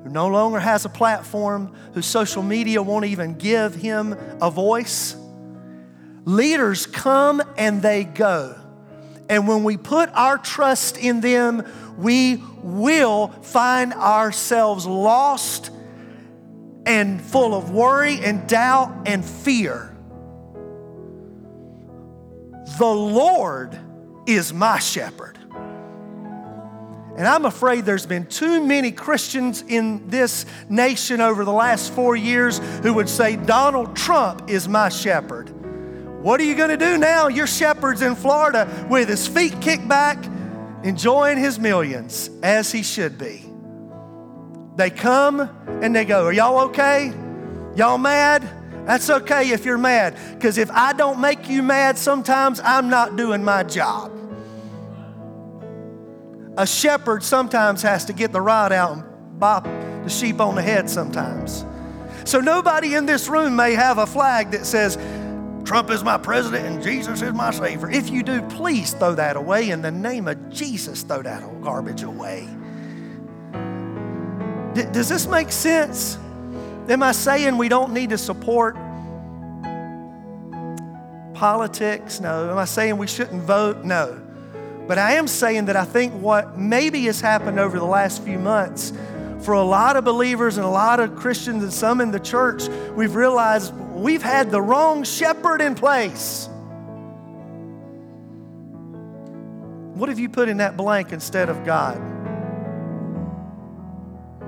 who 0.03 0.09
no 0.11 0.27
longer 0.27 0.59
has 0.59 0.85
a 0.85 0.89
platform, 0.89 1.75
whose 1.95 2.05
social 2.05 2.43
media 2.43 2.83
won't 2.83 3.05
even 3.05 3.33
give 3.33 3.73
him 3.73 4.15
a 4.39 4.51
voice. 4.51 5.15
Leaders 6.25 6.85
come 6.85 7.41
and 7.57 7.81
they 7.81 8.03
go. 8.03 8.55
And 9.29 9.47
when 9.47 9.63
we 9.63 9.77
put 9.77 10.09
our 10.13 10.37
trust 10.37 10.97
in 10.97 11.21
them, 11.21 11.65
we 11.97 12.41
will 12.61 13.29
find 13.41 13.93
ourselves 13.93 14.85
lost 14.85 15.71
and 16.85 17.21
full 17.21 17.55
of 17.55 17.71
worry 17.71 18.19
and 18.19 18.47
doubt 18.47 19.07
and 19.07 19.25
fear. 19.25 19.95
The 22.77 22.85
Lord 22.85 23.79
is 24.27 24.53
my 24.53 24.79
shepherd. 24.79 25.39
And 27.17 27.25
I'm 27.25 27.45
afraid 27.45 27.85
there's 27.85 28.05
been 28.05 28.25
too 28.25 28.61
many 28.61 28.91
Christians 28.91 29.63
in 29.65 30.09
this 30.09 30.45
nation 30.67 31.21
over 31.21 31.45
the 31.45 31.53
last 31.53 31.93
four 31.93 32.17
years 32.17 32.57
who 32.83 32.93
would 32.93 33.07
say, 33.07 33.37
Donald 33.37 33.95
Trump 33.95 34.49
is 34.49 34.67
my 34.67 34.89
shepherd. 34.89 35.49
What 36.25 36.41
are 36.41 36.43
you 36.43 36.55
going 36.55 36.71
to 36.71 36.77
do 36.77 36.97
now? 36.97 37.27
Your 37.27 37.45
shepherd's 37.45 38.01
in 38.01 38.15
Florida 38.15 38.87
with 38.89 39.09
his 39.09 39.27
feet 39.27 39.61
kicked 39.61 39.87
back 39.87 40.17
enjoying 40.83 41.37
his 41.37 41.59
millions 41.59 42.31
as 42.41 42.71
he 42.71 42.81
should 42.81 43.19
be. 43.19 43.45
They 44.75 44.89
come 44.89 45.41
and 45.83 45.95
they 45.95 46.03
go, 46.03 46.25
Are 46.25 46.33
y'all 46.33 46.61
okay? 46.69 47.13
Y'all 47.75 47.99
mad? 47.99 48.41
That's 48.87 49.07
okay 49.07 49.51
if 49.51 49.65
you're 49.65 49.77
mad, 49.77 50.17
because 50.33 50.57
if 50.57 50.71
I 50.71 50.93
don't 50.93 51.21
make 51.21 51.47
you 51.47 51.61
mad, 51.61 51.95
sometimes 51.95 52.59
I'm 52.59 52.89
not 52.89 53.15
doing 53.17 53.43
my 53.43 53.61
job. 53.61 54.11
A 56.57 56.65
shepherd 56.65 57.21
sometimes 57.21 57.83
has 57.83 58.03
to 58.05 58.13
get 58.13 58.31
the 58.31 58.41
rod 58.41 58.71
out 58.71 58.93
and 58.93 59.39
bop 59.39 59.65
the 59.65 60.09
sheep 60.09 60.41
on 60.41 60.55
the 60.55 60.63
head 60.63 60.89
sometimes. 60.89 61.63
So 62.23 62.39
nobody 62.39 62.95
in 62.95 63.05
this 63.05 63.27
room 63.27 63.55
may 63.55 63.73
have 63.73 63.99
a 63.99 64.07
flag 64.07 64.49
that 64.49 64.65
says, 64.65 64.97
Trump 65.65 65.89
is 65.89 66.03
my 66.03 66.17
president 66.17 66.65
and 66.65 66.81
Jesus 66.81 67.23
is 67.23 67.33
my 67.33 67.49
Savior. 67.49 67.89
If 67.89 68.09
you 68.09 68.21
do, 68.21 68.41
please 68.43 68.93
throw 68.93 69.15
that 69.15 69.35
away. 69.35 69.71
In 69.71 69.81
the 69.81 69.91
name 69.91 70.27
of 70.27 70.49
Jesus, 70.51 71.01
throw 71.01 71.23
that 71.23 71.43
old 71.43 71.63
garbage 71.63 72.03
away. 72.03 72.47
D- 74.75 74.85
does 74.91 75.09
this 75.09 75.25
make 75.25 75.51
sense? 75.51 76.19
Am 76.87 77.01
I 77.01 77.13
saying 77.13 77.57
we 77.57 77.67
don't 77.67 77.93
need 77.93 78.11
to 78.11 78.17
support 78.17 78.75
politics? 81.33 82.19
No. 82.19 82.51
Am 82.51 82.57
I 82.59 82.65
saying 82.65 82.97
we 82.97 83.07
shouldn't 83.07 83.41
vote? 83.41 83.83
No. 83.83 84.21
But 84.87 84.99
I 84.99 85.13
am 85.13 85.27
saying 85.27 85.65
that 85.65 85.75
I 85.75 85.83
think 85.83 86.13
what 86.13 86.59
maybe 86.59 87.05
has 87.05 87.19
happened 87.19 87.59
over 87.59 87.79
the 87.79 87.85
last 87.85 88.21
few 88.21 88.37
months 88.37 88.93
for 89.41 89.53
a 89.53 89.63
lot 89.63 89.95
of 89.95 90.03
believers 90.03 90.57
and 90.57 90.65
a 90.65 90.69
lot 90.69 90.99
of 90.99 91.15
Christians 91.15 91.63
and 91.63 91.71
some 91.71 92.01
in 92.01 92.11
the 92.11 92.19
church, 92.19 92.67
we've 92.95 93.15
realized 93.15 93.73
we've 93.93 94.23
had 94.23 94.51
the 94.51 94.61
wrong 94.61 95.03
shepherd 95.03 95.61
in 95.61 95.75
place. 95.75 96.49
What 99.93 100.09
have 100.09 100.19
you 100.19 100.29
put 100.29 100.49
in 100.49 100.57
that 100.57 100.75
blank 100.75 101.13
instead 101.13 101.49
of 101.49 101.63
God? 101.63 102.01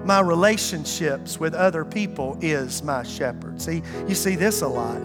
My 0.05 0.19
relationships 0.19 1.39
with 1.39 1.53
other 1.53 1.85
people 1.85 2.37
is 2.41 2.81
my 2.83 3.03
shepherd. 3.03 3.61
See, 3.61 3.83
you 4.07 4.15
see 4.15 4.35
this 4.35 4.61
a 4.61 4.67
lot. 4.67 5.01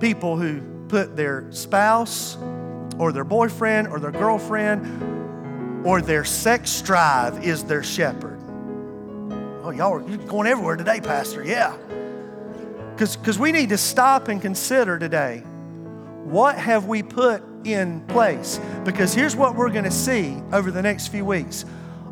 People 0.00 0.36
who 0.36 0.60
put 0.88 1.16
their 1.16 1.50
spouse 1.50 2.36
or 2.98 3.12
their 3.12 3.24
boyfriend 3.24 3.88
or 3.88 4.00
their 4.00 4.12
girlfriend 4.12 5.23
or 5.84 6.00
their 6.00 6.24
sex 6.24 6.80
drive 6.80 7.44
is 7.44 7.64
their 7.64 7.82
shepherd. 7.82 8.40
Oh, 9.62 9.70
y'all 9.70 9.94
are 9.94 10.00
going 10.00 10.46
everywhere 10.46 10.76
today, 10.76 11.00
Pastor. 11.00 11.44
Yeah. 11.44 11.76
Because 12.96 13.38
we 13.38 13.52
need 13.52 13.68
to 13.68 13.78
stop 13.78 14.28
and 14.28 14.40
consider 14.40 14.98
today 14.98 15.42
what 16.24 16.56
have 16.56 16.86
we 16.86 17.02
put 17.02 17.42
in 17.64 18.00
place? 18.06 18.58
Because 18.84 19.12
here's 19.12 19.36
what 19.36 19.54
we're 19.54 19.70
going 19.70 19.84
to 19.84 19.90
see 19.90 20.36
over 20.52 20.70
the 20.70 20.82
next 20.82 21.08
few 21.08 21.24
weeks. 21.24 21.64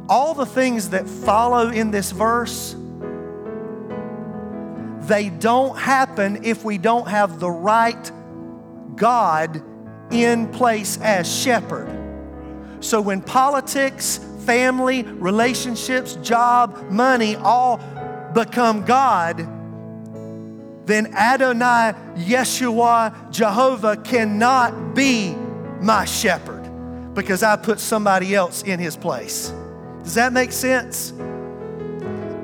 All 0.09 0.35
the 0.35 0.47
things 0.47 0.91
that 0.91 1.09
follow 1.09 1.71
in 1.71 1.91
this 1.91 2.11
verse, 2.11 2.77
they 5.09 5.31
don't 5.31 5.79
happen 5.79 6.45
if 6.45 6.63
we 6.63 6.77
don't 6.77 7.09
have 7.09 7.41
the 7.41 7.51
right 7.51 8.11
God 8.97 9.63
in 10.11 10.49
place 10.49 10.99
as 11.01 11.33
shepherd. 11.33 12.02
So 12.83 13.01
when 13.01 13.23
politics, 13.23 14.19
family, 14.45 15.05
relationships, 15.05 16.17
job, 16.17 16.91
money 16.91 17.37
all 17.37 17.79
become 18.35 18.85
God, 18.85 19.39
then 20.85 21.15
Adonai, 21.15 21.95
Yeshua, 22.17 23.31
Jehovah 23.31 23.97
cannot 23.97 24.95
be 24.95 25.33
my 25.81 26.05
shepherd 26.05 26.69
because 27.15 27.45
I 27.45 27.57
put 27.57 27.79
somebody 27.79 28.35
else 28.35 28.63
in 28.63 28.81
his 28.81 28.97
place. 28.97 29.53
Does 30.03 30.15
that 30.15 30.33
make 30.33 30.51
sense? 30.51 31.13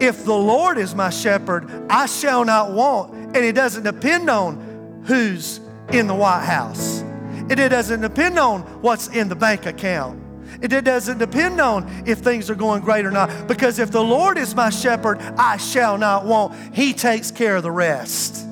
If 0.01 0.25
the 0.25 0.35
Lord 0.35 0.79
is 0.79 0.95
my 0.95 1.11
shepherd, 1.11 1.69
I 1.91 2.07
shall 2.07 2.45
not 2.45 2.73
want. 2.73 3.13
And 3.13 3.39
it 3.39 3.57
doesn't 3.57 3.83
depend 3.83 4.31
on 4.31 5.03
who's 5.05 5.59
in 5.91 6.07
the 6.07 6.15
White 6.15 6.45
House, 6.45 7.03
it 7.51 7.57
doesn't 7.57 8.03
depend 8.03 8.39
on 8.39 8.61
what's 8.83 9.09
in 9.09 9.29
the 9.29 9.35
bank 9.35 9.67
account. 9.67 10.23
It 10.61 10.85
doesn't 10.85 11.19
depend 11.19 11.61
on 11.61 12.05
if 12.07 12.19
things 12.19 12.51
are 12.51 12.55
going 12.55 12.83
great 12.83 13.07
or 13.07 13.11
not. 13.11 13.47
Because 13.47 13.79
if 13.79 13.91
the 13.91 14.03
Lord 14.03 14.39
is 14.39 14.55
my 14.55 14.71
shepherd, 14.71 15.21
I 15.21 15.57
shall 15.57 15.99
not 15.99 16.25
want. 16.25 16.75
He 16.75 16.93
takes 16.93 17.31
care 17.31 17.57
of 17.57 17.63
the 17.63 17.71
rest. 17.71 18.45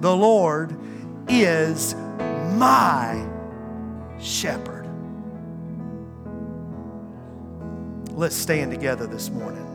The 0.00 0.14
Lord 0.14 0.78
is 1.28 1.94
my 1.94 3.26
shepherd. 4.18 4.86
Let's 8.10 8.36
stand 8.36 8.70
together 8.70 9.06
this 9.06 9.30
morning. 9.30 9.66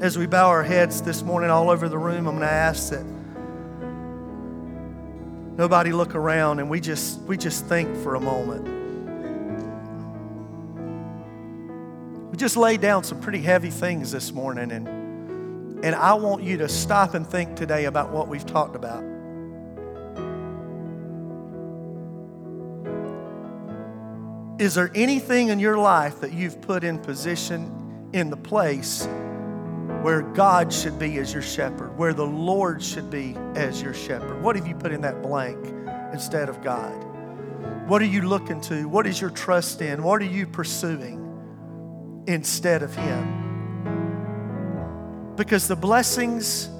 As 0.00 0.16
we 0.16 0.26
bow 0.26 0.48
our 0.48 0.62
heads 0.62 1.02
this 1.02 1.22
morning 1.22 1.50
all 1.50 1.70
over 1.70 1.88
the 1.88 1.98
room, 1.98 2.28
I'm 2.28 2.36
going 2.36 2.40
to 2.40 2.46
ask 2.46 2.90
that 2.90 3.04
nobody 5.56 5.92
look 5.92 6.14
around 6.14 6.58
and 6.58 6.70
we 6.70 6.80
just 6.80 7.20
we 7.22 7.36
just 7.36 7.66
think 7.66 7.96
for 8.02 8.14
a 8.14 8.20
moment. 8.20 8.78
We 12.30 12.36
just 12.36 12.56
laid 12.56 12.80
down 12.80 13.04
some 13.04 13.20
pretty 13.20 13.40
heavy 13.40 13.70
things 13.70 14.12
this 14.12 14.32
morning 14.32 14.72
and 14.72 14.88
and 15.82 15.94
i 15.94 16.12
want 16.12 16.42
you 16.42 16.58
to 16.58 16.68
stop 16.68 17.14
and 17.14 17.26
think 17.26 17.56
today 17.56 17.86
about 17.86 18.10
what 18.10 18.28
we've 18.28 18.46
talked 18.46 18.76
about. 18.76 19.02
Is 24.60 24.74
there 24.74 24.90
anything 24.94 25.48
in 25.48 25.58
your 25.58 25.78
life 25.78 26.20
that 26.20 26.34
you've 26.34 26.60
put 26.60 26.84
in 26.84 26.98
position 26.98 28.10
in 28.12 28.28
the 28.28 28.36
place 28.36 29.08
where 30.02 30.22
God 30.22 30.72
should 30.72 30.98
be 30.98 31.18
as 31.18 31.32
your 31.32 31.42
shepherd, 31.42 31.96
where 31.98 32.14
the 32.14 32.26
Lord 32.26 32.82
should 32.82 33.10
be 33.10 33.36
as 33.54 33.82
your 33.82 33.92
shepherd? 33.92 34.42
What 34.42 34.56
have 34.56 34.66
you 34.66 34.74
put 34.74 34.92
in 34.92 35.02
that 35.02 35.22
blank 35.22 35.58
instead 36.12 36.48
of 36.48 36.62
God? 36.62 37.04
What 37.86 38.00
are 38.00 38.06
you 38.06 38.22
looking 38.22 38.60
to? 38.62 38.88
What 38.88 39.06
is 39.06 39.20
your 39.20 39.30
trust 39.30 39.82
in? 39.82 40.02
What 40.02 40.22
are 40.22 40.26
you 40.26 40.46
pursuing 40.46 42.24
instead 42.26 42.82
of 42.82 42.94
Him? 42.94 43.36
Because 45.36 45.68
the 45.68 45.76
blessings 45.76 46.70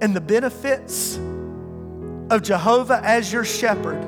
and 0.00 0.16
the 0.16 0.20
benefits 0.20 1.16
of 2.30 2.42
Jehovah 2.42 3.00
as 3.04 3.30
your 3.32 3.44
shepherd, 3.44 4.00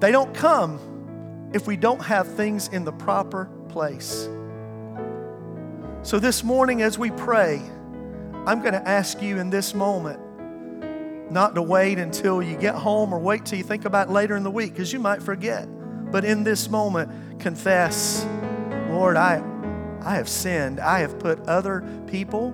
they 0.00 0.12
don't 0.12 0.34
come 0.34 1.50
if 1.52 1.66
we 1.66 1.76
don't 1.76 2.02
have 2.02 2.26
things 2.34 2.68
in 2.68 2.84
the 2.84 2.92
proper 2.92 3.50
place. 3.68 4.28
So, 6.04 6.18
this 6.18 6.42
morning, 6.42 6.82
as 6.82 6.98
we 6.98 7.12
pray, 7.12 7.62
I'm 8.44 8.60
going 8.60 8.72
to 8.72 8.88
ask 8.88 9.22
you 9.22 9.38
in 9.38 9.50
this 9.50 9.72
moment 9.72 10.18
not 11.30 11.54
to 11.54 11.62
wait 11.62 12.00
until 12.00 12.42
you 12.42 12.56
get 12.56 12.74
home 12.74 13.14
or 13.14 13.20
wait 13.20 13.46
till 13.46 13.56
you 13.56 13.62
think 13.62 13.84
about 13.84 14.10
later 14.10 14.34
in 14.34 14.42
the 14.42 14.50
week 14.50 14.72
because 14.72 14.92
you 14.92 14.98
might 14.98 15.22
forget. 15.22 15.68
But 16.10 16.24
in 16.24 16.42
this 16.42 16.68
moment, 16.68 17.38
confess, 17.38 18.26
Lord, 18.90 19.16
I, 19.16 19.44
I 20.04 20.16
have 20.16 20.28
sinned. 20.28 20.80
I 20.80 20.98
have 20.98 21.20
put 21.20 21.38
other 21.46 21.84
people, 22.08 22.50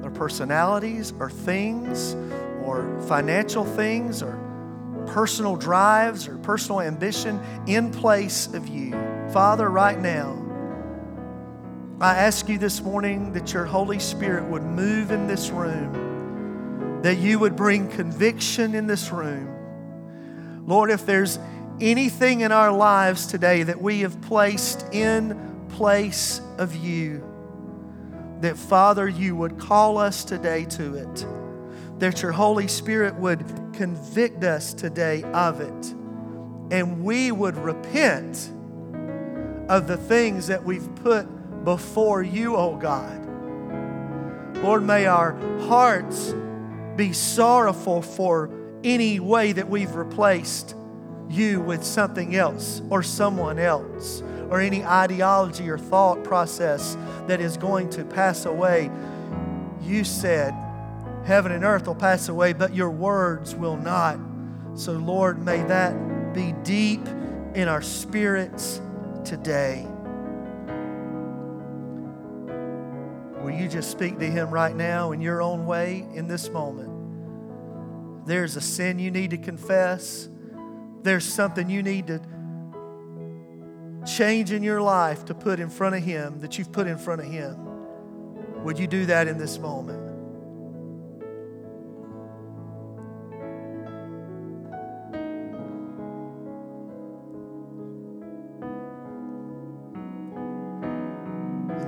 their 0.00 0.12
personalities, 0.12 1.12
or 1.18 1.28
things, 1.28 2.14
or 2.62 3.02
financial 3.08 3.64
things, 3.64 4.22
or 4.22 4.38
personal 5.08 5.56
drives, 5.56 6.28
or 6.28 6.38
personal 6.38 6.80
ambition 6.80 7.40
in 7.66 7.90
place 7.90 8.46
of 8.54 8.68
you. 8.68 8.92
Father, 9.32 9.68
right 9.68 9.98
now, 9.98 10.41
I 12.02 12.16
ask 12.16 12.48
you 12.48 12.58
this 12.58 12.80
morning 12.80 13.32
that 13.34 13.52
your 13.52 13.64
Holy 13.64 14.00
Spirit 14.00 14.42
would 14.46 14.64
move 14.64 15.12
in 15.12 15.28
this 15.28 15.50
room, 15.50 17.00
that 17.02 17.18
you 17.18 17.38
would 17.38 17.54
bring 17.54 17.88
conviction 17.88 18.74
in 18.74 18.88
this 18.88 19.12
room. 19.12 20.64
Lord, 20.66 20.90
if 20.90 21.06
there's 21.06 21.38
anything 21.80 22.40
in 22.40 22.50
our 22.50 22.72
lives 22.72 23.26
today 23.26 23.62
that 23.62 23.80
we 23.80 24.00
have 24.00 24.20
placed 24.20 24.92
in 24.92 25.66
place 25.68 26.40
of 26.58 26.74
you. 26.74 27.22
That, 28.40 28.56
Father, 28.56 29.08
you 29.08 29.36
would 29.36 29.56
call 29.56 29.96
us 29.96 30.24
today 30.24 30.64
to 30.64 30.96
it. 30.96 31.26
That 32.00 32.20
your 32.20 32.32
Holy 32.32 32.66
Spirit 32.66 33.14
would 33.14 33.44
convict 33.74 34.42
us 34.42 34.74
today 34.74 35.22
of 35.22 35.60
it. 35.60 35.94
And 36.72 37.04
we 37.04 37.30
would 37.30 37.56
repent 37.56 38.50
of 39.68 39.86
the 39.86 39.96
things 39.96 40.48
that 40.48 40.64
we've 40.64 40.92
put 40.96 41.28
before 41.64 42.22
you, 42.22 42.56
oh 42.56 42.76
God. 42.76 43.18
Lord, 44.62 44.84
may 44.84 45.06
our 45.06 45.32
hearts 45.62 46.34
be 46.96 47.12
sorrowful 47.12 48.02
for 48.02 48.50
any 48.84 49.20
way 49.20 49.52
that 49.52 49.68
we've 49.68 49.94
replaced 49.94 50.74
you 51.28 51.60
with 51.60 51.82
something 51.82 52.36
else 52.36 52.82
or 52.90 53.02
someone 53.02 53.58
else 53.58 54.22
or 54.50 54.60
any 54.60 54.84
ideology 54.84 55.68
or 55.68 55.78
thought 55.78 56.22
process 56.24 56.96
that 57.26 57.40
is 57.40 57.56
going 57.56 57.88
to 57.90 58.04
pass 58.04 58.44
away. 58.44 58.90
You 59.82 60.04
said, 60.04 60.54
Heaven 61.24 61.52
and 61.52 61.64
earth 61.64 61.86
will 61.86 61.94
pass 61.94 62.28
away, 62.28 62.52
but 62.52 62.74
your 62.74 62.90
words 62.90 63.54
will 63.54 63.76
not. 63.76 64.18
So, 64.74 64.92
Lord, 64.92 65.44
may 65.44 65.62
that 65.64 66.34
be 66.34 66.52
deep 66.64 67.06
in 67.54 67.68
our 67.68 67.82
spirits 67.82 68.80
today. 69.24 69.86
Will 73.52 73.60
you 73.60 73.68
just 73.68 73.90
speak 73.90 74.18
to 74.18 74.24
Him 74.24 74.50
right 74.50 74.74
now 74.74 75.12
in 75.12 75.20
your 75.20 75.42
own 75.42 75.66
way 75.66 76.06
in 76.14 76.26
this 76.26 76.48
moment? 76.48 78.26
There's 78.26 78.56
a 78.56 78.62
sin 78.62 78.98
you 78.98 79.10
need 79.10 79.28
to 79.30 79.36
confess. 79.36 80.30
There's 81.02 81.26
something 81.26 81.68
you 81.68 81.82
need 81.82 82.06
to 82.06 82.18
change 84.06 84.52
in 84.52 84.62
your 84.62 84.80
life 84.80 85.26
to 85.26 85.34
put 85.34 85.60
in 85.60 85.68
front 85.68 85.96
of 85.96 86.02
Him 86.02 86.40
that 86.40 86.56
you've 86.56 86.72
put 86.72 86.86
in 86.86 86.96
front 86.96 87.20
of 87.20 87.26
Him, 87.26 88.64
would 88.64 88.78
you 88.78 88.86
do 88.86 89.04
that 89.06 89.28
in 89.28 89.36
this 89.36 89.58
moment? 89.58 90.01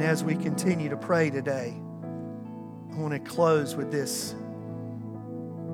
And 0.05 0.11
as 0.11 0.22
we 0.22 0.34
continue 0.34 0.90
to 0.90 0.98
pray 0.98 1.30
today, 1.30 1.72
I 2.92 2.96
want 2.98 3.14
to 3.14 3.18
close 3.18 3.74
with 3.74 3.90
this 3.90 4.34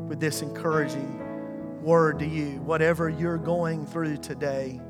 with 0.06 0.20
this 0.20 0.40
encouraging 0.40 1.82
word 1.82 2.20
to 2.20 2.26
you. 2.26 2.60
Whatever 2.60 3.08
you're 3.08 3.38
going 3.38 3.84
through 3.86 4.18
today, 4.18 4.80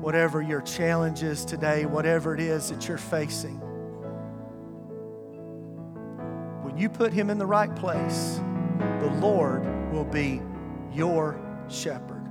whatever 0.00 0.40
your 0.40 0.60
challenge 0.60 1.24
is 1.24 1.44
today, 1.44 1.84
whatever 1.84 2.32
it 2.32 2.38
is 2.38 2.70
that 2.70 2.86
you're 2.86 2.96
facing. 2.96 3.58
When 6.62 6.78
you 6.78 6.88
put 6.88 7.12
Him 7.12 7.28
in 7.28 7.38
the 7.38 7.46
right 7.46 7.74
place, 7.74 8.40
the 9.00 9.10
Lord 9.20 9.66
will 9.92 10.04
be 10.04 10.40
your 10.92 11.40
shepherd. 11.68 12.30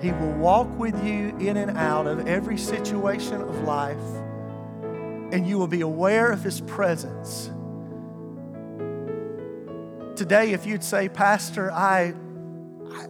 He 0.00 0.12
will 0.12 0.32
walk 0.32 0.70
with 0.78 1.04
you 1.04 1.36
in 1.38 1.58
and 1.58 1.76
out 1.76 2.06
of 2.06 2.26
every 2.26 2.56
situation 2.56 3.42
of 3.42 3.64
life, 3.64 3.98
and 5.32 5.46
you 5.46 5.58
will 5.58 5.66
be 5.66 5.80
aware 5.80 6.30
of 6.30 6.42
His 6.42 6.60
presence. 6.60 7.50
Today, 10.16 10.52
if 10.52 10.66
you'd 10.66 10.84
say, 10.84 11.08
Pastor, 11.08 11.72
I, 11.72 12.14
I 12.92 13.06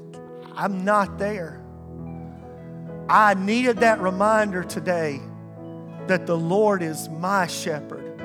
I'm 0.54 0.84
not 0.84 1.18
there. 1.18 1.60
I 3.08 3.34
needed 3.34 3.78
that 3.78 4.00
reminder 4.00 4.62
today 4.62 5.20
that 6.06 6.26
the 6.26 6.36
Lord 6.36 6.82
is 6.82 7.08
my 7.08 7.46
shepherd, 7.46 8.18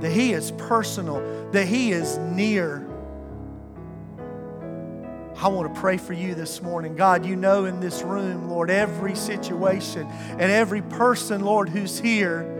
that 0.00 0.10
He 0.10 0.32
is 0.32 0.50
personal, 0.52 1.50
that 1.52 1.66
He 1.66 1.92
is 1.92 2.18
near. 2.18 2.88
I 5.36 5.48
want 5.48 5.72
to 5.72 5.80
pray 5.80 5.98
for 5.98 6.12
you 6.12 6.34
this 6.34 6.62
morning. 6.62 6.96
God, 6.96 7.26
you 7.26 7.36
know 7.36 7.66
in 7.66 7.80
this 7.80 8.02
room, 8.02 8.48
Lord, 8.48 8.70
every 8.70 9.14
situation 9.14 10.06
and 10.06 10.42
every 10.42 10.82
person, 10.82 11.44
Lord, 11.44 11.68
who's 11.68 11.98
here, 11.98 12.53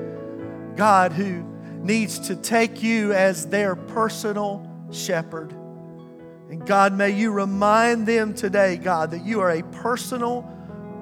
God, 0.76 1.12
who 1.12 1.44
needs 1.82 2.18
to 2.28 2.36
take 2.36 2.82
you 2.82 3.12
as 3.12 3.46
their 3.46 3.76
personal 3.76 4.66
shepherd. 4.90 5.52
And 6.50 6.66
God, 6.66 6.94
may 6.94 7.10
you 7.10 7.30
remind 7.30 8.06
them 8.06 8.34
today, 8.34 8.76
God, 8.76 9.10
that 9.10 9.24
you 9.24 9.40
are 9.40 9.50
a 9.50 9.62
personal 9.62 10.50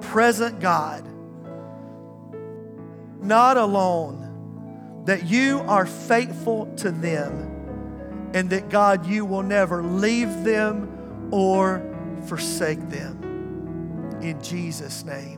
present 0.01 0.59
God, 0.59 1.07
not 3.21 3.57
alone, 3.57 5.03
that 5.05 5.25
you 5.25 5.59
are 5.67 5.85
faithful 5.85 6.65
to 6.77 6.91
them, 6.91 8.31
and 8.33 8.49
that 8.49 8.69
God, 8.69 9.05
you 9.05 9.25
will 9.25 9.43
never 9.43 9.83
leave 9.83 10.43
them 10.43 11.29
or 11.31 11.81
forsake 12.25 12.89
them. 12.89 14.19
In 14.21 14.41
Jesus' 14.41 15.05
name. 15.05 15.32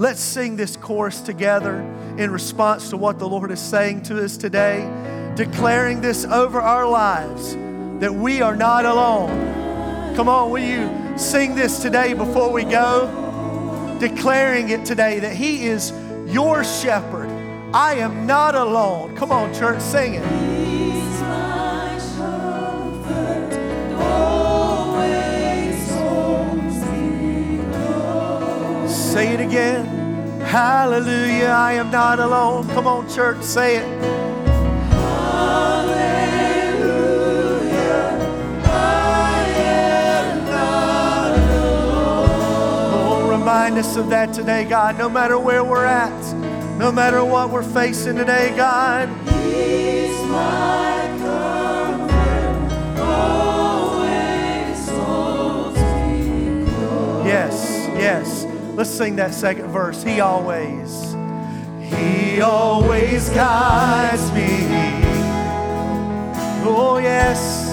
Let's 0.00 0.22
sing 0.22 0.56
this 0.56 0.78
chorus 0.78 1.20
together 1.20 1.80
in 2.16 2.30
response 2.30 2.88
to 2.88 2.96
what 2.96 3.18
the 3.18 3.28
Lord 3.28 3.50
is 3.50 3.60
saying 3.60 4.04
to 4.04 4.24
us 4.24 4.38
today, 4.38 4.88
declaring 5.36 6.00
this 6.00 6.24
over 6.24 6.58
our 6.58 6.88
lives 6.88 7.54
that 8.00 8.10
we 8.10 8.40
are 8.40 8.56
not 8.56 8.86
alone. 8.86 10.16
Come 10.16 10.26
on, 10.26 10.50
will 10.50 10.64
you 10.64 10.88
sing 11.18 11.54
this 11.54 11.82
today 11.82 12.14
before 12.14 12.50
we 12.50 12.64
go? 12.64 13.28
declaring 14.00 14.70
it 14.70 14.86
today 14.86 15.20
that 15.20 15.36
He 15.36 15.66
is 15.66 15.92
your 16.26 16.64
shepherd. 16.64 17.28
I 17.74 17.96
am 17.96 18.26
not 18.26 18.54
alone. 18.54 19.14
Come 19.16 19.30
on, 19.30 19.52
church, 19.52 19.82
sing 19.82 20.14
it. 20.14 20.69
Say 29.10 29.34
it 29.34 29.40
again. 29.40 29.86
Hallelujah, 30.42 31.48
I 31.48 31.72
am 31.72 31.90
not 31.90 32.20
alone. 32.20 32.68
Come 32.68 32.86
on, 32.86 33.08
church, 33.08 33.42
say 33.42 33.78
it. 33.78 33.84
Hallelujah. 34.92 35.80
I 38.66 39.48
am 39.56 40.44
not 40.44 41.38
alone. 41.38 42.28
Oh, 42.94 43.28
remind 43.28 43.78
us 43.78 43.96
of 43.96 44.08
that 44.10 44.32
today, 44.32 44.64
God, 44.64 44.96
no 44.96 45.08
matter 45.08 45.40
where 45.40 45.64
we're 45.64 45.86
at, 45.86 46.78
no 46.78 46.92
matter 46.92 47.24
what 47.24 47.50
we're 47.50 47.64
facing 47.64 48.14
today, 48.14 48.54
God. 48.56 49.08
He's 49.28 50.22
my 50.28 51.10
comfort, 51.18 53.00
always 53.00 54.88
holds 54.88 55.80
me 55.80 56.64
close. 56.64 57.26
Yes, 57.26 57.88
yes. 57.98 58.46
Let's 58.80 58.88
sing 58.88 59.16
that 59.16 59.34
second 59.34 59.66
verse. 59.66 60.02
He 60.02 60.20
always, 60.20 61.14
He 61.82 62.40
always 62.40 63.28
guides 63.28 64.32
me. 64.32 64.48
Oh, 66.64 66.96
yes. 66.96 67.68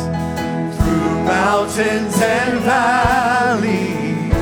Through 0.75 1.23
mountains 1.23 2.21
and 2.21 2.59
valleys, 2.59 4.33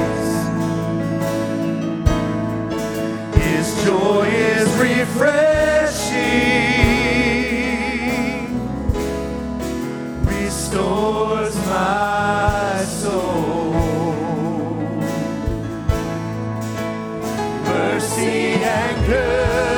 His 3.36 3.86
joy 3.86 4.26
is 4.26 4.68
refreshing, 4.80 6.26
restores 10.26 11.56
my. 11.68 12.65
yeah. 19.08 19.75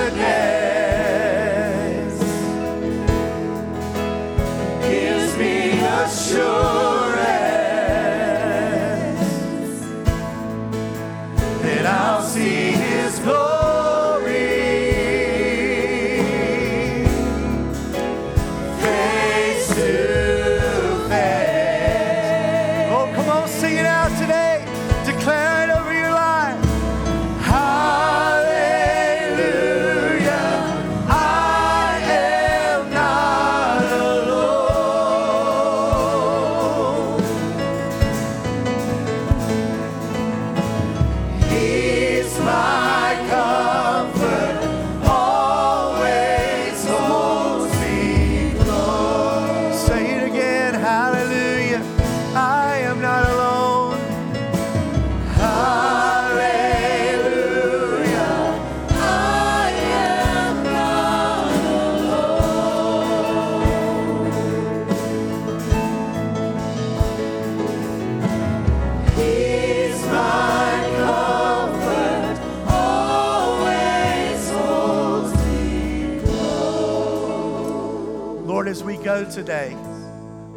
Today, 79.07 79.73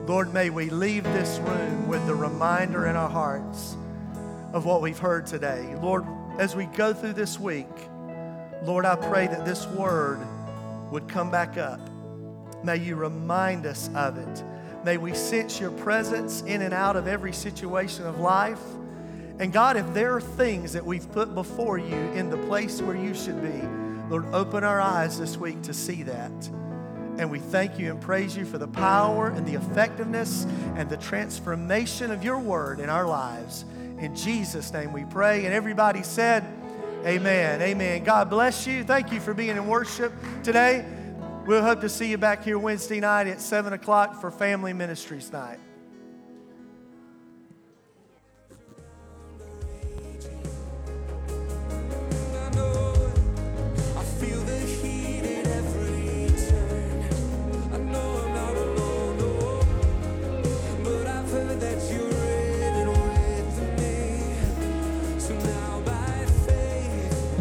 Lord, 0.09 0.35
may 0.35 0.51
we 0.51 0.71
leave 0.71 1.05
this 1.05 1.39
room 1.39 1.87
with 1.87 2.05
the 2.09 2.15
reminder 2.17 2.87
in 2.87 2.97
our 2.97 3.09
hearts 3.09 3.77
of 4.53 4.65
what 4.65 4.83
we've 4.83 4.99
heard 4.99 5.25
today. 5.25 5.73
Lord, 5.81 6.05
as 6.37 6.57
we 6.57 6.65
go 6.65 6.93
through 6.93 7.13
this 7.13 7.39
week, 7.39 7.69
Lord, 8.65 8.85
I 8.87 8.97
pray 8.97 9.29
that 9.29 9.45
this 9.45 9.69
word 9.69 10.19
would 10.91 11.07
come 11.07 11.31
back 11.31 11.59
up. 11.59 11.79
May 12.65 12.79
you 12.79 12.97
remind 12.97 13.67
us 13.67 13.89
of 13.95 14.19
it. 14.19 14.43
May 14.85 14.97
we 14.97 15.15
sense 15.15 15.61
your 15.61 15.71
presence 15.71 16.43
in 16.43 16.63
and 16.63 16.75
out 16.75 16.97
of 16.97 17.07
every 17.07 17.33
situation 17.33 18.05
of 18.05 18.19
life. 18.19 18.61
And 19.39 19.53
God, 19.53 19.77
if 19.77 19.95
there 19.95 20.17
are 20.17 20.21
things 20.21 20.73
that 20.73 20.85
we've 20.85 21.11
put 21.13 21.37
before 21.37 21.79
you 21.79 21.95
in 21.95 22.31
the 22.31 22.39
place 22.49 22.83
where 22.83 22.97
you 22.97 23.15
should 23.15 23.41
be, 23.41 23.63
Lord, 24.09 24.27
open 24.35 24.65
our 24.65 24.81
eyes 24.81 25.21
this 25.21 25.37
week 25.37 25.63
to 25.63 25.73
see 25.73 26.03
that. 26.03 26.51
And 27.21 27.31
we 27.31 27.39
thank 27.39 27.79
you 27.79 27.91
and 27.91 28.01
praise 28.01 28.35
you 28.35 28.47
for 28.47 28.57
the 28.57 28.67
power 28.67 29.29
and 29.29 29.47
the 29.47 29.53
effectiveness 29.53 30.47
and 30.77 30.89
the 30.89 30.97
transformation 30.97 32.11
of 32.11 32.25
your 32.25 32.39
word 32.39 32.81
in 32.81 32.89
our 32.89 33.07
lives. 33.07 33.67
In 33.99 34.17
Jesus' 34.17 34.73
name 34.73 34.91
we 34.95 35.05
pray. 35.05 35.45
And 35.45 35.53
everybody 35.53 36.03
said, 36.03 36.43
Amen. 37.05 37.61
Amen. 37.61 38.05
God 38.05 38.31
bless 38.31 38.67
you. 38.67 38.85
Thank 38.85 39.13
you 39.13 39.21
for 39.21 39.35
being 39.35 39.59
in 39.59 39.67
worship 39.67 40.15
today. 40.43 40.83
We'll 41.45 41.63
hope 41.63 41.83
to 41.83 41.91
see 41.91 42.09
you 42.09 42.17
back 42.17 42.43
here 42.43 42.59
Wednesday 42.59 43.01
night 43.01 43.27
at 43.27 43.43
7 43.43 43.75
o'clock 43.75 44.19
for 44.19 44.31
Family 44.31 44.73
Ministries 44.73 45.31
Night. 45.31 45.59